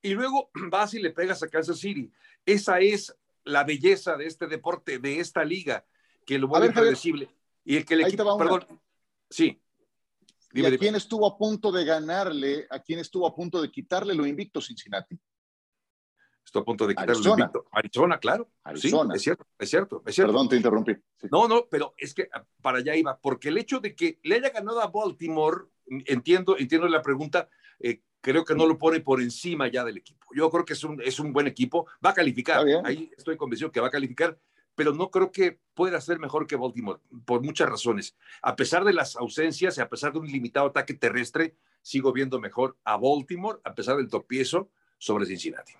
Y 0.00 0.14
luego 0.14 0.50
vas 0.70 0.94
y 0.94 1.02
le 1.02 1.10
pegas 1.10 1.42
a 1.42 1.48
Kansas 1.48 1.78
City. 1.78 2.10
Esa 2.46 2.78
es 2.78 3.14
la 3.42 3.64
belleza 3.64 4.16
de 4.16 4.26
este 4.26 4.46
deporte, 4.46 5.00
de 5.00 5.18
esta 5.18 5.44
liga, 5.44 5.84
que 6.24 6.38
lo 6.38 6.46
vuelve 6.46 6.72
predecible. 6.72 7.28
Y 7.64 7.76
el 7.76 7.84
que 7.84 7.96
le 7.96 8.04
equipo, 8.04 8.38
perdón, 8.38 8.64
sí. 9.28 9.60
¿Y 10.52 10.64
a 10.64 10.78
quién 10.78 10.94
estuvo 10.94 11.26
a 11.26 11.36
punto 11.36 11.72
de 11.72 11.84
ganarle, 11.84 12.68
a 12.70 12.78
quién 12.78 13.00
estuvo 13.00 13.26
a 13.26 13.34
punto 13.34 13.60
de 13.60 13.72
quitarle 13.72 14.14
lo 14.14 14.24
invicto 14.24 14.60
Cincinnati? 14.60 15.18
Estoy 16.44 16.62
a 16.62 16.64
punto 16.64 16.86
de 16.86 16.94
quitar 16.94 17.10
Arizona. 17.10 17.50
Arizona, 17.72 18.18
claro. 18.18 18.48
Arizona. 18.62 19.14
Sí, 19.14 19.16
es 19.16 19.22
cierto, 19.22 19.46
es 19.58 19.70
cierto, 19.70 20.02
es 20.06 20.14
cierto. 20.14 20.32
Perdón, 20.32 20.48
te 20.48 20.56
interrumpí. 20.56 20.96
No, 21.30 21.48
no, 21.48 21.66
pero 21.70 21.94
es 21.96 22.14
que 22.14 22.28
ah, 22.32 22.44
para 22.60 22.78
allá 22.78 22.94
iba, 22.94 23.18
porque 23.18 23.48
el 23.48 23.58
hecho 23.58 23.80
de 23.80 23.94
que 23.94 24.18
le 24.22 24.36
haya 24.36 24.50
ganado 24.50 24.80
a 24.80 24.88
Baltimore, 24.88 25.64
entiendo, 25.86 26.56
entiendo 26.58 26.86
la 26.88 27.02
pregunta, 27.02 27.48
eh, 27.80 28.02
creo 28.20 28.44
que 28.44 28.54
no 28.54 28.66
lo 28.66 28.78
pone 28.78 29.00
por 29.00 29.20
encima 29.20 29.68
ya 29.68 29.84
del 29.84 29.98
equipo. 29.98 30.26
Yo 30.34 30.50
creo 30.50 30.64
que 30.64 30.74
es 30.74 30.84
un, 30.84 31.00
es 31.02 31.18
un 31.18 31.32
buen 31.32 31.46
equipo, 31.46 31.86
va 32.04 32.10
a 32.10 32.14
calificar, 32.14 32.64
ahí 32.84 33.10
estoy 33.16 33.36
convencido 33.36 33.72
que 33.72 33.80
va 33.80 33.88
a 33.88 33.90
calificar, 33.90 34.38
pero 34.74 34.92
no 34.92 35.10
creo 35.10 35.30
que 35.30 35.60
pueda 35.74 36.00
ser 36.00 36.18
mejor 36.18 36.46
que 36.46 36.56
Baltimore, 36.56 37.00
por 37.24 37.42
muchas 37.42 37.68
razones. 37.68 38.16
A 38.42 38.56
pesar 38.56 38.84
de 38.84 38.92
las 38.92 39.16
ausencias 39.16 39.78
y 39.78 39.80
a 39.80 39.88
pesar 39.88 40.12
de 40.12 40.18
un 40.18 40.26
limitado 40.26 40.66
ataque 40.66 40.94
terrestre, 40.94 41.56
sigo 41.82 42.12
viendo 42.12 42.40
mejor 42.40 42.76
a 42.84 42.96
Baltimore, 42.96 43.58
a 43.64 43.74
pesar 43.74 43.96
del 43.96 44.08
tropiezo 44.08 44.70
sobre 44.98 45.26
Cincinnati. 45.26 45.74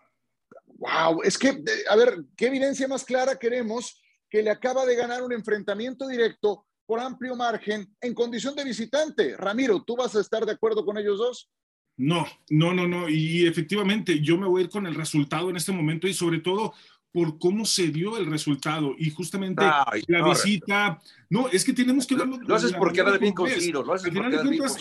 Wow, 0.79 1.23
es 1.23 1.39
que, 1.39 1.63
a 1.89 1.97
ver, 1.97 2.25
¿qué 2.37 2.47
evidencia 2.47 2.89
más 2.89 3.05
clara 3.05 3.39
queremos 3.39 4.03
que 4.29 4.43
le 4.43 4.51
acaba 4.51 4.85
de 4.85 4.97
ganar 4.97 5.23
un 5.23 5.33
enfrentamiento 5.33 6.09
directo 6.09 6.67
por 6.87 7.01
amplio 7.01 7.37
margen 7.37 7.95
en 8.01 8.15
condición 8.15 8.55
de 8.55 8.65
visitante? 8.65 9.37
Ramiro, 9.37 9.83
¿tú 9.83 9.97
vas 9.97 10.15
a 10.17 10.21
estar 10.21 10.45
de 10.45 10.53
acuerdo 10.53 10.85
con 10.85 10.99
ellos 10.99 11.19
dos? 11.19 11.51
No, 11.97 12.27
no, 12.51 12.75
no, 12.75 12.89
no. 12.89 13.09
Y 13.09 13.47
efectivamente, 13.47 14.21
yo 14.21 14.37
me 14.37 14.49
voy 14.49 14.63
a 14.63 14.65
ir 14.65 14.71
con 14.71 14.87
el 14.87 14.95
resultado 14.95 15.49
en 15.51 15.57
este 15.57 15.73
momento 15.73 16.09
y 16.09 16.15
sobre 16.15 16.41
todo 16.41 16.75
por 17.13 17.39
cómo 17.39 17.65
se 17.65 17.89
dio 17.89 18.19
el 18.19 18.27
resultado 18.27 18.97
y 18.99 19.09
justamente 19.11 19.63
la 20.09 20.29
visita. 20.29 21.01
No, 21.31 21.49
es 21.49 21.65
que 21.65 21.73
tenemos 21.73 22.09
que 22.09 22.17
verlo. 22.17 22.39
Lo 22.39 22.57
haces 22.57 22.73
porque 22.73 23.01
era 23.01 23.17
bien 23.17 23.33
con 23.33 23.49
Ciro. 23.49 23.85
Lo 23.85 23.93
haces 23.93 24.13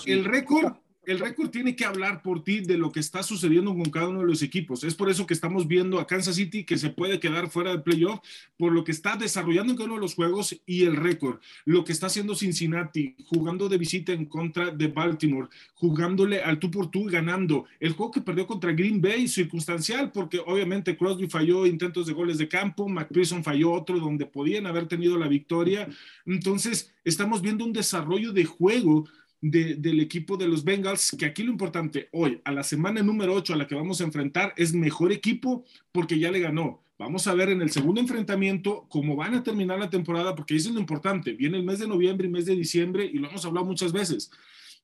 el 0.08 0.26
récord 0.26 0.74
el 1.06 1.20
récord 1.20 1.50
tiene 1.50 1.76
que 1.76 1.86
hablar 1.86 2.22
por 2.22 2.44
ti 2.44 2.62
de 2.62 2.78
lo 2.78 2.92
que 2.92 3.00
está 3.00 3.24
sucediendo 3.24 3.74
con 3.74 3.86
cada 3.86 4.10
uno 4.10 4.22
de 4.22 4.28
los 4.28 4.42
equipos. 4.42 4.84
Es 4.84 4.96
por 4.96 5.10
eso 5.10 5.26
que 5.28 5.34
estamos 5.34 5.68
viendo 5.68 6.00
a 6.00 6.08
Kansas 6.08 6.36
City 6.36 6.64
que 6.64 6.78
se 6.78 6.90
puede 6.90 7.20
quedar 7.20 7.50
fuera 7.50 7.72
de 7.72 7.80
playoff 7.80 8.20
por 8.58 8.72
lo 8.72 8.84
que 8.84 8.92
está 8.92 9.16
desarrollando 9.16 9.72
en 9.72 9.78
cada 9.78 9.88
uno 9.88 9.96
de 9.96 10.02
los 10.02 10.16
juegos 10.16 10.60
y 10.66 10.84
el 10.84 10.96
récord. 10.96 11.40
Lo 11.66 11.84
que 11.84 11.92
está 11.92 12.08
haciendo 12.08 12.36
Cincinnati, 12.36 13.16
jugando 13.26 13.68
de 13.68 13.78
visita 13.78 14.14
en 14.14 14.26
contra 14.26 14.72
de 14.72 14.88
Baltimore, 14.88 15.50
jugándole 15.74 16.42
al 16.42 16.60
tú 16.60 16.72
por 16.72 16.90
tú 16.90 17.06
ganando. 17.06 17.66
El 17.80 17.94
juego 17.94 18.12
que 18.12 18.22
perdió 18.22 18.48
contra 18.48 18.72
Green 18.72 19.02
Bay, 19.02 19.28
circunstancial, 19.28 20.12
porque 20.12 20.40
obviamente 20.46 20.96
Crosby 20.96 21.28
falló 21.28 21.66
intentos 21.66 22.08
de 22.08 22.14
goles 22.14 22.38
de 22.38 22.48
campo, 22.48 22.88
McPherson 22.88 23.44
falló 23.44 23.72
otro 23.72 24.00
donde 24.00 24.26
podían 24.26 24.66
haber 24.68 24.88
tenido 24.88 25.18
la 25.18 25.28
victoria. 25.28 25.88
Entonces, 26.26 26.94
estamos 27.04 27.42
viendo 27.42 27.66
un 27.66 27.74
desarrollo 27.74 28.32
de 28.32 28.46
juego 28.46 29.06
del 29.44 30.00
equipo 30.00 30.38
de 30.38 30.48
los 30.48 30.64
Bengals, 30.64 31.14
que 31.20 31.26
aquí 31.26 31.44
lo 31.44 31.52
importante 31.52 32.08
hoy, 32.14 32.40
a 32.46 32.52
la 32.54 32.64
semana 32.64 33.04
número 33.04 33.34
8 33.34 33.54
a 33.54 33.58
la 33.58 33.68
que 33.68 33.76
vamos 33.76 34.00
a 34.00 34.06
enfrentar, 34.06 34.54
es 34.56 34.74
mejor 34.74 35.12
equipo 35.12 35.66
porque 35.92 36.18
ya 36.18 36.32
le 36.32 36.40
ganó. 36.40 36.82
Vamos 36.98 37.28
a 37.28 37.34
ver 37.34 37.50
en 37.50 37.62
el 37.62 37.70
segundo 37.70 38.00
enfrentamiento 38.00 38.86
cómo 38.88 39.18
van 39.18 39.34
a 39.34 39.44
terminar 39.44 39.80
la 39.80 39.90
temporada, 39.90 40.34
porque 40.34 40.56
eso 40.56 40.70
es 40.70 40.76
lo 40.76 40.80
importante. 40.80 41.34
Viene 41.34 41.58
el 41.58 41.66
mes 41.66 41.80
de 41.80 41.90
noviembre 41.90 42.28
y 42.28 42.32
mes 42.32 42.46
de 42.46 42.56
diciembre 42.56 43.04
y 43.04 43.18
lo 43.18 43.28
hemos 43.28 43.44
hablado 43.44 43.66
muchas 43.66 43.92
veces. 43.92 44.32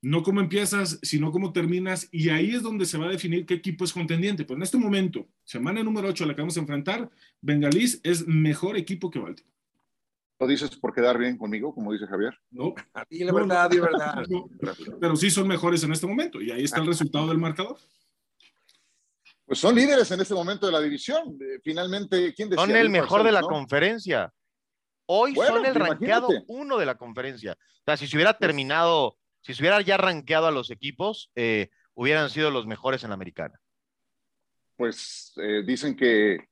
No 0.01 0.23
cómo 0.23 0.41
empiezas, 0.41 0.99
sino 1.03 1.31
cómo 1.31 1.53
terminas. 1.53 2.09
Y 2.11 2.27
ahí 2.27 2.53
es 2.53 2.61
donde 2.61 2.85
se 2.85 2.97
va 2.97 3.05
a 3.05 3.11
definir 3.11 3.45
qué 3.45 3.53
equipo 3.53 3.85
es 3.85 3.93
contendiente. 3.93 4.43
Pero 4.43 4.57
en 4.57 4.63
este 4.63 4.77
momento, 4.77 5.29
semana 5.45 5.81
número 5.83 6.09
8 6.09 6.25
a 6.25 6.27
la 6.27 6.35
que 6.35 6.41
vamos 6.41 6.57
a 6.57 6.61
enfrentar, 6.61 7.09
Bengalís 7.39 8.01
es 8.03 8.27
mejor 8.27 8.75
equipo 8.75 9.09
que 9.09 9.19
Baltimore. 9.19 9.58
¿Lo 10.39 10.47
dices 10.47 10.73
por 10.77 10.93
quedar 10.93 11.17
bien 11.17 11.37
conmigo, 11.37 11.75
como 11.75 11.91
dice 11.91 12.07
Javier? 12.07 12.33
No. 12.51 12.73
Y 13.09 13.25
la 13.25 13.33
verdad, 13.33 13.69
de 13.69 13.81
verdad. 13.81 14.23
pero 14.99 15.15
sí 15.17 15.29
son 15.29 15.47
mejores 15.47 15.83
en 15.83 15.91
este 15.91 16.07
momento 16.07 16.41
y 16.41 16.49
ahí 16.49 16.63
está 16.63 16.79
el 16.79 16.87
resultado 16.87 17.27
del 17.27 17.37
marcador. 17.37 17.77
Pues 19.45 19.59
son 19.59 19.75
líderes 19.75 20.09
en 20.11 20.21
este 20.21 20.33
momento 20.33 20.67
de 20.67 20.71
la 20.71 20.79
división. 20.79 21.37
Eh, 21.41 21.59
finalmente, 21.61 22.33
¿quién 22.33 22.49
decía? 22.49 22.65
Son 22.65 22.75
el 22.75 22.89
mejor 22.89 23.23
de 23.23 23.33
la 23.33 23.41
conferencia. 23.41 24.31
Hoy 25.07 25.35
son 25.35 25.65
el 25.65 25.75
rankeado 25.75 26.29
uno 26.47 26.77
de 26.77 26.85
la 26.85 26.95
conferencia. 26.95 27.53
O 27.53 27.83
sea, 27.85 27.97
si 27.97 28.07
se 28.07 28.15
hubiera 28.15 28.37
terminado, 28.37 29.17
si 29.41 29.53
se 29.53 29.61
hubiera 29.61 29.81
ya 29.81 29.97
rankeado 29.97 30.47
a 30.47 30.51
los 30.51 30.71
equipos, 30.71 31.31
eh, 31.35 31.69
hubieran 31.95 32.29
sido 32.29 32.49
los 32.49 32.65
mejores 32.65 33.03
en 33.03 33.09
la 33.09 33.15
americana. 33.15 33.59
Pues 34.77 35.33
eh, 35.37 35.63
dicen 35.65 35.97
que 35.97 36.48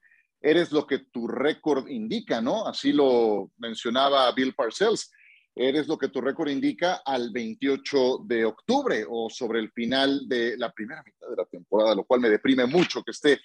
eres 0.50 0.72
lo 0.72 0.88
que 0.88 1.00
tu 1.00 1.28
récord 1.28 1.90
indica, 1.90 2.42
¿no? 2.42 2.66
Así 2.66 2.94
lo 2.94 3.52
mencionaba 3.58 4.32
Bill 4.32 4.56
Parcells. 4.56 5.12
Eres 5.54 5.88
lo 5.88 5.98
que 5.98 6.08
tu 6.08 6.22
récord 6.22 6.48
indica 6.48 7.02
al 7.06 7.32
28 7.32 8.20
de 8.24 8.46
octubre 8.46 9.06
o 9.10 9.30
sobre 9.30 9.60
el 9.60 9.72
final 9.72 10.26
de 10.30 10.56
la 10.58 10.72
primera 10.72 11.04
mitad 11.04 11.28
de 11.30 11.36
la 11.36 11.46
temporada, 11.46 11.96
lo 11.96 12.06
cual 12.06 12.22
me 12.22 12.30
deprime 12.30 12.66
mucho 12.66 13.04
que 13.04 13.12
esté 13.12 13.42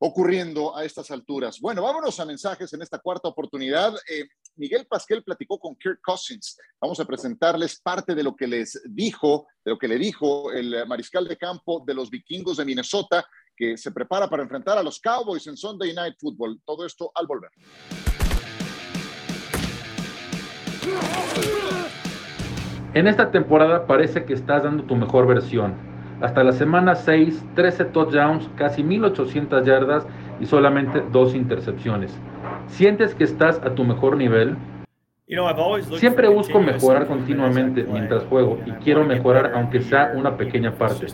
ocurriendo 0.00 0.76
a 0.76 0.84
estas 0.84 1.10
alturas. 1.10 1.60
Bueno, 1.60 1.82
vámonos 1.82 2.20
a 2.20 2.26
mensajes 2.26 2.70
en 2.74 2.82
esta 2.82 2.98
cuarta 2.98 3.28
oportunidad. 3.28 3.94
Eh, 4.06 4.26
Miguel 4.56 4.86
Pasquel 4.86 5.22
platicó 5.24 5.58
con 5.58 5.74
Kirk 5.76 6.00
Cousins. 6.02 6.56
Vamos 6.80 7.00
a 7.00 7.04
presentarles 7.04 7.80
parte 7.80 8.14
de 8.14 8.22
lo 8.22 8.36
que 8.36 8.46
les 8.46 8.80
dijo, 8.88 9.46
de 9.64 9.72
lo 9.72 9.78
que 9.78 9.88
le 9.88 9.98
dijo 9.98 10.52
el 10.52 10.86
mariscal 10.86 11.26
de 11.26 11.36
campo 11.36 11.82
de 11.86 11.94
los 11.94 12.10
vikingos 12.10 12.58
de 12.58 12.64
Minnesota 12.64 13.26
que 13.56 13.76
se 13.76 13.92
prepara 13.92 14.28
para 14.28 14.42
enfrentar 14.42 14.78
a 14.78 14.82
los 14.82 15.00
Cowboys 15.00 15.46
en 15.46 15.56
Sunday 15.56 15.92
Night 15.94 16.16
Football. 16.20 16.60
Todo 16.64 16.86
esto 16.86 17.10
al 17.14 17.26
volver. 17.26 17.50
En 22.94 23.08
esta 23.08 23.30
temporada 23.32 23.86
parece 23.86 24.24
que 24.24 24.34
estás 24.34 24.62
dando 24.62 24.84
tu 24.84 24.94
mejor 24.94 25.26
versión. 25.26 25.74
Hasta 26.20 26.44
la 26.44 26.52
semana 26.52 26.94
6, 26.94 27.44
13 27.56 27.86
touchdowns, 27.86 28.48
casi 28.56 28.84
1800 28.84 29.66
yardas 29.66 30.06
y 30.40 30.46
solamente 30.46 31.04
dos 31.10 31.34
intercepciones. 31.34 32.12
¿Sientes 32.68 33.14
que 33.14 33.24
estás 33.24 33.60
a 33.62 33.74
tu 33.74 33.84
mejor 33.84 34.16
nivel? 34.16 34.56
Siempre 35.98 36.28
busco 36.28 36.60
mejorar 36.60 37.06
continuamente 37.06 37.84
mientras 37.84 38.24
juego 38.24 38.58
y 38.66 38.72
quiero 38.72 39.04
mejorar 39.04 39.52
aunque 39.54 39.80
sea 39.80 40.12
una 40.14 40.36
pequeña 40.36 40.76
parte. 40.76 41.06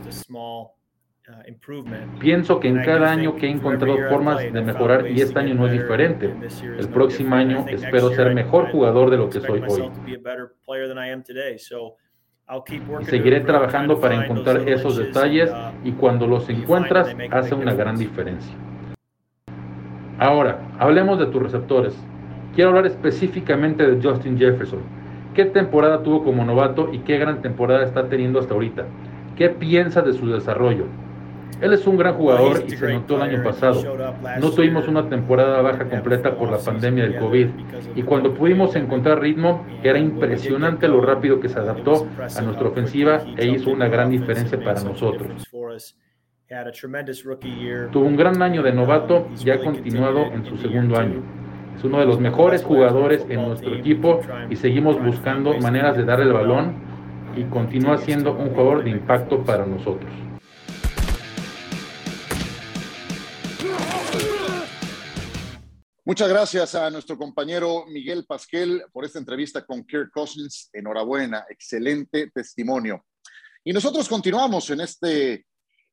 Pienso 2.18 2.58
que 2.58 2.68
en 2.68 2.82
cada 2.82 3.10
año 3.10 3.36
que 3.36 3.46
he 3.46 3.50
encontrado 3.50 3.96
formas 4.08 4.40
de 4.40 4.60
mejorar 4.62 5.08
y 5.10 5.20
este 5.20 5.38
año 5.38 5.54
no 5.54 5.66
es 5.66 5.72
diferente. 5.72 6.34
El 6.78 6.88
próximo 6.88 7.36
año 7.36 7.66
espero 7.68 8.10
ser 8.10 8.34
mejor 8.34 8.70
jugador 8.72 9.10
de 9.10 9.16
lo 9.16 9.30
que 9.30 9.40
soy 9.40 9.62
hoy. 9.68 9.90
Y 13.00 13.04
seguiré 13.04 13.40
trabajando 13.40 14.00
para 14.00 14.24
encontrar 14.24 14.68
esos 14.68 14.96
detalles 14.96 15.52
y 15.84 15.92
cuando 15.92 16.26
los 16.26 16.48
encuentras 16.48 17.14
hace 17.30 17.54
una 17.54 17.74
gran 17.74 17.96
diferencia. 17.96 18.56
Ahora, 20.20 20.59
hablemos 20.78 21.18
de 21.18 21.24
tus 21.26 21.42
receptores. 21.42 21.96
Quiero 22.54 22.68
hablar 22.68 22.85
específicamente 22.85 23.87
de 23.90 24.06
Justin 24.06 24.37
Jefferson. 24.38 24.80
¿Qué 25.35 25.46
temporada 25.46 26.02
tuvo 26.02 26.22
como 26.22 26.44
novato 26.44 26.90
y 26.92 26.98
qué 26.98 27.16
gran 27.16 27.40
temporada 27.40 27.85
está 27.85 28.06
teniendo 28.06 28.38
hasta 28.38 28.52
ahorita? 28.52 28.85
¿Qué 29.35 29.48
piensas 29.48 30.04
de 30.04 30.12
su 30.12 30.26
desarrollo? 30.26 30.85
Él 31.62 31.72
es 31.72 31.87
un 31.87 31.96
gran 31.96 32.16
jugador 32.16 32.64
y 32.66 32.70
se 32.70 32.92
notó 32.92 33.16
el 33.16 33.22
año 33.22 33.42
pasado. 33.42 33.83
No 34.38 34.50
tuvimos 34.50 34.87
una 34.88 35.09
temporada 35.09 35.62
baja 35.62 35.88
completa 35.88 36.37
por 36.37 36.50
la 36.50 36.59
pandemia 36.59 37.04
del 37.04 37.16
COVID 37.16 37.46
y 37.94 38.02
cuando 38.02 38.35
pudimos 38.35 38.76
encontrar 38.76 39.20
ritmo 39.20 39.64
era 39.83 39.98
impresionante 39.98 40.87
lo 40.87 41.00
rápido 41.00 41.40
que 41.40 41.48
se 41.48 41.59
adaptó 41.59 42.06
a 42.18 42.42
nuestra 42.42 42.68
ofensiva 42.68 43.22
e 43.38 43.46
hizo 43.46 43.70
una 43.70 43.88
gran 43.88 44.11
diferencia 44.11 44.62
para 44.62 44.83
nosotros. 44.83 45.48
Tuvo 47.92 48.06
un 48.06 48.16
gran 48.16 48.42
año 48.42 48.60
de 48.64 48.72
novato 48.72 49.28
y 49.38 49.50
ha 49.50 49.62
continuado 49.62 50.24
en 50.32 50.44
su 50.44 50.56
segundo 50.56 50.98
año. 50.98 51.22
Es 51.76 51.84
uno 51.84 52.00
de 52.00 52.06
los 52.06 52.18
mejores 52.18 52.64
jugadores 52.64 53.24
en 53.28 53.46
nuestro 53.46 53.72
equipo 53.72 54.20
y 54.50 54.56
seguimos 54.56 55.00
buscando 55.00 55.56
maneras 55.58 55.96
de 55.96 56.04
darle 56.04 56.24
el 56.24 56.32
balón 56.32 56.74
y 57.36 57.44
continúa 57.44 57.98
siendo 57.98 58.32
un 58.32 58.50
jugador 58.50 58.82
de 58.82 58.90
impacto 58.90 59.44
para 59.44 59.64
nosotros. 59.64 60.10
Muchas 66.04 66.28
gracias 66.28 66.74
a 66.74 66.90
nuestro 66.90 67.16
compañero 67.16 67.84
Miguel 67.86 68.24
Pasquel 68.26 68.82
por 68.92 69.04
esta 69.04 69.20
entrevista 69.20 69.64
con 69.64 69.84
Kirk 69.84 70.10
Cousins. 70.10 70.68
Enhorabuena, 70.72 71.44
excelente 71.48 72.28
testimonio. 72.34 73.04
Y 73.62 73.72
nosotros 73.72 74.08
continuamos 74.08 74.68
en 74.70 74.80
este 74.80 75.46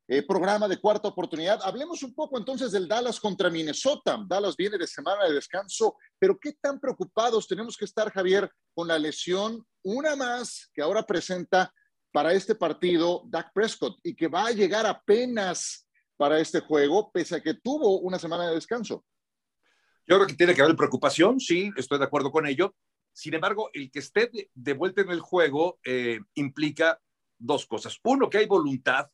eh, 0.09 0.23
programa 0.23 0.67
de 0.67 0.77
cuarta 0.77 1.09
oportunidad. 1.09 1.59
Hablemos 1.63 2.01
un 2.01 2.13
poco 2.13 2.37
entonces 2.37 2.71
del 2.71 2.87
Dallas 2.87 3.19
contra 3.19 3.49
Minnesota. 3.49 4.17
Dallas 4.25 4.55
viene 4.55 4.77
de 4.77 4.87
semana 4.87 5.25
de 5.25 5.33
descanso, 5.33 5.97
pero 6.17 6.39
¿qué 6.39 6.53
tan 6.53 6.79
preocupados 6.79 7.47
tenemos 7.47 7.75
que 7.75 7.85
estar, 7.85 8.09
Javier, 8.11 8.49
con 8.73 8.87
la 8.87 8.97
lesión, 8.97 9.65
una 9.83 10.15
más 10.15 10.69
que 10.73 10.81
ahora 10.81 11.03
presenta 11.03 11.73
para 12.13 12.31
este 12.31 12.55
partido 12.55 13.23
Dak 13.27 13.51
Prescott 13.53 13.99
y 14.01 14.15
que 14.15 14.29
va 14.29 14.47
a 14.47 14.51
llegar 14.51 14.85
apenas 14.85 15.87
para 16.15 16.39
este 16.39 16.61
juego, 16.61 17.11
pese 17.11 17.35
a 17.35 17.41
que 17.41 17.55
tuvo 17.55 17.99
una 17.99 18.17
semana 18.17 18.47
de 18.47 18.55
descanso? 18.55 19.03
Yo 20.07 20.15
creo 20.15 20.27
que 20.27 20.35
tiene 20.35 20.55
que 20.55 20.61
haber 20.61 20.77
preocupación, 20.77 21.39
sí, 21.39 21.69
estoy 21.75 21.99
de 21.99 22.05
acuerdo 22.05 22.31
con 22.31 22.47
ello. 22.47 22.73
Sin 23.11 23.33
embargo, 23.33 23.69
el 23.73 23.91
que 23.91 23.99
esté 23.99 24.31
de, 24.53 24.73
vuelta 24.73 25.01
en 25.01 25.09
el 25.09 25.19
juego 25.19 25.79
eh, 25.83 26.19
implica 26.35 26.97
dos 27.37 27.65
cosas. 27.65 27.99
Uno, 28.03 28.29
que 28.29 28.37
hay 28.37 28.45
voluntad, 28.45 29.09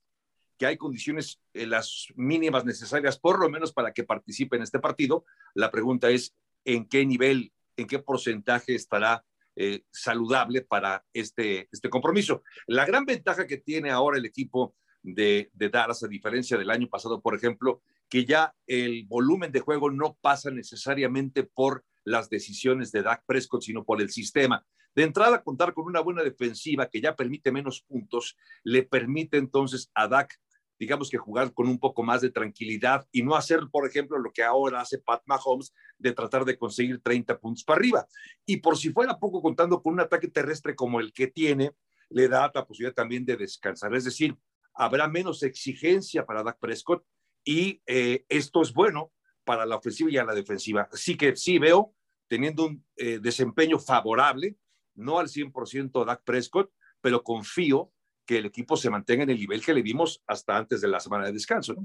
que 0.57 0.65
hay 0.65 0.77
condiciones 0.77 1.39
eh, 1.53 1.65
las 1.65 2.07
mínimas 2.15 2.65
necesarias, 2.65 3.19
por 3.19 3.39
lo 3.39 3.49
menos 3.49 3.73
para 3.73 3.93
que 3.93 4.03
participe 4.03 4.55
en 4.55 4.63
este 4.63 4.79
partido. 4.79 5.25
La 5.53 5.71
pregunta 5.71 6.09
es, 6.09 6.35
¿en 6.65 6.85
qué 6.85 7.05
nivel, 7.05 7.51
en 7.77 7.87
qué 7.87 7.99
porcentaje 7.99 8.75
estará 8.75 9.25
eh, 9.55 9.83
saludable 9.91 10.61
para 10.61 11.03
este, 11.13 11.69
este 11.71 11.89
compromiso? 11.89 12.43
La 12.67 12.85
gran 12.85 13.05
ventaja 13.05 13.47
que 13.47 13.57
tiene 13.57 13.91
ahora 13.91 14.17
el 14.17 14.25
equipo 14.25 14.75
de, 15.01 15.49
de 15.53 15.69
Dallas, 15.69 16.03
a 16.03 16.07
diferencia 16.07 16.57
del 16.57 16.69
año 16.69 16.87
pasado, 16.87 17.21
por 17.21 17.35
ejemplo, 17.35 17.81
que 18.09 18.25
ya 18.25 18.53
el 18.67 19.05
volumen 19.05 19.51
de 19.51 19.59
juego 19.59 19.89
no 19.91 20.17
pasa 20.21 20.51
necesariamente 20.51 21.43
por 21.43 21.83
las 22.03 22.29
decisiones 22.29 22.91
de 22.91 23.01
Dak 23.01 23.23
Prescott, 23.25 23.63
sino 23.63 23.83
por 23.83 24.01
el 24.01 24.09
sistema. 24.09 24.65
De 24.95 25.03
entrada, 25.03 25.43
contar 25.43 25.73
con 25.73 25.85
una 25.85 26.01
buena 26.01 26.23
defensiva 26.23 26.87
que 26.87 27.01
ya 27.01 27.15
permite 27.15 27.51
menos 27.51 27.81
puntos, 27.81 28.37
le 28.63 28.83
permite 28.83 29.37
entonces 29.37 29.89
a 29.93 30.07
Dak, 30.07 30.39
digamos 30.79 31.09
que 31.09 31.17
jugar 31.17 31.53
con 31.53 31.67
un 31.67 31.79
poco 31.79 32.03
más 32.03 32.21
de 32.21 32.29
tranquilidad 32.29 33.07
y 33.11 33.23
no 33.23 33.35
hacer, 33.35 33.61
por 33.71 33.87
ejemplo, 33.87 34.17
lo 34.19 34.31
que 34.31 34.43
ahora 34.43 34.81
hace 34.81 34.99
Pat 34.99 35.21
Mahomes 35.25 35.73
de 35.97 36.11
tratar 36.11 36.45
de 36.45 36.57
conseguir 36.57 37.01
30 37.01 37.39
puntos 37.39 37.63
para 37.63 37.79
arriba. 37.79 38.07
Y 38.45 38.57
por 38.57 38.77
si 38.77 38.91
fuera 38.91 39.17
poco, 39.17 39.41
contando 39.41 39.81
con 39.81 39.93
un 39.93 40.01
ataque 40.01 40.27
terrestre 40.27 40.75
como 40.75 40.99
el 40.99 41.13
que 41.13 41.27
tiene, 41.27 41.71
le 42.09 42.27
da 42.27 42.51
la 42.53 42.65
posibilidad 42.65 42.93
también 42.93 43.25
de 43.25 43.37
descansar. 43.37 43.95
Es 43.95 44.03
decir, 44.03 44.37
habrá 44.73 45.07
menos 45.07 45.43
exigencia 45.43 46.25
para 46.25 46.43
Dak 46.43 46.59
Prescott 46.59 47.03
y 47.43 47.81
eh, 47.85 48.25
esto 48.29 48.61
es 48.61 48.73
bueno 48.73 49.11
para 49.43 49.65
la 49.65 49.77
ofensiva 49.77 50.09
y 50.11 50.17
a 50.17 50.23
la 50.23 50.35
defensiva. 50.35 50.87
Así 50.91 51.17
que 51.17 51.35
sí 51.35 51.59
veo 51.59 51.93
teniendo 52.27 52.65
un 52.65 52.85
eh, 52.95 53.19
desempeño 53.19 53.79
favorable, 53.79 54.57
no 54.95 55.19
al 55.19 55.27
100% 55.27 56.05
Dak 56.05 56.23
Prescott, 56.23 56.71
pero 57.01 57.23
confío 57.23 57.91
que 58.25 58.37
el 58.37 58.45
equipo 58.45 58.77
se 58.77 58.89
mantenga 58.89 59.23
en 59.23 59.29
el 59.29 59.39
nivel 59.39 59.63
que 59.63 59.73
le 59.73 59.83
dimos 59.83 60.21
hasta 60.27 60.57
antes 60.57 60.81
de 60.81 60.87
la 60.87 60.99
semana 60.99 61.25
de 61.25 61.33
descanso. 61.33 61.75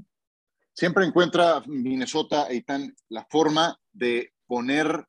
Siempre 0.73 1.05
encuentra 1.05 1.61
Minnesota, 1.67 2.47
Eitan, 2.49 2.95
la 3.09 3.25
forma 3.29 3.77
de 3.91 4.33
poner 4.45 5.05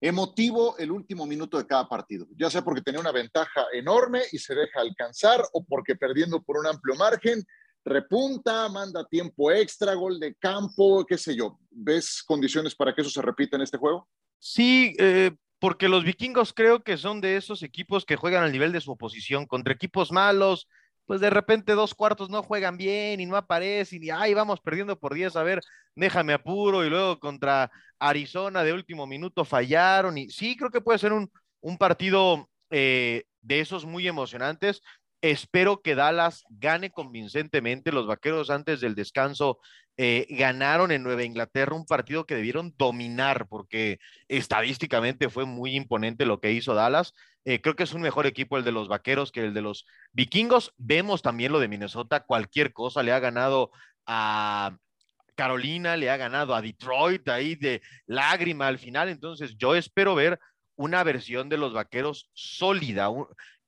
emotivo 0.00 0.76
el 0.78 0.90
último 0.90 1.26
minuto 1.26 1.56
de 1.56 1.66
cada 1.66 1.88
partido, 1.88 2.26
ya 2.36 2.50
sea 2.50 2.62
porque 2.62 2.82
tenía 2.82 3.00
una 3.00 3.12
ventaja 3.12 3.66
enorme 3.72 4.22
y 4.32 4.38
se 4.38 4.54
deja 4.54 4.80
alcanzar 4.80 5.42
o 5.52 5.64
porque 5.64 5.94
perdiendo 5.94 6.42
por 6.42 6.58
un 6.58 6.66
amplio 6.66 6.96
margen 6.96 7.42
repunta, 7.84 8.68
manda 8.68 9.06
tiempo 9.06 9.50
extra, 9.50 9.94
gol 9.94 10.20
de 10.20 10.34
campo, 10.34 11.04
qué 11.06 11.18
sé 11.18 11.34
yo. 11.34 11.58
¿Ves 11.70 12.22
condiciones 12.22 12.74
para 12.74 12.94
que 12.94 13.00
eso 13.02 13.10
se 13.10 13.22
repita 13.22 13.56
en 13.56 13.62
este 13.62 13.78
juego? 13.78 14.08
Sí, 14.38 14.94
eh, 14.98 15.32
porque 15.62 15.88
los 15.88 16.02
vikingos 16.02 16.52
creo 16.52 16.82
que 16.82 16.96
son 16.96 17.20
de 17.20 17.36
esos 17.36 17.62
equipos 17.62 18.04
que 18.04 18.16
juegan 18.16 18.42
al 18.42 18.50
nivel 18.50 18.72
de 18.72 18.80
su 18.80 18.90
oposición 18.90 19.46
contra 19.46 19.72
equipos 19.72 20.10
malos. 20.10 20.66
Pues 21.06 21.20
de 21.20 21.30
repente 21.30 21.74
dos 21.74 21.94
cuartos 21.94 22.30
no 22.30 22.42
juegan 22.42 22.76
bien 22.76 23.20
y 23.20 23.26
no 23.26 23.36
aparecen 23.36 24.02
y 24.02 24.10
ay, 24.10 24.34
vamos 24.34 24.60
perdiendo 24.60 24.98
por 24.98 25.14
10, 25.14 25.36
a 25.36 25.44
ver, 25.44 25.60
déjame 25.94 26.32
apuro 26.32 26.84
y 26.84 26.90
luego 26.90 27.20
contra 27.20 27.70
Arizona 28.00 28.64
de 28.64 28.72
último 28.72 29.06
minuto 29.06 29.44
fallaron 29.44 30.18
y 30.18 30.30
sí, 30.30 30.56
creo 30.56 30.72
que 30.72 30.80
puede 30.80 30.98
ser 30.98 31.12
un, 31.12 31.30
un 31.60 31.78
partido 31.78 32.50
eh, 32.70 33.22
de 33.40 33.60
esos 33.60 33.86
muy 33.86 34.08
emocionantes. 34.08 34.82
Espero 35.20 35.80
que 35.80 35.94
Dallas 35.94 36.42
gane 36.50 36.90
convincentemente. 36.90 37.92
Los 37.92 38.08
vaqueros 38.08 38.50
antes 38.50 38.80
del 38.80 38.96
descanso 38.96 39.60
eh, 39.98 40.26
ganaron 40.30 40.90
en 40.90 41.02
Nueva 41.02 41.22
Inglaterra 41.22 41.76
un 41.76 41.84
partido 41.84 42.24
que 42.24 42.34
debieron 42.34 42.74
dominar 42.78 43.46
porque 43.48 43.98
estadísticamente 44.28 45.28
fue 45.28 45.44
muy 45.44 45.76
imponente 45.76 46.24
lo 46.26 46.40
que 46.40 46.52
hizo 46.52 46.74
Dallas. 46.74 47.12
Eh, 47.44 47.60
creo 47.60 47.76
que 47.76 47.82
es 47.82 47.92
un 47.92 48.02
mejor 48.02 48.26
equipo 48.26 48.56
el 48.56 48.64
de 48.64 48.72
los 48.72 48.88
vaqueros 48.88 49.32
que 49.32 49.44
el 49.44 49.54
de 49.54 49.60
los 49.60 49.86
vikingos. 50.12 50.72
Vemos 50.78 51.22
también 51.22 51.52
lo 51.52 51.60
de 51.60 51.68
Minnesota. 51.68 52.24
Cualquier 52.24 52.72
cosa 52.72 53.02
le 53.02 53.12
ha 53.12 53.18
ganado 53.18 53.70
a 54.06 54.76
Carolina, 55.34 55.96
le 55.96 56.10
ha 56.10 56.16
ganado 56.16 56.54
a 56.54 56.62
Detroit 56.62 57.28
ahí 57.28 57.54
de 57.54 57.82
lágrima 58.06 58.68
al 58.68 58.78
final. 58.78 59.08
Entonces 59.08 59.56
yo 59.56 59.74
espero 59.74 60.14
ver 60.14 60.40
una 60.76 61.04
versión 61.04 61.48
de 61.48 61.58
los 61.58 61.74
vaqueros 61.74 62.30
sólida. 62.32 63.08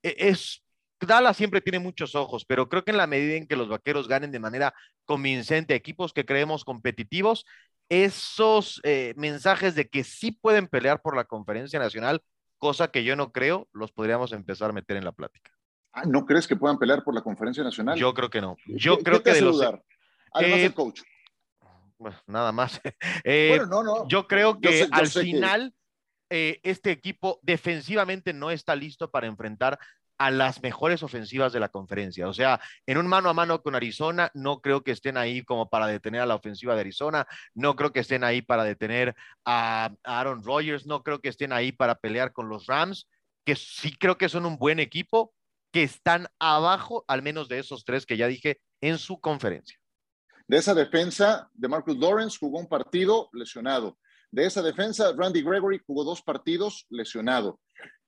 E, 0.03 0.17
es 0.19 0.64
Dallas 1.01 1.37
siempre 1.37 1.61
tiene 1.61 1.79
muchos 1.79 2.15
ojos, 2.15 2.45
pero 2.45 2.69
creo 2.69 2.85
que 2.85 2.91
en 2.91 2.97
la 2.97 3.07
medida 3.07 3.35
en 3.35 3.47
que 3.47 3.57
los 3.57 3.69
vaqueros 3.69 4.09
ganen 4.09 4.31
de 4.31 4.39
manera 4.39 4.75
convincente 5.05 5.75
equipos 5.75 6.13
que 6.13 6.25
creemos 6.25 6.65
competitivos, 6.65 7.45
esos 7.89 8.81
eh, 8.85 9.15
mensajes 9.17 9.75
de 9.75 9.89
que 9.89 10.05
sí 10.05 10.33
pueden 10.33 10.69
pelear 10.69 11.03
por 11.03 11.17
la 11.17 11.25
conferencia 11.25 11.79
nacional, 11.79 12.23
cosa 12.59 12.89
que 12.89 13.05
yo 13.05 13.17
no 13.17 13.33
creo, 13.33 13.69
los 13.73 13.93
podríamos 13.93 14.33
empezar 14.33 14.71
a 14.71 14.73
meter 14.73 14.97
en 14.97 15.05
la 15.05 15.13
plática. 15.13 15.51
Ah, 15.93 16.05
¿No 16.07 16.27
crees 16.27 16.47
que 16.47 16.57
puedan 16.57 16.79
pelear 16.79 17.05
por 17.05 17.15
la 17.15 17.23
conferencia 17.23 17.63
nacional? 17.63 17.97
Yo 17.97 18.13
creo 18.15 18.31
que 18.31 18.41
no. 18.41 18.57
Yo 18.67 18.99
creo 18.99 19.23
que 19.23 19.33
de 19.33 19.43
los. 19.43 19.61
Además, 20.33 20.59
el 20.59 20.75
coach. 20.75 21.03
Bueno, 21.99 22.17
nada 22.27 22.53
más. 22.53 22.81
Eh, 23.25 23.57
bueno, 23.57 23.67
no, 23.67 23.83
no. 23.83 24.09
Yo 24.09 24.27
creo 24.27 24.61
que 24.61 24.89
al 24.91 25.09
final. 25.09 25.75
Eh, 26.31 26.59
este 26.65 26.91
equipo 26.91 27.39
defensivamente 27.43 28.33
no 28.33 28.51
está 28.51 28.75
listo 28.75 29.11
para 29.11 29.27
enfrentar 29.27 29.79
a 30.19 30.31
las 30.31 30.63
mejores 30.63 31.03
ofensivas 31.03 31.53
de 31.53 31.61
la 31.61 31.69
conferencia. 31.69 32.29
O 32.29 32.33
sea, 32.33 32.61
en 32.87 32.99
un 32.99 33.07
mano 33.07 33.29
a 33.29 33.35
mano 33.35 33.63
con 33.63 33.75
Arizona, 33.75 34.31
no 34.35 34.61
creo 34.61 34.83
que 34.83 34.93
estén 34.93 35.17
ahí 35.17 35.43
como 35.43 35.69
para 35.69 35.87
detener 35.87 36.21
a 36.21 36.27
la 36.27 36.37
ofensiva 36.37 36.75
de 36.75 36.81
Arizona, 36.81 37.27
no 37.55 37.77
creo 37.77 37.93
que 37.93 38.01
estén 38.01 38.25
ahí 38.25 38.43
para 38.43 38.65
detener 38.65 39.15
a 39.45 39.91
Aaron 40.05 40.43
Rodgers, 40.45 40.87
no 40.87 41.03
creo 41.03 41.21
que 41.21 41.29
estén 41.29 41.53
ahí 41.53 41.73
para 41.73 41.97
pelear 41.97 42.33
con 42.33 42.49
los 42.49 42.67
Rams, 42.67 43.09
que 43.45 43.57
sí 43.57 43.95
creo 43.97 44.17
que 44.17 44.29
son 44.29 44.47
un 44.47 44.57
buen 44.57 44.81
equipo, 44.81 45.35
que 45.73 45.83
están 45.83 46.29
abajo, 46.39 47.05
al 47.09 47.23
menos 47.23 47.49
de 47.49 47.59
esos 47.59 47.85
tres 47.85 48.07
que 48.07 48.17
ya 48.17 48.29
dije, 48.29 48.61
en 48.81 48.99
su 48.99 49.21
conferencia. 49.21 49.79
De 50.47 50.59
esa 50.59 50.75
defensa, 50.75 51.51
de 51.55 51.69
Marcus 51.69 51.97
Lawrence 51.97 52.37
jugó 52.39 52.59
un 52.59 52.69
partido 52.69 53.29
lesionado. 53.33 53.99
de 54.31 54.47
esa 54.47 54.63
defensa, 54.63 55.13
Randy 55.17 55.43
Gregory 55.43 55.81
jugó 55.87 56.05
dos 56.05 56.21
partidos 56.21 56.87
lesionado. 56.91 57.61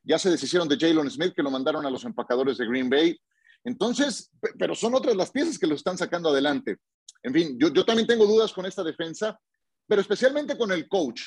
Ya 0.06 0.18
se 0.18 0.30
deshicieron 0.30 0.68
de 0.68 0.78
Jalen 0.78 1.10
Smith, 1.10 1.34
que 1.34 1.42
lo 1.42 1.50
mandaron 1.50 1.84
a 1.84 1.90
los 1.90 2.04
empacadores 2.04 2.56
de 2.56 2.66
Green 2.66 2.88
Bay. 2.88 3.18
Entonces, 3.64 4.30
pero 4.58 4.74
son 4.74 4.94
otras 4.94 5.16
las 5.16 5.30
piezas 5.30 5.58
que 5.58 5.66
lo 5.66 5.74
están 5.74 5.98
sacando 5.98 6.28
adelante. 6.28 6.78
En 7.22 7.34
fin, 7.34 7.58
yo, 7.58 7.84
también 7.84 8.06
tengo 8.06 8.24
dudas 8.24 8.52
con 8.52 8.64
esta 8.66 8.84
defensa, 8.84 9.38
pero 9.86 10.00
especialmente 10.00 10.56
con 10.56 10.70
el 10.70 10.86
coach. 10.86 11.22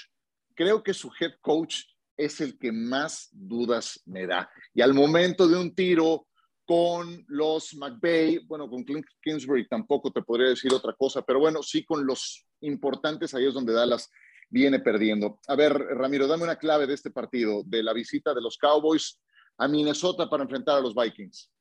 Creo 0.56 0.82
que 0.82 0.94
su 0.94 1.12
head 1.20 1.34
coach 1.42 1.84
es 2.16 2.40
el 2.40 2.58
que 2.58 2.72
más 2.72 3.28
dudas 3.32 4.02
me 4.06 4.26
da. 4.26 4.50
Y 4.74 4.82
al 4.82 4.94
momento 4.94 5.48
de 5.48 5.58
un 5.58 5.76
tiro 5.76 6.28
con 6.66 7.26
los 7.28 7.74
McVay, 7.74 8.46
bueno, 8.46 8.70
con 8.70 8.84
Clint 8.84 9.06
Kingsbury 9.22 9.68
tampoco 9.68 10.12
te 10.12 10.22
podría 10.22 10.50
decir 10.50 10.74
otra 10.74 10.94
cosa, 10.94 11.22
pero 11.22 11.40
bueno, 11.40 11.64
sí 11.64 11.84
con 11.84 12.06
los 12.06 12.46
importantes, 12.62 13.34
ahí 13.34 13.46
es 13.46 13.54
donde 13.54 13.74
Dallas 13.74 14.10
viene 14.50 14.80
perdiendo. 14.80 15.40
A 15.48 15.56
ver, 15.56 15.74
Ramiro, 15.74 16.28
dame 16.28 16.44
una 16.44 16.58
clave 16.58 16.88
de 16.88 16.94
este 16.94 17.12
partido, 17.12 17.64
de 17.66 17.84
la 17.84 17.94
visita 17.94 18.34
de 18.34 18.42
los 18.42 18.58
Cowboys 18.58 19.20
a 19.58 19.68
Minnesota 19.68 20.30
para 20.30 20.44
enfrentar 20.44 20.78
a 20.78 20.82
los 20.82 20.96
Vikings. 20.96 21.52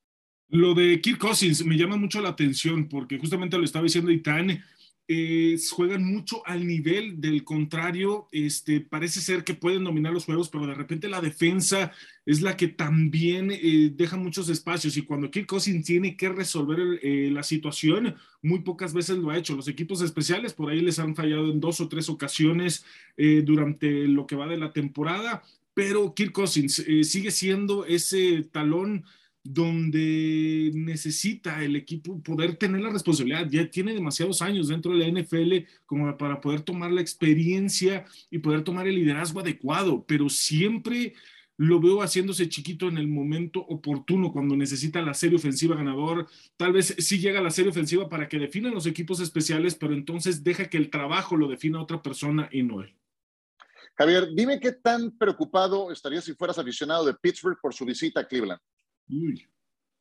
Lo 0.50 0.74
de 0.74 1.00
Kirk 1.00 1.18
Cousins 1.18 1.64
me 1.64 1.76
llama 1.76 1.96
mucho 1.96 2.20
la 2.20 2.30
atención 2.30 2.88
porque 2.88 3.18
justamente 3.18 3.58
lo 3.58 3.64
estaba 3.64 3.82
diciendo 3.82 4.10
Itán, 4.10 4.62
eh, 5.10 5.58
juegan 5.70 6.04
mucho 6.04 6.46
al 6.46 6.66
nivel 6.66 7.18
del 7.18 7.42
contrario. 7.42 8.28
Este, 8.30 8.82
parece 8.82 9.22
ser 9.22 9.42
que 9.42 9.54
pueden 9.54 9.84
dominar 9.84 10.12
los 10.12 10.26
juegos, 10.26 10.50
pero 10.50 10.66
de 10.66 10.74
repente 10.74 11.08
la 11.08 11.22
defensa 11.22 11.92
es 12.26 12.42
la 12.42 12.58
que 12.58 12.68
también 12.68 13.50
eh, 13.50 13.90
deja 13.94 14.18
muchos 14.18 14.50
espacios. 14.50 14.98
Y 14.98 15.02
cuando 15.02 15.30
Kirk 15.30 15.46
Cousins 15.46 15.86
tiene 15.86 16.14
que 16.14 16.28
resolver 16.28 17.00
eh, 17.02 17.30
la 17.32 17.42
situación, 17.42 18.16
muy 18.42 18.58
pocas 18.58 18.92
veces 18.92 19.16
lo 19.16 19.30
ha 19.30 19.38
hecho. 19.38 19.56
Los 19.56 19.68
equipos 19.68 20.02
especiales 20.02 20.52
por 20.52 20.70
ahí 20.70 20.82
les 20.82 20.98
han 20.98 21.16
fallado 21.16 21.50
en 21.50 21.58
dos 21.58 21.80
o 21.80 21.88
tres 21.88 22.10
ocasiones 22.10 22.84
durante 23.16 24.06
lo 24.06 24.26
que 24.26 24.36
va 24.36 24.46
de 24.46 24.58
la 24.58 24.72
temporada. 24.72 25.42
Pero 25.72 26.14
Kirk 26.14 26.32
Cousins 26.32 26.84
sigue 27.02 27.30
siendo 27.30 27.84
ese 27.86 28.42
talón 28.52 29.04
donde 29.44 30.70
necesita 30.74 31.62
el 31.64 31.76
equipo 31.76 32.22
poder 32.22 32.56
tener 32.56 32.80
la 32.80 32.90
responsabilidad. 32.90 33.48
Ya 33.50 33.70
tiene 33.70 33.94
demasiados 33.94 34.42
años 34.42 34.68
dentro 34.68 34.96
de 34.96 34.98
la 34.98 35.20
NFL 35.20 35.68
como 35.86 36.16
para 36.16 36.40
poder 36.40 36.62
tomar 36.62 36.92
la 36.92 37.00
experiencia 37.00 38.04
y 38.30 38.38
poder 38.38 38.62
tomar 38.62 38.86
el 38.86 38.96
liderazgo 38.96 39.40
adecuado, 39.40 40.04
pero 40.06 40.28
siempre 40.28 41.14
lo 41.58 41.80
veo 41.80 42.02
haciéndose 42.02 42.48
chiquito 42.48 42.88
en 42.88 42.98
el 42.98 43.08
momento 43.08 43.60
oportuno, 43.60 44.32
cuando 44.32 44.56
necesita 44.56 45.02
la 45.02 45.12
serie 45.12 45.36
ofensiva 45.36 45.74
ganador. 45.74 46.28
Tal 46.56 46.72
vez 46.72 46.94
sí 46.98 47.18
llega 47.18 47.40
la 47.40 47.50
serie 47.50 47.70
ofensiva 47.70 48.08
para 48.08 48.28
que 48.28 48.38
definan 48.38 48.72
los 48.72 48.86
equipos 48.86 49.18
especiales, 49.18 49.74
pero 49.74 49.92
entonces 49.92 50.44
deja 50.44 50.70
que 50.70 50.76
el 50.76 50.88
trabajo 50.88 51.36
lo 51.36 51.48
defina 51.48 51.82
otra 51.82 52.00
persona 52.00 52.48
y 52.52 52.62
no 52.62 52.82
él. 52.82 52.94
Javier, 53.96 54.28
dime 54.32 54.60
qué 54.60 54.70
tan 54.70 55.10
preocupado 55.18 55.90
estarías 55.90 56.24
si 56.24 56.32
fueras 56.34 56.58
aficionado 56.58 57.04
de 57.04 57.14
Pittsburgh 57.14 57.58
por 57.60 57.74
su 57.74 57.84
visita 57.84 58.20
a 58.20 58.28
Cleveland. 58.28 58.60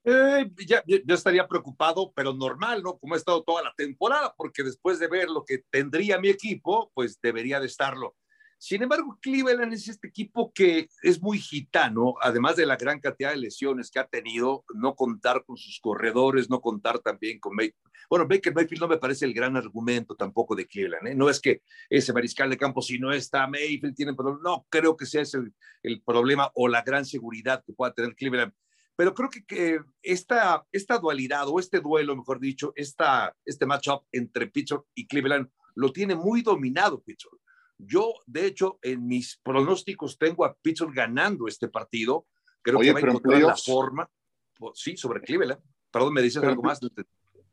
Eh, 0.04 0.50
ya, 0.66 0.82
ya, 0.88 1.14
estaría 1.14 1.46
preocupado, 1.48 2.14
pero 2.16 2.34
normal, 2.34 2.82
¿no? 2.82 2.98
Como 2.98 3.14
ha 3.14 3.18
estado 3.18 3.44
toda 3.44 3.62
la 3.62 3.74
temporada, 3.76 4.34
porque 4.38 4.64
después 4.64 5.00
de 5.00 5.08
ver 5.08 5.28
lo 5.28 5.44
que 5.44 5.66
tendría 5.70 6.18
mi 6.18 6.30
equipo, 6.30 6.92
pues 6.94 7.20
debería 7.22 7.60
de 7.60 7.66
estarlo. 7.66 8.16
Sin 8.60 8.82
embargo, 8.82 9.20
Cleveland 9.22 9.74
es 9.74 9.88
este 9.88 10.08
equipo 10.08 10.52
que 10.52 10.88
es 11.04 11.22
muy 11.22 11.38
gitano, 11.40 12.16
además 12.22 12.56
de 12.56 12.66
la 12.66 12.76
gran 12.76 13.00
cantidad 13.00 13.32
de 13.32 13.38
lesiones 13.38 13.92
que 13.92 14.00
ha 14.00 14.08
tenido, 14.08 14.64
no 14.74 14.96
contar 14.96 15.44
con 15.46 15.58
sus 15.58 15.80
corredores, 15.80 16.50
no 16.50 16.60
contar 16.60 17.00
también 17.00 17.40
con 17.40 17.56
Baker. 17.56 17.76
Bueno, 18.10 18.28
Baker 18.28 18.56
Mayfield 18.56 18.82
no 18.82 18.88
me 18.88 18.98
parece 18.98 19.26
el 19.26 19.34
gran 19.34 19.58
argumento 19.58 20.16
tampoco 20.16 20.56
de 20.56 20.66
Cleveland, 20.66 21.08
¿eh? 21.08 21.16
no 21.16 21.30
es 21.30 21.42
que 21.42 21.62
ese 21.90 22.14
mariscal 22.14 22.50
de 22.50 22.58
campo, 22.58 22.82
si 22.82 22.98
no 22.98 23.12
está 23.12 23.46
Mayfield, 23.46 23.94
tiene 23.94 24.14
problema, 24.14 24.40
no 24.42 24.66
creo 24.70 24.96
que 24.96 25.06
sea 25.06 25.22
ese 25.22 25.38
el, 25.38 25.54
el 25.84 26.02
problema 26.02 26.50
o 26.56 26.68
la 26.68 26.82
gran 26.82 27.06
seguridad 27.06 27.62
que 27.66 27.74
pueda 27.74 27.94
tener 27.94 28.16
Cleveland 28.16 28.54
pero 28.98 29.14
creo 29.14 29.30
que, 29.30 29.80
esta, 30.02 30.66
esta 30.72 30.98
dualidad 30.98 31.48
o 31.48 31.60
este 31.60 31.80
duelo, 31.80 32.16
mejor 32.16 32.40
dicho, 32.40 32.74
esta, 32.76 33.34
este 33.46 33.68
matchup 33.68 34.02
entre 34.12 34.48
Pittsburgh 34.48 34.86
y 34.96 35.06
Cleveland 35.06 35.48
lo 35.76 35.94
tiene 35.94 36.16
muy 36.16 36.42
dominado 36.42 37.00
Pittsburgh. 37.04 37.40
Yo, 37.78 38.16
de 38.26 38.48
hecho, 38.48 38.80
en 38.82 39.06
mis 39.06 39.38
pronósticos 39.44 40.18
tengo 40.18 40.44
a 40.46 40.56
Pittsburgh 40.56 40.96
ganando 40.96 41.48
este 41.48 41.68
partido. 41.68 42.26
Creo 42.64 42.80
que 42.80 42.92
va 42.92 42.98
a 42.98 43.02
encontrar 43.04 43.42
la 43.44 43.56
forma. 43.56 44.10
Pues, 44.58 44.80
sí, 44.80 44.98
sobre 44.98 45.22
Cleveland. 45.22 45.62
Perdón, 45.92 46.14
¿me 46.16 46.24
dices 46.24 46.42
algo 46.44 46.64
más? 46.64 46.80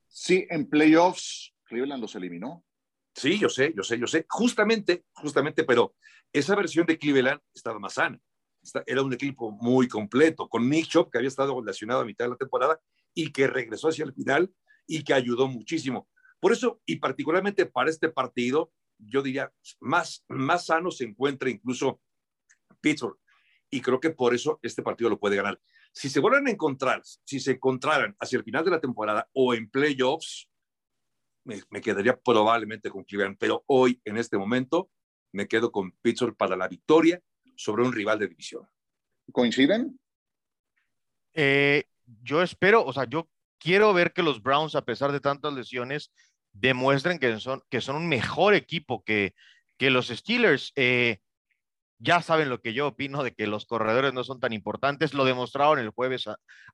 Sí, 0.09 0.46
en 0.48 0.66
playoffs 0.66 1.54
Cleveland 1.64 2.00
los 2.00 2.14
eliminó. 2.14 2.64
Sí, 3.14 3.38
yo 3.38 3.50
sé, 3.50 3.74
yo 3.76 3.83
sé, 3.83 3.98
yo 3.98 4.07
sé. 4.07 4.24
Justamente, 4.30 5.04
justamente, 5.12 5.62
pero 5.64 5.94
esa 6.33 6.57
versión 6.57 6.87
de 6.87 6.98
Cleveland 6.98 7.42
estaba 7.54 7.78
más 7.78 7.92
sana 7.92 8.18
era 8.87 9.03
un 9.03 9.12
equipo 9.12 9.50
muy 9.50 9.88
completo, 9.88 10.48
con 10.48 10.68
Nick 10.68 10.88
Chop, 10.88 11.11
que 11.11 11.18
había 11.18 11.29
estado 11.29 11.62
lesionado 11.62 12.00
a 12.00 12.05
mitad 12.05 12.24
de 12.24 12.31
la 12.31 12.37
temporada 12.37 12.81
y 13.14 13.33
que 13.33 13.46
regresó 13.46 13.88
hacia 13.88 14.05
el 14.05 14.12
final 14.12 14.53
y 14.87 15.03
que 15.05 15.14
ayudó 15.14 15.48
muchísimo. 15.48 16.09
Por 16.40 16.53
eso, 16.53 16.81
y 16.85 16.96
particularmente 16.96 17.66
para 17.66 17.90
este 17.90 18.09
partido, 18.09 18.72
yo 18.98 19.22
diría, 19.22 19.53
más, 19.81 20.24
más 20.29 20.66
sano 20.66 20.90
se 20.90 21.05
encuentra 21.05 21.50
incluso 21.50 22.00
Pittsburgh. 22.81 23.18
Y 23.70 23.81
creo 23.81 23.98
que 23.98 24.11
por 24.11 24.35
eso 24.35 24.59
este 24.62 24.83
partido 24.83 25.11
lo 25.11 25.18
puede 25.18 25.37
ganar. 25.37 25.61
Si 25.92 26.09
se 26.09 26.20
vuelven 26.20 26.46
a 26.46 26.50
encontrar, 26.50 27.03
si 27.03 27.40
se 27.40 27.53
encontraran 27.53 28.14
hacia 28.20 28.38
el 28.38 28.44
final 28.44 28.64
de 28.64 28.70
la 28.70 28.81
temporada 28.81 29.29
o 29.33 29.55
en 29.55 29.70
playoffs, 29.70 30.48
me, 31.44 31.62
me 31.70 31.81
quedaría 31.81 32.18
probablemente 32.20 32.90
con 32.90 33.05
Cleveland. 33.05 33.37
Pero 33.38 33.64
hoy, 33.66 34.00
en 34.05 34.16
este 34.16 34.38
momento, 34.38 34.90
me 35.33 35.48
quedo 35.48 35.72
con 35.72 35.92
Pittsburgh 36.03 36.37
para 36.37 36.57
la 36.57 36.68
victoria 36.68 37.20
sobre 37.56 37.82
un 37.82 37.92
rival 37.92 38.18
de 38.18 38.28
división. 38.28 38.68
¿Coinciden? 39.32 39.98
Eh, 41.32 41.84
yo 42.22 42.42
espero, 42.42 42.84
o 42.84 42.92
sea, 42.92 43.04
yo 43.04 43.28
quiero 43.58 43.92
ver 43.92 44.12
que 44.12 44.22
los 44.22 44.42
Browns, 44.42 44.74
a 44.74 44.84
pesar 44.84 45.12
de 45.12 45.20
tantas 45.20 45.52
lesiones, 45.52 46.12
demuestren 46.52 47.18
que 47.18 47.38
son, 47.40 47.62
que 47.70 47.80
son 47.80 47.96
un 47.96 48.08
mejor 48.08 48.54
equipo 48.54 49.02
que, 49.02 49.34
que 49.76 49.90
los 49.90 50.08
Steelers. 50.08 50.72
Eh, 50.76 51.18
ya 51.98 52.20
saben 52.20 52.48
lo 52.48 52.60
que 52.60 52.74
yo 52.74 52.88
opino 52.88 53.22
de 53.22 53.32
que 53.32 53.46
los 53.46 53.66
corredores 53.66 54.12
no 54.12 54.24
son 54.24 54.40
tan 54.40 54.52
importantes. 54.52 55.14
Lo 55.14 55.24
demostraron 55.24 55.78
el 55.78 55.90
jueves 55.90 56.28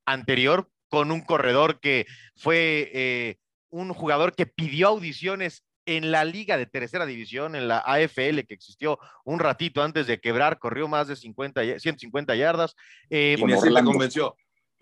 anterior 0.05 0.69
con 0.89 1.13
un 1.13 1.21
corredor 1.21 1.81
que 1.81 2.07
fue 2.37 2.91
eh, 2.93 3.39
un 3.69 3.93
jugador 3.95 4.35
que 4.35 4.47
pidió 4.47 4.89
audiciones 4.89 5.65
en 5.87 6.11
la 6.11 6.25
liga 6.25 6.57
de 6.57 6.67
tercera 6.67 7.07
división, 7.07 7.55
en 7.55 7.69
la 7.69 7.79
AFL 7.79 8.41
que 8.47 8.55
existió 8.55 8.99
un 9.25 9.39
ratito 9.39 9.83
antes 9.83 10.07
de 10.07 10.21
quebrar, 10.21 10.59
corrió 10.59 10.89
más 10.89 11.09
de 11.09 11.17
50, 11.17 11.79
150 11.79 12.37
yardas. 12.37 12.77
Eh, 13.09 13.37
y 13.39 13.53
así 13.53 13.73
te 13.73 13.85
convenció. 13.85 14.37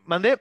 ¿Mandé? 0.05 0.41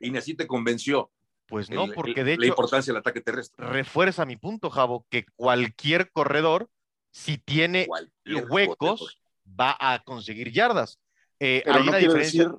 Y 0.00 0.16
así 0.16 0.34
te 0.34 0.46
convenció. 0.46 1.10
Pues 1.46 1.70
no, 1.70 1.88
porque 1.88 2.24
de 2.24 2.34
hecho. 2.34 2.42
La 2.42 2.46
importancia 2.48 2.92
del 2.92 3.00
ataque 3.00 3.20
terrestre. 3.20 3.66
Refuerza 3.66 4.26
mi 4.26 4.36
punto, 4.36 4.70
Javo, 4.70 5.06
que 5.08 5.24
cualquier 5.34 6.10
corredor, 6.10 6.68
si 7.10 7.38
tiene 7.38 7.88
huecos, 8.50 9.20
va 9.58 9.76
a 9.80 10.02
conseguir 10.04 10.52
yardas. 10.52 11.00
Eh, 11.40 11.62
hay 11.66 11.84
no 11.84 11.90
una 11.90 11.98
quiere 11.98 12.14
decir 12.14 12.52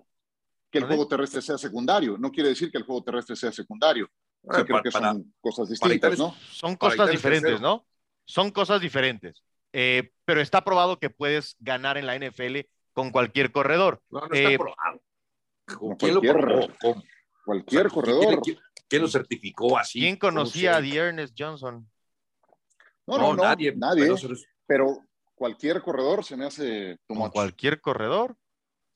que 0.71 0.79
el 0.79 0.85
juego 0.85 1.07
terrestre 1.07 1.41
sea 1.41 1.57
secundario. 1.57 2.17
No 2.17 2.31
quiere 2.31 2.49
decir 2.49 2.71
que 2.71 2.77
el 2.77 2.83
juego 2.83 3.03
terrestre 3.03 3.35
sea 3.35 3.51
secundario 3.51 4.09
creo 4.47 4.82
que 4.84 4.91
son 4.91 5.34
cosas 5.41 5.69
distintas, 5.69 6.17
¿no? 6.17 6.36
Son 6.52 6.75
cosas 6.75 7.10
diferentes, 7.12 7.62
¿no? 7.62 7.86
Son 8.25 8.52
cosas 8.52 8.82
diferentes. 8.82 9.43
Eh, 9.73 10.12
pero 10.25 10.41
está 10.41 10.63
probado 10.63 10.99
que 10.99 11.10
puedes 11.10 11.56
ganar 11.60 11.97
en 11.97 12.08
la 12.08 12.15
NFL 12.15 12.60
con 12.93 13.12
cualquier 13.12 13.52
corredor. 13.52 14.02
No, 14.10 14.21
no 14.21 14.34
está 14.34 14.52
eh, 14.52 14.58
probado. 14.58 15.02
¿Quién 15.65 15.97
cualquier, 15.97 16.36
lo 16.36 16.67
probó? 16.78 17.04
Cualquier 17.45 17.89
corredor. 17.89 18.41
¿quién, 18.88 19.02
lo 19.02 19.08
certificó 19.08 19.78
así? 19.78 19.99
¿Quién 19.99 20.17
conocía 20.17 20.78
a 20.78 20.82
The 20.82 20.95
Ernest 20.95 21.36
Johnson? 21.38 21.88
No, 23.06 23.17
no, 23.17 23.36
no, 23.36 23.43
nadie. 23.43 23.73
nadie 23.75 24.13
pero, 24.65 25.04
cualquier 25.34 25.82
corredor 25.82 26.23
se 26.23 26.38
me 26.38 26.45
hace 26.45 26.99
como 27.08 27.32
¿Cualquier 27.32 27.82
corredor? 27.82 28.36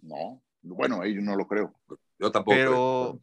No, 0.02 0.44
bueno, 0.62 1.02
ahí 1.02 1.16
no 1.16 1.36
lo 1.36 1.48
creo. 1.48 1.74
Yo 2.20 2.32
tampoco. 2.32 2.56
Pero, 2.56 3.20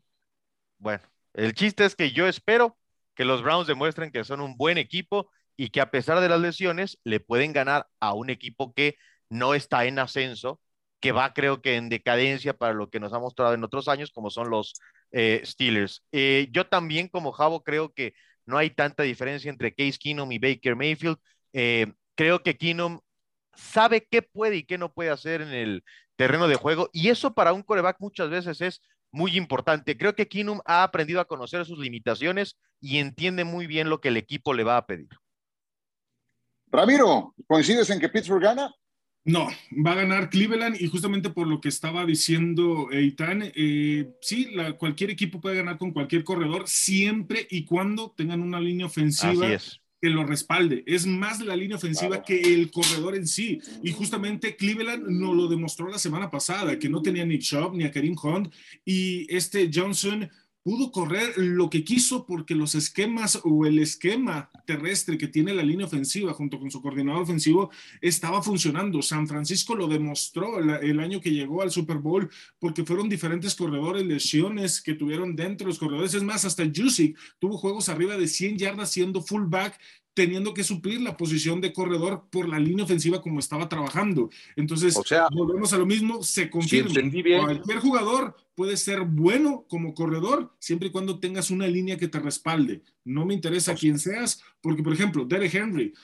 bueno, 0.79 1.03
el 1.35 1.55
chiste 1.55 1.85
es 1.85 1.95
que 1.97 2.13
yo 2.13 2.27
espero 2.27 2.77
que 3.15 3.25
los 3.25 3.43
Browns 3.43 3.67
demuestren 3.67 4.11
que 4.11 4.25
son 4.25 4.41
un 4.41 4.57
buen 4.57 4.79
equipo 4.79 5.31
y 5.57 5.71
que 5.71 5.81
a 5.81 5.91
pesar 5.91 6.21
de 6.21 6.29
las 6.29 6.41
lesiones 6.41 6.99
le 7.05 7.21
pueden 7.21 7.53
ganar 7.53 7.87
a 8.01 8.15
un 8.15 8.31
equipo 8.31 8.73
que 8.73 8.97
no 9.29 9.55
está 9.55 9.85
en 9.85 9.99
ascenso, 9.99 10.61
que 11.01 11.13
va 11.13 11.33
creo 11.35 11.63
que 11.63 11.77
en 11.77 11.89
decadencia 11.89 12.55
para 12.55 12.75
lo 12.75 12.91
que 12.91 13.01
nos 13.01 13.13
ha 13.13 13.19
mostrado 13.19 13.55
en 13.55 13.65
otros 13.65 13.89
años, 13.89 14.11
como 14.11 14.31
son 14.31 14.51
los 14.51 14.75
eh, 15.13 15.43
Steelers. 15.45 16.03
Eh, 16.13 16.49
yo 16.53 16.67
también 16.67 17.09
como 17.09 17.33
Javo 17.33 17.63
creo 17.63 17.93
que 17.93 18.15
no 18.47 18.59
hay 18.59 18.71
tanta 18.71 19.03
diferencia 19.03 19.51
entre 19.51 19.75
Case 19.75 19.99
Keenum 19.99 20.33
y 20.33 20.39
Baker 20.39 20.77
Mayfield. 20.77 21.19
Eh, 21.53 21.93
creo 22.15 22.43
que 22.43 22.57
Keenum 22.57 23.01
sabe 23.55 24.07
qué 24.11 24.23
puede 24.23 24.57
y 24.57 24.65
qué 24.65 24.79
no 24.79 24.93
puede 24.93 25.11
hacer 25.11 25.43
en 25.43 25.53
el 25.53 25.85
terreno 26.17 26.49
de 26.49 26.57
juego 26.57 26.91
y 26.93 27.09
eso 27.09 27.35
para 27.35 27.53
un 27.53 27.63
coreback 27.63 27.97
muchas 28.01 28.31
veces 28.31 28.61
es 28.61 28.83
muy 29.13 29.37
importante. 29.37 29.97
Creo 29.97 30.15
que 30.15 30.29
Kinum 30.29 30.61
ha 30.65 30.83
aprendido 30.83 31.21
a 31.21 31.27
conocer 31.27 31.65
sus 31.65 31.79
limitaciones 31.79 32.57
y 32.81 32.99
entiende 32.99 33.45
muy 33.45 33.67
bien 33.67 33.89
lo 33.89 34.01
que 34.01 34.09
el 34.09 34.17
equipo 34.17 34.55
le 34.55 34.65
va 34.65 34.77
a 34.77 34.87
pedir. 34.87 35.09
Ramiro, 36.73 37.35
¿coincides 37.47 37.91
en 37.91 38.01
que 38.01 38.09
Pittsburgh 38.09 38.43
gana? 38.43 38.73
No, 39.25 39.49
va 39.87 39.93
a 39.93 39.97
ganar 39.97 40.31
Cleveland 40.31 40.81
y 40.81 40.89
justamente 40.89 41.29
por 41.29 41.47
lo 41.47 41.61
que 41.61 41.69
estaba 41.69 42.07
diciendo 42.07 42.89
Eitan, 42.91 43.53
eh, 43.55 44.09
sí, 44.23 44.51
cualquier 44.79 45.11
equipo 45.11 45.41
puede 45.41 45.57
ganar 45.57 45.77
con 45.77 45.93
cualquier 45.93 46.25
corredor 46.25 46.67
siempre 46.67 47.47
y 47.51 47.67
cuando 47.67 48.13
tengan 48.17 48.41
una 48.41 48.61
línea 48.61 48.87
ofensiva 48.87 49.47
que 50.01 50.09
lo 50.09 50.25
respalde. 50.25 50.83
Es 50.87 51.07
más 51.07 51.41
la 51.41 51.57
línea 51.57 51.77
ofensiva 51.77 52.23
que 52.23 52.41
el 52.41 52.71
corredor 52.71 53.15
en 53.15 53.27
sí. 53.27 53.61
Y 53.83 53.93
justamente 53.93 54.57
Cleveland 54.57 55.07
nos 55.09 55.37
lo 55.37 55.49
demostró 55.49 55.89
la 55.89 55.99
semana 55.99 56.31
pasada, 56.31 56.79
que 56.79 56.89
no 56.89 57.03
tenía 57.03 57.27
ni 57.27 57.39
Chubb 57.39 57.75
ni 57.75 57.85
a 57.85 57.91
Karim 57.91 58.17
Hunt 58.23 58.53
y 58.85 59.27
este 59.35 59.71
Johnson 59.73 60.31
pudo 60.63 60.93
correr 60.93 61.33
lo 61.37 61.71
que 61.71 61.85
quiso 61.85 62.27
porque 62.27 62.55
los 62.55 62.75
esquemas 62.75 63.41
o 63.45 63.65
el 63.67 63.79
esquema 63.79 64.51
terrestre 64.67 65.17
que 65.17 65.29
tiene 65.29 65.55
la 65.55 65.63
línea 65.63 65.87
ofensiva 65.87 66.35
junto 66.35 66.59
con 66.59 66.71
su 66.71 66.83
coordinador 66.83 67.23
ofensivo 67.23 67.71
estaba 68.01 68.43
funcionando. 68.43 69.01
San 69.01 69.27
Francisco 69.27 69.75
lo 69.75 69.89
demostró 69.89 70.59
el, 70.59 71.01
año 71.01 71.21
que 71.21 71.31
llegó 71.31 71.63
al 71.63 71.71
Super 71.71 71.99
Bowl 71.99 72.31
porque 72.59 72.85
fueron 72.85 73.09
diferentes 73.09 73.55
corredores, 73.55 74.05
lesiones 74.05 74.83
que 74.83 74.95
tuvieron 74.95 75.35
dentro 75.35 75.65
de 75.67 75.71
los 75.71 75.79
corredores. 75.79 76.15
Es 76.15 76.23
más, 76.23 76.45
hasta 76.45 76.65
Jusic 76.65 77.17
tuvo 77.39 77.57
juegos 77.57 77.89
arriba 77.89 78.17
de 78.17 78.29
100 78.29 78.59
yardas 78.59 78.91
siendo 78.91 79.23
fullback 79.23 79.79
teniendo 80.15 80.55
que 80.55 80.65
suplir 80.65 81.01
la 81.01 81.17
posición 81.17 81.61
de 81.61 81.73
corredor 81.73 82.25
por 82.31 82.49
la 82.49 82.59
línea 82.59 82.85
ofensiva 82.85 83.23
como 83.23 83.39
estaba 83.39 83.69
trabajando. 83.69 84.31
Entonces, 84.57 84.99
volvemos 85.33 85.73
a 85.73 85.79
lo 85.79 85.87
mismo, 85.87 86.23
se 86.23 86.51
confirma. 86.51 86.93
Cualquier 87.45 87.79
jugador 87.79 88.37
puede 88.55 88.77
ser 88.77 89.03
bueno 89.03 89.65
como 89.69 89.95
corredor 89.95 90.55
siempre 90.59 90.89
y 90.89 90.91
cuando 90.91 91.21
tengas 91.21 91.51
una 91.51 91.67
línea 91.67 91.97
que 91.97 92.09
te 92.09 92.19
respalde. 92.19 92.83
No 93.05 93.25
me 93.25 93.35
interesa 93.35 93.75
quién 93.75 93.99
seas, 93.99 94.43
porque, 94.61 94.83
por 94.83 94.93
ejemplo, 94.93 95.25
Derek 95.25 95.55
Henry 95.55 95.95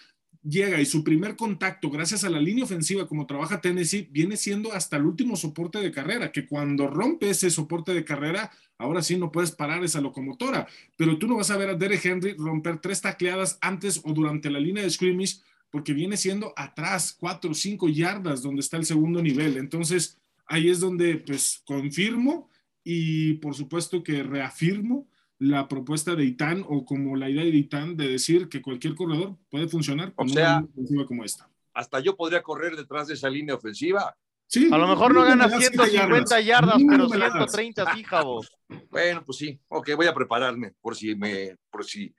llega 0.48 0.80
y 0.80 0.86
su 0.86 1.02
primer 1.02 1.36
contacto, 1.36 1.90
gracias 1.90 2.24
a 2.24 2.30
la 2.30 2.40
línea 2.40 2.64
ofensiva 2.64 3.06
como 3.06 3.26
trabaja 3.26 3.60
Tennessee, 3.60 4.08
viene 4.10 4.36
siendo 4.36 4.72
hasta 4.72 4.96
el 4.96 5.04
último 5.04 5.36
soporte 5.36 5.78
de 5.78 5.90
carrera, 5.90 6.30
que 6.30 6.46
cuando 6.46 6.86
rompe 6.86 7.30
ese 7.30 7.50
soporte 7.50 7.92
de 7.92 8.04
carrera, 8.04 8.50
ahora 8.78 9.02
sí 9.02 9.16
no 9.16 9.32
puedes 9.32 9.50
parar 9.50 9.82
esa 9.84 10.00
locomotora, 10.00 10.66
pero 10.96 11.18
tú 11.18 11.26
no 11.26 11.36
vas 11.36 11.50
a 11.50 11.56
ver 11.56 11.70
a 11.70 11.74
Derek 11.74 12.04
Henry 12.04 12.34
romper 12.34 12.78
tres 12.78 13.00
tacleadas 13.00 13.58
antes 13.60 14.00
o 14.04 14.12
durante 14.12 14.50
la 14.50 14.60
línea 14.60 14.82
de 14.82 14.90
scrimmage, 14.90 15.36
porque 15.70 15.92
viene 15.92 16.16
siendo 16.16 16.52
atrás, 16.56 17.16
cuatro 17.18 17.50
o 17.50 17.54
cinco 17.54 17.88
yardas 17.88 18.40
donde 18.42 18.60
está 18.60 18.76
el 18.76 18.86
segundo 18.86 19.20
nivel. 19.20 19.56
Entonces, 19.56 20.16
ahí 20.46 20.68
es 20.70 20.80
donde 20.80 21.16
pues 21.16 21.62
confirmo 21.66 22.48
y 22.84 23.34
por 23.34 23.54
supuesto 23.54 24.02
que 24.02 24.22
reafirmo 24.22 25.08
la 25.38 25.68
propuesta 25.68 26.14
de 26.14 26.24
Itán 26.24 26.64
o 26.68 26.84
como 26.84 27.16
la 27.16 27.28
idea 27.28 27.44
de 27.44 27.50
Itán 27.50 27.96
de 27.96 28.08
decir 28.08 28.48
que 28.48 28.62
cualquier 28.62 28.94
corredor 28.94 29.36
puede 29.50 29.68
funcionar 29.68 30.14
con 30.14 30.30
una 30.30 30.40
línea 30.40 30.70
ofensiva 30.72 31.06
como 31.06 31.24
esta. 31.24 31.50
Hasta 31.74 32.00
yo 32.00 32.16
podría 32.16 32.42
correr 32.42 32.74
detrás 32.74 33.08
de 33.08 33.14
esa 33.14 33.28
línea 33.28 33.54
ofensiva. 33.54 34.16
Sí, 34.46 34.70
a 34.72 34.78
lo 34.78 34.86
mejor 34.86 35.12
no 35.12 35.24
gana 35.24 35.48
150 35.48 36.40
yardas, 36.40 36.80
pero 36.88 37.08
130 37.08 37.94
sí, 37.94 38.04
Javo. 38.04 38.44
Bueno, 38.90 39.22
pues 39.24 39.38
sí. 39.38 39.60
Ok, 39.68 39.90
voy 39.96 40.06
a 40.06 40.14
prepararme 40.14 40.72
por 40.80 40.96
si 40.96 41.14
me, 41.16 41.56
por 41.70 41.84
si 41.84 42.14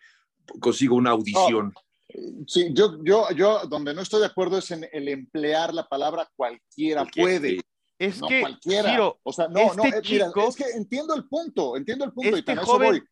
consigo 0.60 0.96
una 0.96 1.12
audición. 1.12 1.74
Sí, 2.46 2.70
yo, 2.74 3.04
yo, 3.04 3.32
yo, 3.32 3.62
donde 3.68 3.94
no 3.94 4.02
estoy 4.02 4.22
de 4.22 4.28
acuerdo 4.28 4.58
es 4.60 4.72
en 4.72 4.88
el 4.92 5.08
emplear 5.08 5.74
la 5.74 5.88
palabra 5.88 6.30
cualquiera 6.36 7.06
puede. 7.06 7.62
Es 8.00 8.22
que, 8.22 8.42
cualquiera. 8.42 9.14
o 9.24 9.34
sea, 9.34 9.48
no, 9.48 9.74
no, 9.74 9.84
este 9.84 10.18
eh, 10.18 10.32
es 10.48 10.56
que 10.56 10.66
entiendo 10.76 11.16
el 11.16 11.28
punto, 11.28 11.76
entiendo 11.76 12.06
el 12.06 12.14
punto, 12.14 12.38
este 12.38 12.54
y 12.54 12.56
joven, 12.58 13.04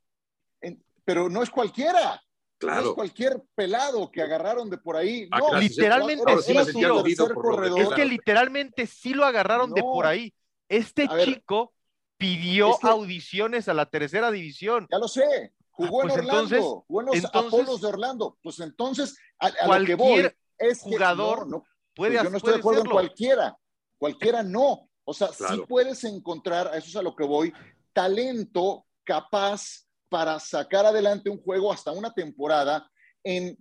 voy. 0.61 0.79
pero 1.03 1.27
no 1.29 1.41
es 1.41 1.49
cualquiera. 1.49 2.21
Claro. 2.57 2.81
No 2.81 2.89
es 2.89 2.95
cualquier 2.95 3.43
pelado 3.53 4.09
que 4.11 4.21
agarraron 4.21 4.69
de 4.69 4.77
por 4.77 4.95
ahí. 4.95 5.27
Ah, 5.31 5.39
no, 5.39 5.59
literalmente 5.59 6.37
sí, 6.41 6.55
Es 6.55 7.89
que 7.95 8.05
literalmente 8.05 8.87
sí 8.87 9.13
lo 9.13 9.25
agarraron 9.25 9.73
de 9.73 9.81
por 9.81 10.05
ahí. 10.05 10.33
Este 10.69 11.07
chico 11.23 11.73
pidió 12.17 12.77
audiciones 12.83 13.67
a 13.67 13.73
la 13.73 13.87
tercera 13.87 14.31
división. 14.31 14.87
Ya 14.89 14.99
lo 14.99 15.07
sé. 15.07 15.53
Jugó 15.71 16.03
en 16.03 16.07
pues 16.07 16.19
Orlando, 16.19 16.41
entonces, 16.43 16.59
jugó 16.87 17.01
en 17.01 17.07
los 17.07 17.25
Apolos 17.25 17.81
de 17.81 17.87
Orlando. 17.87 18.37
Pues 18.41 18.59
entonces, 18.61 19.17
a, 19.39 19.47
a 19.47 19.79
lo 19.79 19.85
que 19.85 19.95
voy 19.95 20.31
es 20.57 20.79
jugador 20.79 21.49
no, 21.49 21.65
puede, 21.93 22.13
pues 22.13 22.23
yo 22.23 22.29
no 22.29 22.37
estoy 22.37 22.53
de 22.53 22.59
acuerdo 22.59 22.81
en 22.83 22.89
cualquiera 22.89 23.57
cualquiera 23.97 24.43
no. 24.43 24.89
O 25.03 25.13
sea, 25.13 25.29
sí 25.29 25.61
puedes 25.67 26.03
encontrar, 26.03 26.67
a 26.67 26.77
eso 26.77 26.87
es 26.87 26.95
a 26.95 27.01
lo 27.01 27.15
que 27.15 27.23
voy, 27.23 27.53
talento 27.93 28.85
capaz 29.03 29.85
para 30.09 30.39
sacar 30.39 30.85
adelante 30.85 31.29
un 31.29 31.41
juego 31.41 31.71
hasta 31.71 31.91
una 31.91 32.13
temporada 32.13 32.89
en 33.23 33.57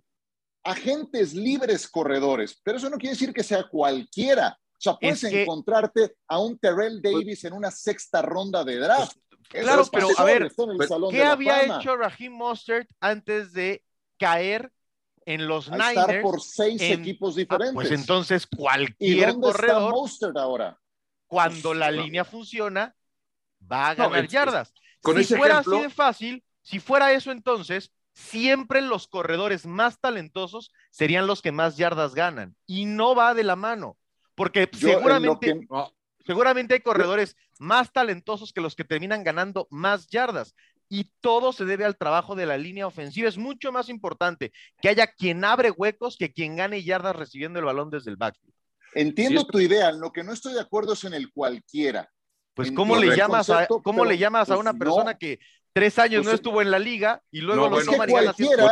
agentes 0.63 1.33
libres 1.33 1.87
corredores, 1.87 2.59
pero 2.63 2.77
eso 2.77 2.89
no 2.89 2.97
quiere 2.97 3.13
decir 3.13 3.33
que 3.33 3.43
sea 3.43 3.67
cualquiera. 3.69 4.57
O 4.73 4.81
sea, 4.85 4.95
puedes 4.95 5.23
encontrarte 5.23 6.15
a 6.27 6.39
un 6.39 6.57
Terrell 6.57 6.99
pues 7.01 7.13
Davis 7.13 7.43
en 7.45 7.53
una 7.53 7.71
sexta 7.71 8.21
ronda 8.21 8.63
de 8.63 8.77
draft. 8.77 9.17
Pues, 9.49 9.63
claro, 9.63 9.85
pero 9.91 10.07
a 10.17 10.23
ver, 10.23 10.51
¿qué 11.11 11.23
había 11.23 11.77
hecho 11.77 11.95
Raheem 11.95 12.33
Mostert 12.33 12.89
antes 12.99 13.53
de 13.53 13.83
caer 14.17 14.71
en 15.25 15.47
los 15.47 15.69
Niners. 15.69 15.97
Estar 15.97 16.21
por 16.21 16.41
seis 16.41 16.81
equipos 16.81 17.35
diferentes. 17.35 17.73
pues 17.73 17.91
entonces 17.91 18.47
cualquier 18.47 19.29
¿Y 19.29 19.39
corredor. 19.39 19.93
ahora? 20.37 20.79
Cuando 21.27 21.73
la 21.73 21.91
línea 21.91 22.23
funciona, 22.23 22.95
va 23.71 23.89
a 23.89 23.95
ganar 23.95 24.27
yardas. 24.27 24.73
si 25.03 25.35
fuera 25.35 25.59
así 25.59 25.79
de 25.79 25.89
fácil, 25.89 26.43
si 26.61 26.79
fuera 26.79 27.11
eso 27.11 27.31
entonces, 27.31 27.91
siempre 28.13 28.81
los 28.81 29.07
corredores 29.07 29.65
más 29.65 29.99
talentosos 29.99 30.71
serían 30.91 31.27
los 31.27 31.41
que 31.41 31.51
más 31.51 31.77
yardas 31.77 32.15
ganan. 32.15 32.55
Y 32.65 32.85
no 32.85 33.15
va 33.15 33.33
de 33.33 33.43
la 33.43 33.55
mano. 33.55 33.97
Porque 34.35 34.69
seguramente, 34.73 35.67
seguramente 36.25 36.75
hay 36.75 36.81
corredores 36.81 37.35
más 37.57 37.91
talentosos 37.91 38.53
que 38.53 38.61
los 38.61 38.75
que 38.75 38.83
terminan 38.83 39.23
ganando 39.23 39.67
más 39.71 40.07
yardas 40.07 40.53
y 40.89 41.11
todo 41.19 41.53
se 41.53 41.65
debe 41.65 41.85
al 41.85 41.97
trabajo 41.97 42.35
de 42.35 42.45
la 42.45 42.57
línea 42.57 42.87
ofensiva. 42.87 43.27
Es 43.27 43.37
mucho 43.37 43.71
más 43.71 43.89
importante 43.89 44.51
que 44.81 44.89
haya 44.89 45.07
quien 45.07 45.43
abre 45.43 45.71
huecos 45.71 46.17
que 46.17 46.31
quien 46.31 46.55
gane 46.55 46.83
yardas 46.83 47.15
recibiendo 47.15 47.59
el 47.59 47.65
balón 47.65 47.89
desde 47.89 48.11
el 48.11 48.17
backfield. 48.17 48.53
Entiendo 48.93 49.45
tu 49.45 49.59
idea, 49.59 49.91
lo 49.91 50.11
que 50.11 50.23
no 50.23 50.31
estoy 50.31 50.53
de 50.53 50.61
acuerdo 50.61 50.93
es 50.93 51.03
en 51.03 51.13
el 51.13 51.31
cualquiera. 51.31 52.09
Pues 52.53 52.71
¿cómo 52.71 52.95
le 52.95 53.15
llamas 53.15 53.49
a 53.49 53.67
cómo 53.67 54.05
le 54.05 54.17
llamas 54.17 54.49
a 54.49 54.53
pues, 54.53 54.61
una 54.61 54.73
persona 54.73 55.17
que 55.17 55.39
tres 55.73 55.99
años 55.99 56.23
no 56.23 56.31
pues, 56.31 56.35
estuvo 56.35 56.61
en 56.61 56.71
la 56.71 56.79
liga 56.79 57.21
y 57.29 57.41
luego 57.41 57.67
lo 57.69 57.83
toma 57.83 58.07
cualquiera, 58.07 58.69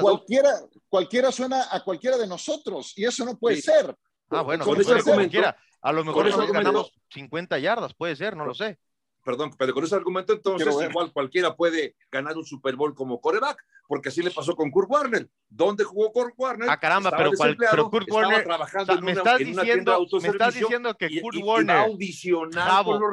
cualquiera, 0.00 0.60
cualquiera 0.88 1.30
suena 1.30 1.68
a 1.70 1.84
cualquiera 1.84 2.18
de 2.18 2.26
nosotros 2.26 2.92
y 2.96 3.04
eso 3.04 3.24
no 3.24 3.38
puede 3.38 3.62
ser. 3.62 3.94
Ah, 4.30 4.42
bueno, 4.42 4.64
cualquiera. 4.64 5.56
A 5.82 5.92
lo 5.92 6.04
mejor 6.04 6.26
nosotros 6.26 6.50
ganamos 6.50 6.92
50 7.10 7.58
yardas, 7.60 7.94
puede 7.94 8.16
ser, 8.16 8.36
no 8.36 8.44
lo 8.44 8.54
sé 8.54 8.78
perdón, 9.22 9.50
pero 9.58 9.72
con 9.74 9.84
ese 9.84 9.94
argumento 9.94 10.32
entonces 10.32 10.74
igual 10.88 11.12
cualquiera 11.12 11.54
puede 11.54 11.94
ganar 12.10 12.36
un 12.36 12.44
Super 12.44 12.76
Bowl 12.76 12.94
como 12.94 13.20
coreback, 13.20 13.62
porque 13.86 14.08
así 14.08 14.22
le 14.22 14.30
pasó 14.30 14.54
con 14.54 14.70
Kurt 14.70 14.90
Warner. 14.90 15.28
¿Dónde 15.48 15.84
jugó 15.84 16.12
Kurt 16.12 16.34
Warner? 16.36 16.68
Ah, 16.70 16.78
caramba, 16.78 17.10
pero, 17.16 17.32
pero, 17.58 17.90
Kurt 17.90 18.10
Warner 18.10 18.44
trabajando 18.44 18.92
en, 18.94 19.04
me 19.04 19.12
estás 19.12 19.38
diciendo, 19.38 20.06
me 20.22 20.28
estás 20.28 20.54
diciendo 20.54 20.96
que 20.96 21.20
Kurt 21.20 21.36
Warner 21.42 21.88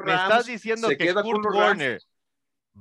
me 0.05 0.13
estás 0.13 0.45
diciendo 0.45 0.87
que 0.89 1.13
Kurt 1.13 1.45
Warner 1.45 2.01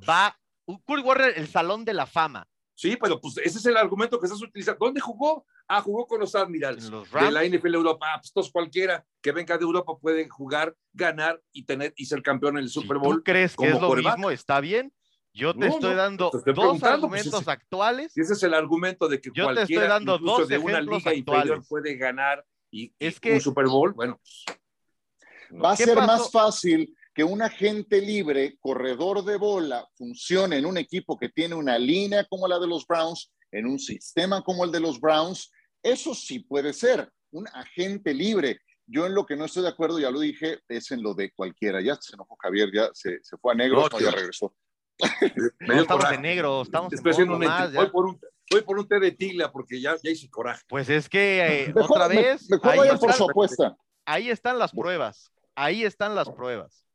va 0.09 0.39
Kurt 0.85 1.05
Warner 1.05 1.35
el 1.37 1.49
salón 1.49 1.85
de 1.85 1.95
la 1.95 2.07
fama. 2.07 2.49
Sí, 2.77 2.95
pero 3.01 3.19
pues 3.19 3.39
ese 3.39 3.57
es 3.57 3.65
el 3.65 3.77
argumento 3.79 4.21
que 4.21 4.27
estás 4.27 4.43
utilizando. 4.43 4.85
¿Dónde 4.85 5.01
jugó? 5.01 5.47
Ah, 5.67 5.81
jugó 5.81 6.07
con 6.07 6.21
los 6.21 6.35
Admirals 6.35 6.91
de 6.91 7.31
la 7.31 7.43
NFL 7.43 7.75
Europa. 7.75 8.07
Ah, 8.15 8.21
pues 8.35 8.51
cualquiera 8.51 9.03
que 9.23 9.33
venga 9.33 9.57
de 9.57 9.65
Europa 9.65 9.95
puede 9.99 10.29
jugar, 10.29 10.77
ganar 10.93 11.41
y 11.53 11.65
tener 11.65 11.95
y 11.97 12.05
ser 12.05 12.23
campeón 12.23 12.59
en 12.59 12.65
el 12.65 12.69
Super 12.69 12.99
Bowl. 12.99 13.17
¿Tú 13.17 13.25
crees 13.25 13.57
que 13.57 13.69
es 13.69 13.81
lo 13.81 13.95
mismo? 13.95 14.31
¿Está 14.31 14.61
bien? 14.61 14.93
Yo 15.33 15.55
te 15.55 15.67
estoy 15.67 15.95
dando 15.95 16.31
dos 16.31 16.43
pues, 16.45 16.83
argumentos 16.83 17.49
actuales. 17.49 18.17
ese 18.17 18.35
es 18.35 18.43
el 18.43 18.53
argumento 18.53 19.09
de 19.09 19.21
que 19.23 19.31
Yo 19.35 19.45
cualquiera, 19.45 19.67
te 19.67 19.75
estoy 19.75 19.89
dando 19.89 20.19
dos 20.19 20.47
de 20.47 20.59
una 20.59 20.81
liga 20.81 21.15
inferior 21.15 21.63
puede 21.67 21.97
ganar 21.97 22.45
y, 22.71 22.95
es 22.99 23.19
que, 23.19 23.35
un 23.35 23.41
Super 23.41 23.67
Bowl, 23.67 23.95
bueno. 23.95 24.21
Va 25.53 25.73
a 25.73 25.77
ser 25.77 25.97
más 25.97 26.31
fácil 26.31 26.95
que 27.17 27.25
un 27.25 27.41
agente 27.41 28.03
libre, 28.03 28.59
corredor 28.61 29.25
de 29.25 29.39
bola, 29.39 29.89
funcione 29.97 30.59
en 30.59 30.67
un 30.67 30.77
equipo 30.77 31.17
que 31.17 31.31
tiene 31.31 31.55
una 31.55 31.79
línea 31.79 32.27
como 32.27 32.47
la 32.47 32.59
de 32.59 32.67
los 32.67 32.87
Browns, 32.87 33.33
en 33.51 33.65
un 33.65 33.79
sistema 33.79 34.43
como 34.43 34.67
el 34.67 34.71
de 34.71 34.81
los 34.81 35.01
Browns, 35.01 35.51
eso 35.83 36.15
sí 36.15 36.41
puede 36.41 36.75
ser 36.75 37.11
un 37.31 37.49
agente 37.55 38.13
libre. 38.13 38.61
Yo 38.87 39.07
en 39.07 39.15
lo 39.15 39.25
que 39.25 39.35
no 39.35 39.47
estoy 39.47 39.63
de 39.63 39.71
acuerdo, 39.71 39.99
ya 39.99 40.11
lo 40.11 40.21
dije, 40.21 40.59
es 40.69 40.91
en 40.91 41.03
lo 41.03 41.15
de 41.15 41.33
cualquiera. 41.33 41.81
Ya 41.81 41.97
se 41.99 42.15
enojó 42.15 42.37
Javier, 42.37 42.69
ya 42.71 42.91
se, 42.93 43.19
fue 43.41 43.55
a 43.55 43.57
negro, 43.57 43.89
ya 43.99 44.11
regresó. 44.11 44.55
no 45.61 45.81
estamos 45.81 46.13
en 46.13 46.21
negro, 46.21 46.63
estamos 46.63 46.93
en 46.93 47.29
más, 47.39 47.73
voy, 47.73 47.89
por 47.89 48.07
un, 48.09 48.21
voy 48.51 48.61
por 48.61 48.79
un 48.79 48.87
té 48.87 49.01
de 49.01 49.13
tila 49.13 49.51
porque 49.51 49.81
ya, 49.81 49.97
ya 50.03 50.11
hice 50.11 50.29
coraje. 50.29 50.63
Pues 50.69 50.91
es 50.91 51.09
que 51.09 51.65
eh, 51.65 51.75
otra 51.81 52.09
vez. 52.09 52.47
mejor 52.51 52.73
ahí, 52.73 52.99
por 52.99 53.13
su 53.15 53.25
apuesta. 53.25 53.75
ahí 54.05 54.29
están 54.29 54.59
las 54.59 54.73
pruebas. 54.73 55.33
Ahí 55.55 55.83
están 55.83 56.15
las 56.15 56.29
pruebas. 56.29 56.86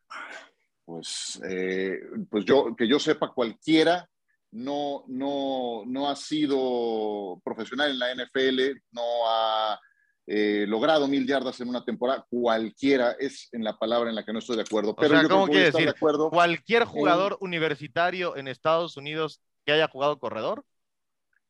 Pues, 0.85 1.41
eh, 1.47 1.99
pues 2.29 2.43
yo, 2.45 2.75
que 2.75 2.87
yo 2.87 2.99
sepa, 2.99 3.31
cualquiera 3.33 4.07
no, 4.51 5.05
no, 5.07 5.83
no 5.85 6.09
ha 6.09 6.15
sido 6.15 7.39
profesional 7.43 7.91
en 7.91 7.99
la 7.99 8.13
NFL, 8.13 8.59
no 8.91 9.03
ha 9.27 9.79
eh, 10.27 10.65
logrado 10.67 11.07
mil 11.07 11.25
yardas 11.25 11.59
en 11.61 11.69
una 11.69 11.83
temporada, 11.83 12.25
cualquiera 12.29 13.15
es 13.19 13.49
en 13.53 13.63
la 13.63 13.77
palabra 13.77 14.09
en 14.09 14.15
la 14.15 14.25
que 14.25 14.33
no 14.33 14.39
estoy 14.39 14.57
de 14.57 14.63
acuerdo. 14.63 14.95
Pero 14.95 15.19
o 15.19 15.29
¿cómo 15.29 15.47
quiere 15.47 15.71
decir? 15.71 15.93
cualquier 16.29 16.85
jugador 16.85 17.37
universitario 17.39 18.35
en 18.35 18.47
Estados 18.47 18.97
Unidos 18.97 19.41
que 19.65 19.71
haya 19.71 19.87
jugado 19.87 20.19
corredor. 20.19 20.65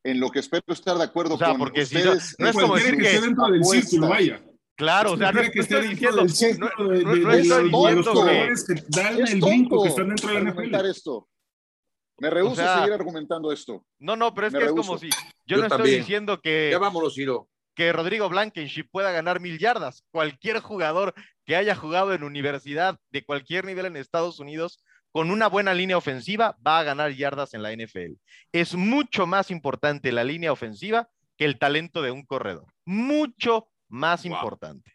En 0.04 0.20
lo 0.20 0.30
que 0.30 0.40
espero 0.40 0.64
estar 0.68 0.98
de 0.98 1.04
acuerdo 1.04 1.36
o 1.36 1.38
sea, 1.38 1.50
con 1.50 1.60
porque 1.60 1.84
ustedes. 1.84 2.36
no, 2.40 2.48
es 2.48 2.56
como 2.56 2.76
decir 2.76 2.98
que, 2.98 3.16
esté 3.16 3.22
dentro 3.22 3.48
del 3.48 3.64
círculo, 3.64 4.10
vaya. 4.10 4.42
Claro, 4.76 5.14
o 5.14 5.18
sea, 5.18 5.32
no, 5.32 5.42
que 5.42 5.60
estoy 5.60 5.90
diciendo, 5.90 6.18
no, 6.18 6.70
no, 6.78 6.94
estoy 6.94 7.38
diciendo 7.38 8.24
que, 8.24 8.84
dan 8.90 9.20
el 9.20 9.42
brinco 9.42 9.84
que 9.84 9.90
están 9.90 10.08
dentro 10.08 10.30
de 10.30 10.42
la 10.42 10.52
NFL. 10.52 10.86
Esto. 10.86 11.28
Me 12.18 12.30
rehúso 12.30 12.62
a 12.62 12.80
seguir 12.80 12.94
argumentando 12.94 13.52
esto. 13.52 13.84
No, 14.00 14.16
no, 14.16 14.34
pero 14.34 14.48
es 14.48 14.54
que 14.54 14.64
es 14.64 14.72
como 14.72 14.98
si 14.98 15.10
yo, 15.46 15.58
no 15.58 15.66
estoy 15.66 15.98
diciendo 15.98 16.40
que. 16.40 16.70
Ya 16.72 16.78
vámonos, 16.78 17.16
Ciro. 17.16 17.48
Que 17.76 17.92
Rodrigo 17.94 18.30
Blankenship 18.30 18.90
pueda 18.92 19.12
ganar 19.12 19.40
mil 19.40 19.58
yardas. 19.58 20.04
Cualquier 20.12 20.60
jugador 20.60 21.14
que 21.46 21.56
haya 21.56 21.76
jugado 21.76 22.14
en 22.14 22.24
universidad 22.24 23.00
de 23.10 23.24
cualquier 23.24 23.66
nivel 23.66 23.88
en 23.88 23.98
Estados 23.98 24.40
Unidos 24.40 24.84
con 25.12 25.32
una 25.32 25.48
buena 25.48 25.74
línea 25.74 25.98
ofensiva 25.98 26.58
va 26.66 26.80
a 26.80 26.84
ganar 26.84 27.12
yardas 27.12 27.54
en 27.54 27.64
la 27.64 27.74
NFL. 27.74 28.14
Es 28.52 28.76
mucho 28.76 29.26
más 29.26 29.52
importante 29.52 30.12
la 30.12 30.24
línea 30.24 30.52
ofensiva 30.52 31.10
que 31.38 31.46
el 31.46 31.58
talento 31.58 32.02
de 32.02 32.12
un 32.12 32.24
corredor. 32.24 32.68
Mucho 32.86 33.68
más 33.92 34.26
importante. 34.26 34.92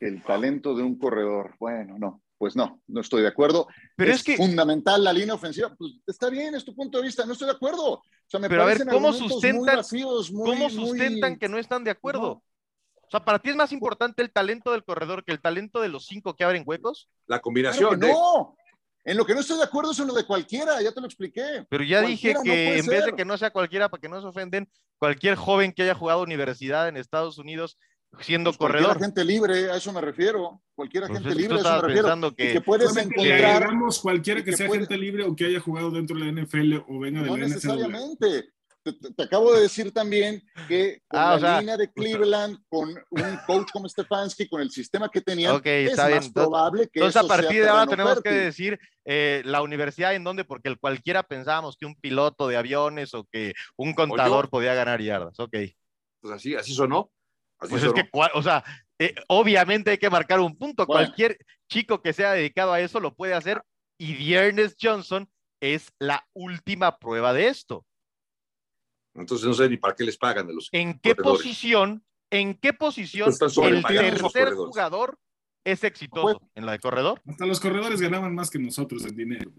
El 0.00 0.22
talento 0.22 0.74
de 0.74 0.82
un 0.82 0.98
corredor. 0.98 1.54
Bueno, 1.58 1.98
no 1.98 2.22
pues 2.38 2.54
no, 2.54 2.80
no 2.86 3.00
estoy 3.00 3.22
de 3.22 3.28
acuerdo. 3.28 3.66
Pero 3.96 4.12
es, 4.12 4.22
que 4.22 4.36
fundamental 4.36 5.02
la 5.02 5.12
línea 5.12 5.34
ofensiva. 5.34 5.74
Pues 5.76 5.94
está 6.06 6.30
bien, 6.30 6.54
es 6.54 6.64
tu 6.64 6.74
punto 6.74 6.98
de 6.98 7.04
vista, 7.04 7.26
no 7.26 7.32
estoy 7.32 7.46
de 7.46 7.54
acuerdo. 7.54 7.94
O 7.94 8.02
sea, 8.26 8.38
me 8.38 8.48
pero 8.48 8.62
a 8.62 8.66
ver, 8.66 8.86
¿cómo 8.86 9.12
sustentan, 9.12 9.82
¿cómo 10.32 10.70
sustentan 10.70 11.36
que 11.36 11.48
no 11.48 11.58
están 11.58 11.82
de 11.82 11.90
acuerdo? 11.90 12.42
O 12.94 13.10
sea, 13.10 13.24
¿para 13.24 13.38
ti 13.38 13.50
es 13.50 13.56
más 13.56 13.72
importante 13.72 14.22
el 14.22 14.30
talento 14.30 14.70
del 14.70 14.84
corredor 14.84 15.24
que 15.24 15.32
el 15.32 15.40
talento 15.40 15.80
de 15.80 15.88
los 15.88 16.06
cinco 16.06 16.36
que 16.36 16.44
abren 16.44 16.62
huecos? 16.64 17.08
La 17.26 17.40
combinación. 17.40 17.98
no, 17.98 18.54
en 19.04 19.16
lo 19.16 19.24
que 19.24 19.34
no 19.34 19.40
estoy 19.40 19.56
de 19.56 19.64
acuerdo 19.64 19.92
es 19.92 19.98
en 19.98 20.06
lo 20.06 20.14
de 20.14 20.24
cualquiera, 20.24 20.80
ya 20.80 20.92
te 20.92 21.00
lo 21.00 21.06
expliqué. 21.06 21.66
Pero 21.68 21.82
ya 21.82 22.02
dije 22.02 22.34
que 22.44 22.78
en 22.78 22.86
vez 22.86 23.06
de 23.06 23.14
que 23.14 23.24
no 23.24 23.36
sea 23.38 23.50
cualquiera, 23.50 23.88
para 23.88 24.00
que 24.00 24.08
no 24.08 24.20
se 24.20 24.26
ofenden, 24.26 24.70
cualquier 24.98 25.34
joven 25.34 25.72
que 25.72 25.82
haya 25.82 25.94
jugado 25.94 26.22
universidad 26.22 26.88
en 26.88 26.98
Estados 26.98 27.38
Unidos 27.38 27.78
siendo 28.20 28.50
pues 28.50 28.58
corredor. 28.58 28.86
Cualquier 28.88 29.06
gente 29.06 29.24
libre, 29.24 29.70
a 29.70 29.76
eso 29.76 29.92
me 29.92 30.00
refiero. 30.00 30.62
Cualquier 30.74 31.06
pues 31.06 31.18
gente 31.20 31.34
libre, 31.34 31.56
a 31.56 31.60
eso 31.60 31.82
me 31.82 31.88
refiero. 31.88 32.34
Que, 32.34 32.52
que 32.52 32.60
puedes 32.60 32.96
encontrar. 32.96 33.70
cualquiera 34.02 34.44
que, 34.44 34.56
sea 34.56 34.70
gente 34.70 34.96
libre 34.96 35.24
o 35.24 35.34
que 35.34 35.46
haya 35.46 35.60
jugado 35.60 35.90
dentro 35.90 36.16
de 36.16 36.24
la 36.24 36.42
NFL 36.42 36.76
o 36.88 36.98
venga 36.98 37.22
de 37.22 37.28
no 37.28 37.36
la 37.36 37.46
NFL. 37.46 37.54
necesariamente. 37.54 38.52
Te, 39.16 39.22
acabo 39.22 39.52
de 39.52 39.62
decir 39.62 39.92
también 39.92 40.42
que 40.66 41.02
con 41.08 41.20
ah, 41.20 41.36
la 41.38 41.60
línea 41.60 41.76
de 41.76 41.92
Cleveland, 41.92 42.58
con 42.70 42.88
un 43.10 43.38
coach 43.46 43.68
como 43.70 43.86
Stefanski, 43.86 44.48
con 44.48 44.62
el 44.62 44.70
sistema 44.70 45.10
que 45.10 45.20
tenían, 45.20 45.60
es 45.62 45.96
más 45.98 46.30
probable 46.30 46.88
que 46.88 47.00
Entonces, 47.00 47.22
a 47.22 47.26
partir 47.26 47.62
de 47.62 47.68
ahora 47.68 47.86
tenemos 47.86 48.22
que 48.22 48.30
decir 48.30 48.78
eh, 49.04 49.42
la 49.44 49.60
universidad 49.60 50.14
en 50.14 50.24
donde, 50.24 50.44
porque 50.44 50.68
el 50.70 50.78
cualquiera 50.78 51.22
pensábamos 51.22 51.76
que 51.76 51.84
un 51.84 51.96
piloto 51.96 52.48
de 52.48 52.56
aviones 52.56 53.12
o 53.12 53.24
que 53.24 53.52
un 53.76 53.92
contador 53.92 54.48
podía 54.48 54.72
ganar 54.72 55.02
yardas. 55.02 55.38
Ok. 55.38 55.56
Pues 56.20 56.34
así, 56.34 56.54
así 56.54 56.72
sonó 56.72 57.10
pues 57.58 57.82
es 57.82 57.92
que, 57.92 58.08
o 58.12 58.42
sea, 58.42 58.64
eh, 58.98 59.14
obviamente 59.28 59.90
hay 59.90 59.98
que 59.98 60.10
marcar 60.10 60.40
un 60.40 60.56
punto. 60.56 60.86
Cualquier 60.86 61.38
chico 61.68 62.02
que 62.02 62.12
sea 62.12 62.32
dedicado 62.32 62.72
a 62.72 62.80
eso 62.80 63.00
lo 63.00 63.14
puede 63.14 63.34
hacer 63.34 63.62
y 63.98 64.14
Dearness 64.14 64.76
Johnson 64.80 65.28
es 65.60 65.92
la 65.98 66.26
última 66.34 66.98
prueba 66.98 67.32
de 67.32 67.48
esto. 67.48 67.84
Entonces 69.14 69.46
no 69.46 69.54
sé 69.54 69.68
ni 69.68 69.76
para 69.76 69.94
qué 69.94 70.04
les 70.04 70.16
pagan 70.16 70.46
de 70.46 70.54
los. 70.54 70.68
¿En 70.72 70.98
qué 71.00 71.14
posición, 71.14 72.04
en 72.30 72.54
qué 72.54 72.72
posición 72.72 73.32
el 73.64 73.84
tercer 73.84 74.54
jugador 74.54 75.18
es 75.64 75.82
exitoso? 75.82 76.40
¿En 76.54 76.66
la 76.66 76.72
de 76.72 76.78
corredor? 76.78 77.20
Hasta 77.26 77.46
los 77.46 77.58
corredores 77.58 78.00
ganaban 78.00 78.34
más 78.34 78.50
que 78.50 78.58
nosotros 78.58 79.04
en 79.04 79.16
dinero. 79.16 79.50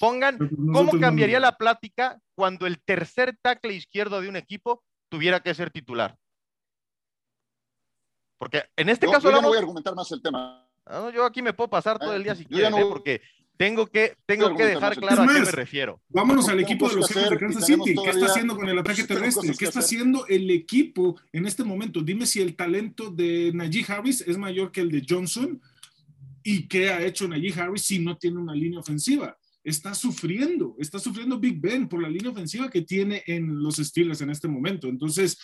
Pongan, 0.00 0.38
¿cómo 0.72 0.98
cambiaría 0.98 1.40
la 1.40 1.56
plática 1.56 2.20
cuando 2.34 2.66
el 2.66 2.80
tercer 2.82 3.38
tackle 3.40 3.74
izquierdo 3.74 4.20
de 4.20 4.28
un 4.28 4.36
equipo 4.36 4.82
tuviera 5.08 5.40
que 5.40 5.54
ser 5.54 5.70
titular. 5.70 6.16
Porque 8.38 8.64
en 8.76 8.88
este 8.88 9.06
caso. 9.06 9.30
Yo 9.30 9.42
no 9.42 9.48
voy 9.48 9.56
a 9.56 9.60
argumentar 9.60 9.94
más 9.94 10.10
el 10.12 10.22
tema. 10.22 10.64
Ah, 10.86 11.10
yo 11.14 11.24
aquí 11.24 11.42
me 11.42 11.52
puedo 11.52 11.68
pasar 11.68 11.98
todo 11.98 12.14
el 12.14 12.22
día 12.22 12.34
si 12.34 12.46
quieren, 12.46 12.74
¿eh? 12.74 12.86
porque 12.88 13.20
tengo 13.58 13.86
que, 13.88 14.16
tengo 14.24 14.56
que 14.56 14.64
dejar 14.64 14.96
claro 14.96 15.22
a 15.22 15.26
qué 15.26 15.40
me 15.40 15.50
refiero. 15.50 16.00
Vámonos 16.08 16.48
al 16.48 16.60
equipo 16.60 16.88
de 16.88 16.96
los 16.96 17.08
jefes 17.08 17.30
de 17.30 17.38
Kansas 17.38 17.66
City. 17.66 17.94
¿Qué 17.94 18.10
está 18.10 18.26
haciendo 18.26 18.56
con 18.56 18.68
el 18.68 18.78
ataque 18.78 19.04
terrestre? 19.04 19.52
¿Qué 19.58 19.64
está 19.64 19.80
haciendo 19.80 20.26
el 20.28 20.50
equipo 20.50 21.20
en 21.32 21.46
este 21.46 21.64
momento? 21.64 22.00
Dime 22.00 22.24
si 22.24 22.40
el 22.40 22.56
talento 22.56 23.10
de 23.10 23.50
Najee 23.52 23.84
Harris 23.88 24.22
es 24.22 24.38
mayor 24.38 24.70
que 24.70 24.80
el 24.80 24.90
de 24.90 25.04
Johnson 25.06 25.60
y 26.42 26.68
qué 26.68 26.90
ha 26.90 27.02
hecho 27.02 27.28
Najee 27.28 27.60
Harris 27.60 27.82
si 27.82 27.98
no 27.98 28.16
tiene 28.16 28.38
una 28.38 28.54
línea 28.54 28.78
ofensiva 28.78 29.36
está 29.68 29.94
sufriendo, 29.94 30.74
está 30.78 30.98
sufriendo 30.98 31.38
Big 31.38 31.60
Ben 31.60 31.88
por 31.88 32.02
la 32.02 32.08
línea 32.08 32.30
ofensiva 32.30 32.70
que 32.70 32.82
tiene 32.82 33.22
en 33.26 33.62
los 33.62 33.76
Steelers 33.76 34.20
en 34.20 34.30
este 34.30 34.48
momento. 34.48 34.88
Entonces, 34.88 35.38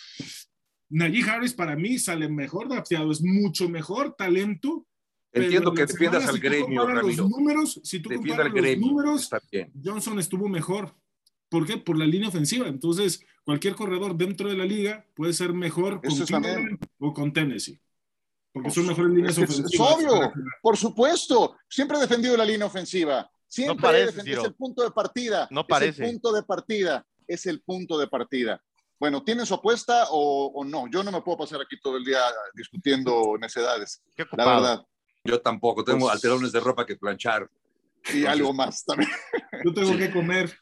Najee 0.89 1.23
Harris 1.29 1.53
para 1.53 1.75
mí 1.75 1.97
sale 1.99 2.29
mejor 2.29 2.69
drafteado, 2.69 3.11
es 3.11 3.21
mucho 3.21 3.69
mejor 3.69 4.15
talento. 4.15 4.85
Entiendo 5.31 5.73
que 5.73 5.85
defiendas 5.85 6.27
al 6.27 6.39
gremio, 6.39 6.87
Los 6.87 7.17
números, 7.29 7.81
si 7.83 7.99
tú 7.99 8.09
comparas 8.09 8.53
los 8.53 8.77
números, 8.77 9.29
Johnson 9.83 10.19
estuvo 10.19 10.47
mejor. 10.47 10.95
¿Por 11.49 11.65
qué? 11.65 11.77
Por 11.77 11.97
la 11.97 12.05
línea 12.05 12.29
ofensiva. 12.29 12.67
Entonces, 12.67 13.23
cualquier 13.43 13.75
corredor 13.75 14.15
dentro 14.15 14.49
de 14.49 14.55
la 14.55 14.65
liga 14.65 15.05
puede 15.13 15.33
ser 15.33 15.53
mejor 15.53 16.01
con 16.01 16.79
o 16.99 17.13
con 17.13 17.33
Tennessee. 17.33 17.79
Porque 18.51 18.71
son 18.71 18.87
mejores 18.87 19.11
líneas 19.11 19.37
ofensivas. 19.37 19.73
Es 19.73 19.79
obvio, 19.79 20.31
por 20.61 20.77
supuesto. 20.77 21.57
Siempre 21.67 21.97
he 21.97 22.01
defendido 22.01 22.37
la 22.37 22.45
línea 22.45 22.65
ofensiva. 22.65 23.29
Siempre 23.47 24.03
es 24.03 24.17
el 24.17 24.53
punto 24.53 24.83
de 24.83 24.91
partida. 24.91 25.47
No 25.51 25.65
parece. 25.65 26.03
Es 26.03 26.09
el 26.09 26.13
punto 26.13 26.31
de 26.33 26.43
partida. 26.43 27.05
Es 27.27 27.45
el 27.45 27.61
punto 27.61 27.97
de 27.97 28.07
partida. 28.07 28.61
Bueno, 28.99 29.23
¿tienes 29.23 29.47
su 29.47 29.53
apuesta 29.53 30.07
o, 30.11 30.63
no? 30.65 30.87
Yo 30.89 31.03
no 31.03 31.11
me 31.11 31.21
puedo 31.21 31.37
pasar 31.37 31.61
aquí 31.61 31.79
todo 31.79 31.97
el 31.97 32.05
día 32.05 32.19
discutiendo 32.53 33.37
necedades. 33.39 34.01
la 34.37 34.45
verdad. 34.45 34.85
Yo 35.23 35.41
tampoco. 35.41 35.83
Tengo 35.83 36.01
pues 36.01 36.13
alterones 36.13 36.51
de 36.51 36.59
ropa 36.59 36.85
que 36.85 36.95
planchar. 36.95 37.49
Y 38.13 38.25
algo 38.25 38.53
más 38.53 38.85
también. 38.85 39.09
Yo 39.63 39.73
tengo 39.73 39.97
que 39.97 40.11
comer. 40.11 40.57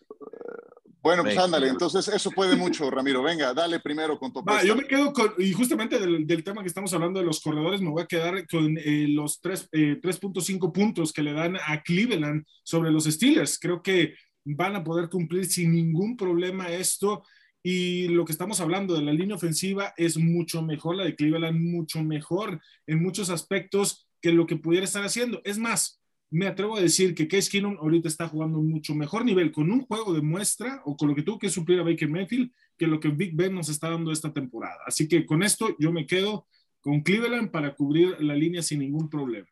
Bueno, 1.03 1.21
pues 1.23 1.37
ándale, 1.37 1.67
entonces 1.67 2.07
eso 2.07 2.31
puede 2.31 2.55
mucho, 2.55 2.89
Ramiro. 2.89 3.21
Venga, 3.21 3.53
dale 3.53 3.81
primero 3.81 4.17
con 4.17 4.31
tu 4.31 4.41
Va, 4.41 4.63
Yo 4.63 4.73
me 4.73 4.85
quedo 4.85 5.11
con, 5.11 5.33
y 5.37 5.51
justamente 5.51 5.99
del, 5.99 6.43
tema 6.45 6.61
que 6.61 6.69
estamos 6.69 6.93
hablando 6.93 7.19
de 7.19 7.25
los 7.25 7.41
corredores, 7.41 7.81
me 7.81 7.89
voy 7.89 8.03
a 8.03 8.07
quedar 8.07 8.47
con 8.47 8.77
eh, 8.77 9.07
los 9.09 9.41
3.5 9.41 9.69
eh, 9.73 10.71
puntos 10.71 11.11
que 11.11 11.21
le 11.21 11.33
dan 11.33 11.57
a 11.57 11.83
Cleveland 11.83 12.45
sobre 12.63 12.89
los 12.89 13.03
Steelers. 13.03 13.59
Creo 13.59 13.83
que 13.83 14.15
van 14.45 14.77
a 14.77 14.83
poder 14.83 15.09
cumplir 15.09 15.45
sin 15.45 15.73
ningún 15.73 16.15
problema 16.15 16.69
esto. 16.69 17.23
Y 17.61 18.07
lo 18.07 18.23
que 18.23 18.31
estamos 18.31 18.61
hablando 18.61 18.95
de 18.95 19.01
la 19.01 19.11
línea 19.11 19.35
ofensiva 19.35 19.93
es 19.97 20.17
mucho 20.17 20.61
mejor, 20.61 20.95
la 20.95 21.03
de 21.03 21.15
Cleveland, 21.15 21.59
mucho 21.59 22.01
mejor 22.01 22.61
en 22.87 23.03
muchos 23.03 23.29
aspectos 23.29 24.07
que 24.21 24.31
lo 24.31 24.45
que 24.45 24.55
pudiera 24.55 24.85
estar 24.85 25.03
haciendo. 25.03 25.41
Es 25.43 25.57
más, 25.57 26.01
me 26.33 26.47
atrevo 26.47 26.75
a 26.75 26.81
decir 26.81 27.13
que 27.13 27.27
Case 27.27 27.47
Keenum 27.47 27.77
ahorita 27.77 28.07
está 28.07 28.27
jugando 28.27 28.57
un 28.57 28.67
mucho 28.67 28.95
mejor 28.95 29.23
nivel 29.23 29.51
con 29.51 29.71
un 29.71 29.85
juego 29.85 30.13
de 30.15 30.21
muestra 30.21 30.81
o 30.83 30.97
con 30.97 31.09
lo 31.09 31.13
que 31.13 31.21
tuvo 31.21 31.37
que 31.37 31.47
suplir 31.47 31.79
a 31.79 31.83
Baker 31.83 32.09
Mayfield 32.09 32.51
que 32.75 32.87
lo 32.87 32.99
que 32.99 33.09
Big 33.09 33.35
Ben 33.35 33.53
nos 33.53 33.69
está 33.69 33.91
dando 33.91 34.11
esta 34.11 34.33
temporada. 34.33 34.79
Así 34.87 35.07
que 35.07 35.27
con 35.27 35.43
esto 35.43 35.75
yo 35.77 35.91
me 35.91 36.07
quedo 36.07 36.47
con 36.81 37.01
Cleveland 37.01 37.51
para 37.51 37.75
cubrir 37.75 38.19
la 38.19 38.33
línea 38.33 38.63
sin 38.63 38.79
ningún 38.79 39.11
problema. 39.11 39.47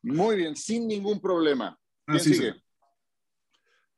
Muy 0.00 0.36
bien, 0.36 0.56
sin 0.56 0.88
ningún 0.88 1.20
problema. 1.20 1.78
Así 2.06 2.32
sigue? 2.32 2.54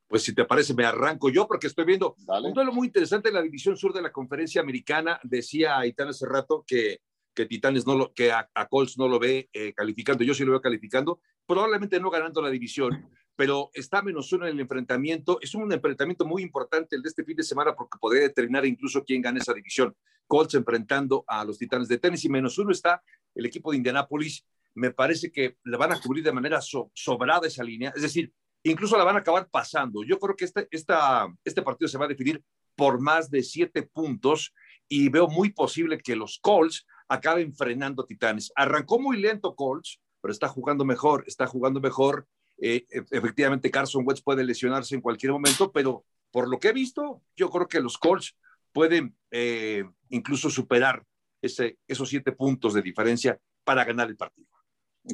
Pues 0.08 0.24
si 0.24 0.34
te 0.34 0.44
parece, 0.44 0.74
me 0.74 0.84
arranco 0.84 1.28
yo 1.28 1.46
porque 1.46 1.68
estoy 1.68 1.84
viendo 1.84 2.16
un 2.26 2.52
duelo 2.54 2.72
muy 2.72 2.88
interesante 2.88 3.28
en 3.28 3.36
la 3.36 3.42
división 3.42 3.76
sur 3.76 3.92
de 3.92 4.02
la 4.02 4.10
conferencia 4.10 4.60
americana. 4.60 5.20
Decía 5.22 5.78
Aitán 5.78 6.08
hace 6.08 6.26
rato 6.26 6.64
que 6.66 7.02
que 7.38 7.46
Titanes 7.46 7.86
no 7.86 7.94
lo, 7.94 8.12
que 8.12 8.32
a, 8.32 8.48
Colts 8.68 8.98
no 8.98 9.06
lo 9.06 9.20
ve 9.20 9.48
eh, 9.52 9.72
calificando, 9.72 10.24
yo 10.24 10.34
sí 10.34 10.44
lo 10.44 10.50
veo 10.50 10.60
calificando, 10.60 11.20
probablemente 11.46 12.00
no 12.00 12.10
ganando 12.10 12.42
la 12.42 12.50
división, 12.50 13.08
pero 13.36 13.70
está 13.74 14.02
menos 14.02 14.32
uno 14.32 14.44
en 14.48 14.54
el 14.54 14.60
enfrentamiento. 14.60 15.38
Es 15.40 15.54
un 15.54 15.72
enfrentamiento 15.72 16.26
muy 16.26 16.42
importante 16.42 16.96
el 16.96 17.02
de 17.02 17.10
este 17.10 17.22
fin 17.22 17.36
de 17.36 17.44
semana 17.44 17.76
porque 17.76 17.96
podría 18.00 18.22
determinar 18.22 18.66
incluso 18.66 19.04
quién 19.04 19.22
gana 19.22 19.38
esa 19.38 19.54
división. 19.54 19.94
Colts 20.26 20.54
enfrentando 20.54 21.24
a 21.28 21.44
los 21.44 21.58
Titanes 21.58 21.86
de 21.86 21.98
Tennessee, 21.98 22.28
menos 22.28 22.58
uno 22.58 22.72
está 22.72 23.00
el 23.36 23.46
equipo 23.46 23.70
de 23.70 23.76
Indianápolis. 23.76 24.44
Me 24.74 24.90
parece 24.90 25.30
que 25.30 25.58
le 25.62 25.76
van 25.76 25.92
a 25.92 26.00
cubrir 26.00 26.24
de 26.24 26.32
manera 26.32 26.58
sobrada 26.60 27.46
esa 27.46 27.62
línea, 27.62 27.92
es 27.94 28.02
decir, 28.02 28.32
incluso 28.64 28.98
la 28.98 29.04
van 29.04 29.14
a 29.14 29.20
acabar 29.20 29.48
pasando. 29.48 30.02
Yo 30.02 30.18
creo 30.18 30.34
que 30.34 30.44
este, 30.44 30.66
esta, 30.72 31.32
este 31.44 31.62
partido 31.62 31.86
se 31.86 31.98
va 31.98 32.06
a 32.06 32.08
definir 32.08 32.42
por 32.74 33.00
más 33.00 33.30
de 33.30 33.44
siete 33.44 33.84
puntos 33.84 34.52
y 34.88 35.08
veo 35.08 35.28
muy 35.28 35.50
posible 35.50 35.98
que 35.98 36.16
los 36.16 36.40
Colts 36.40 36.84
acaben 37.08 37.54
frenando 37.54 38.04
Titanes. 38.04 38.52
Arrancó 38.54 38.98
muy 38.98 39.18
lento 39.18 39.54
Colts, 39.54 39.98
pero 40.20 40.32
está 40.32 40.48
jugando 40.48 40.84
mejor, 40.84 41.24
está 41.26 41.46
jugando 41.46 41.80
mejor 41.80 42.26
Eh, 42.60 42.84
e, 42.90 43.04
efectivamente, 43.12 43.70
Carson 43.70 44.02
Wentz 44.04 44.20
puede 44.20 44.42
lesionarse 44.42 44.94
en 44.94 45.00
cualquier 45.00 45.32
momento, 45.32 45.70
pero 45.70 46.04
por 46.32 46.48
lo 46.48 46.58
que 46.58 46.68
he 46.68 46.72
visto, 46.72 47.22
yo 47.36 47.50
creo 47.50 47.68
que 47.68 47.80
los 47.80 47.96
Colts 47.96 48.34
pueden 48.72 49.16
eh, 49.30 49.84
incluso 50.08 50.50
superar 50.50 51.04
ese, 51.40 51.78
esos 51.86 52.08
siete 52.08 52.32
puntos 52.32 52.74
de 52.74 52.82
diferencia 52.82 53.38
para 53.64 53.84
ganar 53.84 54.08
el 54.08 54.16
partido. 54.16 54.48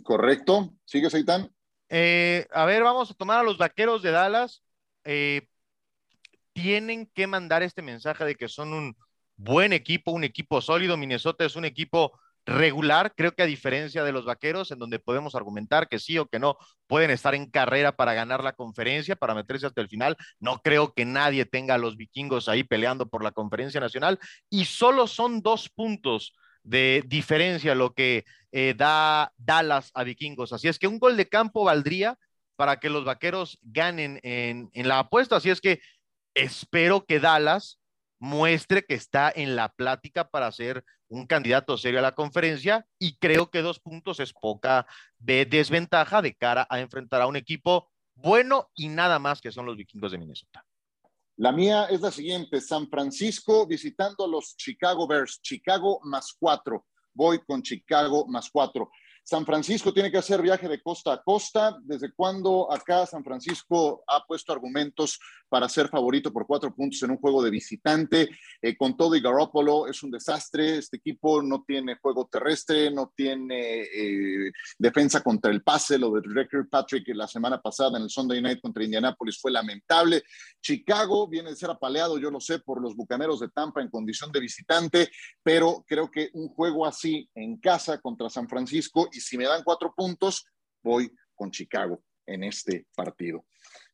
Correcto. 0.03 0.75
¿Sigue, 0.87 1.11
Seitan? 1.11 1.55
Eh, 1.89 2.47
a 2.51 2.65
ver, 2.65 2.83
vamos 2.83 3.11
a 3.11 3.15
tomar 3.15 3.41
a 3.41 3.43
los 3.43 3.59
vaqueros 3.59 4.03
de 4.03 4.11
Dallas. 4.11 4.63
tienen 6.53 7.07
que 7.15 7.27
mandar 7.27 7.63
este 7.63 7.83
mensaje 7.83 8.25
de 8.25 8.37
que 8.37 8.49
son 8.49 8.73
un 8.73 8.97
buen 9.37 9.73
equipo, 9.73 10.13
un 10.13 10.25
equipo 10.25 10.61
sólido. 10.61 10.97
Minnesota 10.97 11.45
es 11.45 11.57
un 11.57 11.65
equipo 11.65 12.13
regular, 12.47 13.15
creo 13.17 13.35
que 13.35 13.43
a 13.43 13.47
diferencia 13.47 14.05
de 14.05 14.13
los 14.13 14.25
vaqueros, 14.25 14.71
en 14.71 14.79
donde 14.79 14.99
podemos 14.99 15.35
argumentar 15.35 15.89
que 15.89 15.99
sí 15.99 16.19
o 16.19 16.27
que 16.27 16.39
no 16.39 16.59
pueden 16.87 17.11
estar 17.11 17.35
en 17.35 17.51
carrera 17.51 17.97
para 17.97 18.13
ganar 18.13 18.45
la 18.45 18.53
conferencia, 18.53 19.17
para 19.17 19.35
meterse 19.35 19.67
hasta 19.67 19.81
el 19.81 19.89
final, 19.89 20.17
no 20.41 20.61
creo 20.61 20.93
que 20.93 21.05
nadie 21.05 21.47
tenga 21.47 21.75
a 21.75 21.79
los 21.79 21.97
vikingos 21.97 22.49
ahí 22.49 22.63
peleando 22.63 23.07
por 23.07 23.25
la 23.25 23.33
conferencia 23.33 23.81
nacional 23.81 24.19
y 24.51 24.67
solo 24.67 25.07
son 25.07 25.41
dos 25.41 25.71
puntos 25.71 26.35
de 26.63 27.03
diferencia 27.07 27.75
lo 27.75 27.95
que 27.95 28.25
eh, 28.53 28.75
da 28.77 29.33
Dallas 29.37 29.91
a 29.95 30.05
vikingos. 30.05 30.53
Así 30.53 30.69
es 30.69 30.79
que 30.79 30.87
un 30.87 30.99
gol 30.99 31.17
de 31.17 31.29
campo 31.29 31.65
valdría 31.65 32.19
para 32.57 32.79
que 32.79 32.91
los 32.91 33.05
vaqueros 33.05 33.59
ganen 33.63 34.21
en, 34.23 34.71
en 34.73 34.89
la 34.89 35.01
apuesta. 35.01 35.37
Así 35.37 35.51
es 35.51 35.61
que 35.61 35.81
espero 36.35 37.05
que 37.05 37.21
Dallas 37.21 37.79
muestre 38.25 38.87
que 38.87 38.95
está 38.95 39.31
en 39.35 39.55
la 39.55 39.69
plática 39.69 40.31
para 40.31 40.51
ser 40.51 40.83
un 41.09 41.27
candidato 41.27 41.77
serio 41.77 41.99
a 41.99 42.03
la 42.03 42.15
conferencia 42.15 42.87
y 42.99 43.19
creo 43.19 43.51
que 43.51 43.61
dos 43.61 43.81
puntos 43.81 44.19
es 44.19 44.33
poca 44.33 44.87
de 45.19 45.45
desventaja 45.45 46.23
de 46.23 46.35
cara 46.35 46.67
a 46.71 46.81
enfrentar 46.81 47.21
a 47.21 47.27
un 47.27 47.37
equipo 47.37 47.93
bueno 48.15 48.71
y 48.75 48.89
nada 48.89 49.19
más 49.19 49.43
que 49.43 49.53
son 49.53 49.67
los 49.67 49.77
vikingos 49.77 50.11
de 50.11 50.19
Minnesota. 50.19 50.65
La 51.37 51.53
mía 51.53 51.85
es 51.91 52.01
la 52.01 52.11
siguiente, 52.11 52.63
San 52.63 52.89
Francisco 52.89 53.67
visitando 53.67 54.25
a 54.25 54.29
los 54.29 54.57
Chicago 54.57 55.07
Bears, 55.07 55.43
Chicago 55.43 56.01
más 56.05 56.35
cuatro. 56.39 56.87
Voy 57.13 57.41
con 57.45 57.63
Chicago 57.63 58.27
más 58.27 58.49
cuatro. 58.51 58.91
San 59.25 59.47
Francisco 59.47 59.91
tiene 59.93 60.11
que 60.11 60.19
hacer 60.19 60.43
viaje 60.43 60.69
de 60.69 60.83
costa 60.83 61.15
a 61.15 61.23
costa. 61.23 61.79
¿Desde 61.83 62.13
cuándo 62.13 62.71
acá 62.71 63.07
San 63.07 63.25
Francisco 63.25 64.05
ha 64.07 64.23
puesto 64.27 64.53
argumentos 64.53 65.19
para 65.49 65.67
ser 65.67 65.89
favorito 65.89 66.31
por 66.31 66.47
cuatro 66.47 66.75
puntos 66.75 67.03
en 67.03 67.13
un 67.13 67.17
juego 67.17 67.43
de 67.43 67.51
visitante? 67.51 68.29
Eh, 68.61 68.77
con 68.77 68.95
todo 68.99 69.17
y 69.17 69.23
Garoppolo 69.23 69.87
es 69.87 70.03
un 70.03 70.11
desastre. 70.11 70.77
Este 70.77 70.99
equipo 70.99 71.43
no 71.43 71.65
tiene 71.67 71.97
juego 71.97 72.29
terrestre, 72.31 72.91
no 72.91 73.15
tiene 73.17 73.85
eh, 73.85 74.53
defensa 74.79 75.23
contra 75.23 75.51
el 75.51 75.63
pase. 75.63 75.99
Lo 75.99 76.11
de 76.11 76.21
Ricker 76.23 76.69
Patrick 76.69 77.09
la 77.15 77.27
semana 77.27 77.63
pasada 77.63 77.97
en 77.97 78.05
el 78.05 78.11
Sunday 78.11 78.43
Night 78.43 78.61
contra 78.61 78.85
Indianapolis 78.85 79.41
fue 79.41 79.51
lamentable. 79.51 80.23
Chicago 80.61 81.27
viene 81.29 81.49
de 81.49 81.57
ser 81.57 81.71
apaleado, 81.71 82.19
yo 82.19 82.31
lo 82.31 82.41
sé, 82.41 82.59
por 82.59 82.83
los 82.83 82.95
Bucaneros 82.95 83.41
de 83.41 83.49
Tampa 83.49 83.81
en 83.81 83.89
condición 83.89 84.31
de 84.33 84.41
visitante, 84.41 85.11
pero 85.43 85.83
creo 85.87 86.11
que 86.11 86.29
un 86.35 86.49
juego 86.49 86.85
así 86.85 87.27
en 87.35 87.57
casa 87.57 87.99
contra 88.03 88.29
San 88.29 88.49
Francisco 88.49 89.09
y 89.15 89.21
si 89.21 89.39
me 89.39 89.45
dan 89.45 89.63
cuatro 89.63 89.95
puntos, 89.95 90.45
voy 90.83 91.11
con 91.35 91.51
Chicago 91.51 92.03
en 92.27 92.45
este 92.45 92.87
partido. 92.95 93.45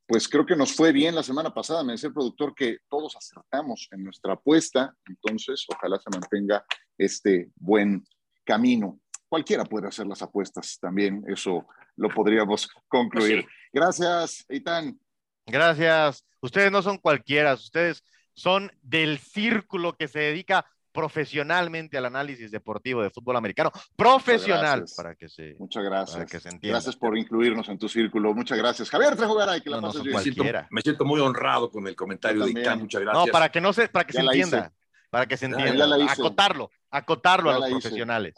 Pues 0.06 0.28
creo 0.28 0.44
que 0.44 0.56
nos 0.56 0.72
fue 0.72 0.92
bien 0.92 1.14
la 1.14 1.22
semana 1.22 1.54
pasada, 1.54 1.84
me 1.84 1.92
decía 1.92 2.08
el 2.08 2.14
productor 2.14 2.54
que 2.54 2.78
todos 2.88 3.14
acertamos 3.14 3.88
en 3.92 4.02
nuestra 4.02 4.32
apuesta, 4.32 4.92
entonces 5.06 5.64
ojalá 5.68 6.00
se 6.00 6.10
mantenga 6.10 6.64
este 6.98 7.50
buen 7.54 8.04
camino. 8.44 8.98
Cualquiera 9.28 9.64
puede 9.64 9.86
hacer 9.86 10.08
las 10.08 10.22
apuestas 10.22 10.78
también, 10.80 11.22
eso 11.28 11.64
lo 11.94 12.08
podríamos 12.08 12.68
concluir. 12.88 13.46
Gracias, 13.72 14.44
Eitan. 14.48 14.98
Gracias. 15.46 16.24
Ustedes 16.40 16.72
no 16.72 16.82
son 16.82 16.98
cualquiera, 16.98 17.54
ustedes 17.54 18.02
son 18.34 18.72
del 18.82 19.18
círculo 19.18 19.96
que 19.96 20.08
se 20.08 20.18
dedica 20.18 20.66
profesionalmente 20.92 21.96
al 21.96 22.06
análisis 22.06 22.50
deportivo 22.50 23.02
de 23.02 23.10
fútbol 23.10 23.36
americano, 23.36 23.70
profesional, 23.96 24.84
para 24.96 25.14
que 25.14 25.28
se 25.28 25.54
Muchas 25.58 25.84
gracias. 25.84 26.30
que 26.30 26.40
se 26.40 26.48
entienda. 26.48 26.76
Gracias 26.76 26.96
por 26.96 27.16
incluirnos 27.16 27.68
en 27.68 27.78
tu 27.78 27.88
círculo. 27.88 28.34
Muchas 28.34 28.58
gracias. 28.58 28.90
Javier 28.90 29.16
Trejo 29.16 29.36
que 29.62 29.70
la 29.70 29.80
no, 29.80 29.88
me, 29.88 30.20
siento, 30.20 30.44
me, 30.70 30.82
siento, 30.82 31.04
muy 31.04 31.20
honrado 31.20 31.70
con 31.70 31.86
el 31.86 31.94
comentario 31.94 32.44
de 32.44 32.50
Icán. 32.50 32.80
Muchas 32.80 33.00
gracias. 33.00 33.26
No, 33.26 33.32
para 33.32 33.50
que 33.50 33.60
no 33.60 33.72
se, 33.72 33.88
para 33.88 34.04
que 34.04 34.12
se 34.12 34.20
entienda. 34.20 34.72
Para 35.10 35.26
que 35.26 35.36
se 35.36 35.46
entienda. 35.46 35.86
acotarlo, 36.10 36.70
acotarlo 36.90 37.50
a 37.50 37.58
los 37.58 37.70
profesionales. 37.70 38.34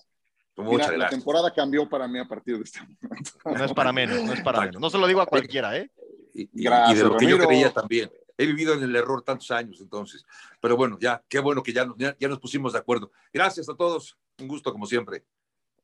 Mira, 0.56 0.94
la 0.96 1.08
temporada 1.08 1.50
cambió 1.52 1.88
para 1.88 2.06
mí 2.06 2.18
a 2.18 2.26
partir 2.26 2.58
de 2.58 2.64
este 2.64 2.80
momento. 2.80 3.30
No 3.44 3.64
es 3.64 3.72
para 3.72 3.92
menos, 3.92 4.22
no 4.22 4.32
es 4.34 4.42
para 4.42 4.60
menos. 4.60 4.80
No 4.80 4.90
se 4.90 4.98
lo 4.98 5.06
digo 5.06 5.22
a 5.22 5.26
cualquiera, 5.26 5.76
¿eh? 5.76 5.90
Y, 6.34 6.42
y, 6.42 6.68
y 6.68 6.94
de 6.94 7.04
lo 7.04 7.16
que 7.16 7.26
yo 7.26 7.38
creía 7.38 7.70
también 7.70 8.10
he 8.36 8.46
vivido 8.46 8.74
en 8.74 8.82
el 8.82 8.94
error 8.96 9.22
tantos 9.22 9.50
años, 9.50 9.80
entonces. 9.80 10.24
Pero 10.60 10.76
bueno, 10.76 10.98
ya, 11.00 11.22
qué 11.28 11.38
bueno 11.40 11.62
que 11.62 11.72
ya, 11.72 11.86
ya, 11.96 12.28
nos 12.28 12.38
pusimos 12.38 12.72
de 12.72 12.78
acuerdo. 12.78 13.10
Gracias 13.32 13.68
a 13.68 13.74
todos. 13.74 14.16
Un 14.38 14.48
gusto, 14.48 14.72
como 14.72 14.86
siempre. 14.86 15.24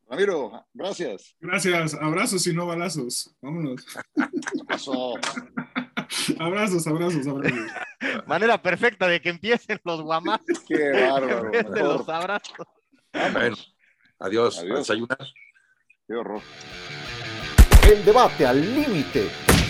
Ramiro, 0.09 0.65
gracias. 0.73 1.37
Gracias. 1.39 1.95
Abrazos 1.95 2.47
y 2.47 2.55
no 2.55 2.67
balazos. 2.67 3.35
Vámonos. 3.43 3.85
abrazos, 6.39 6.87
abrazos, 6.87 7.27
abrazos. 7.27 7.71
Manera 8.27 8.61
perfecta 8.61 9.07
de 9.07 9.21
que 9.21 9.29
empiecen 9.29 9.79
los 9.85 10.01
guamás. 10.03 10.41
Qué 10.67 10.93
bárbaro. 10.93 11.51
De 11.51 11.83
los 11.83 12.09
abrazos. 12.09 12.67
Bueno, 13.13 13.57
adiós. 14.19 14.59
adiós. 14.59 14.79
desayunar. 14.79 15.27
Qué 16.07 16.15
horror. 16.15 16.41
El 17.91 18.05
debate 18.05 18.47
al 18.47 18.61
límite 18.61 19.31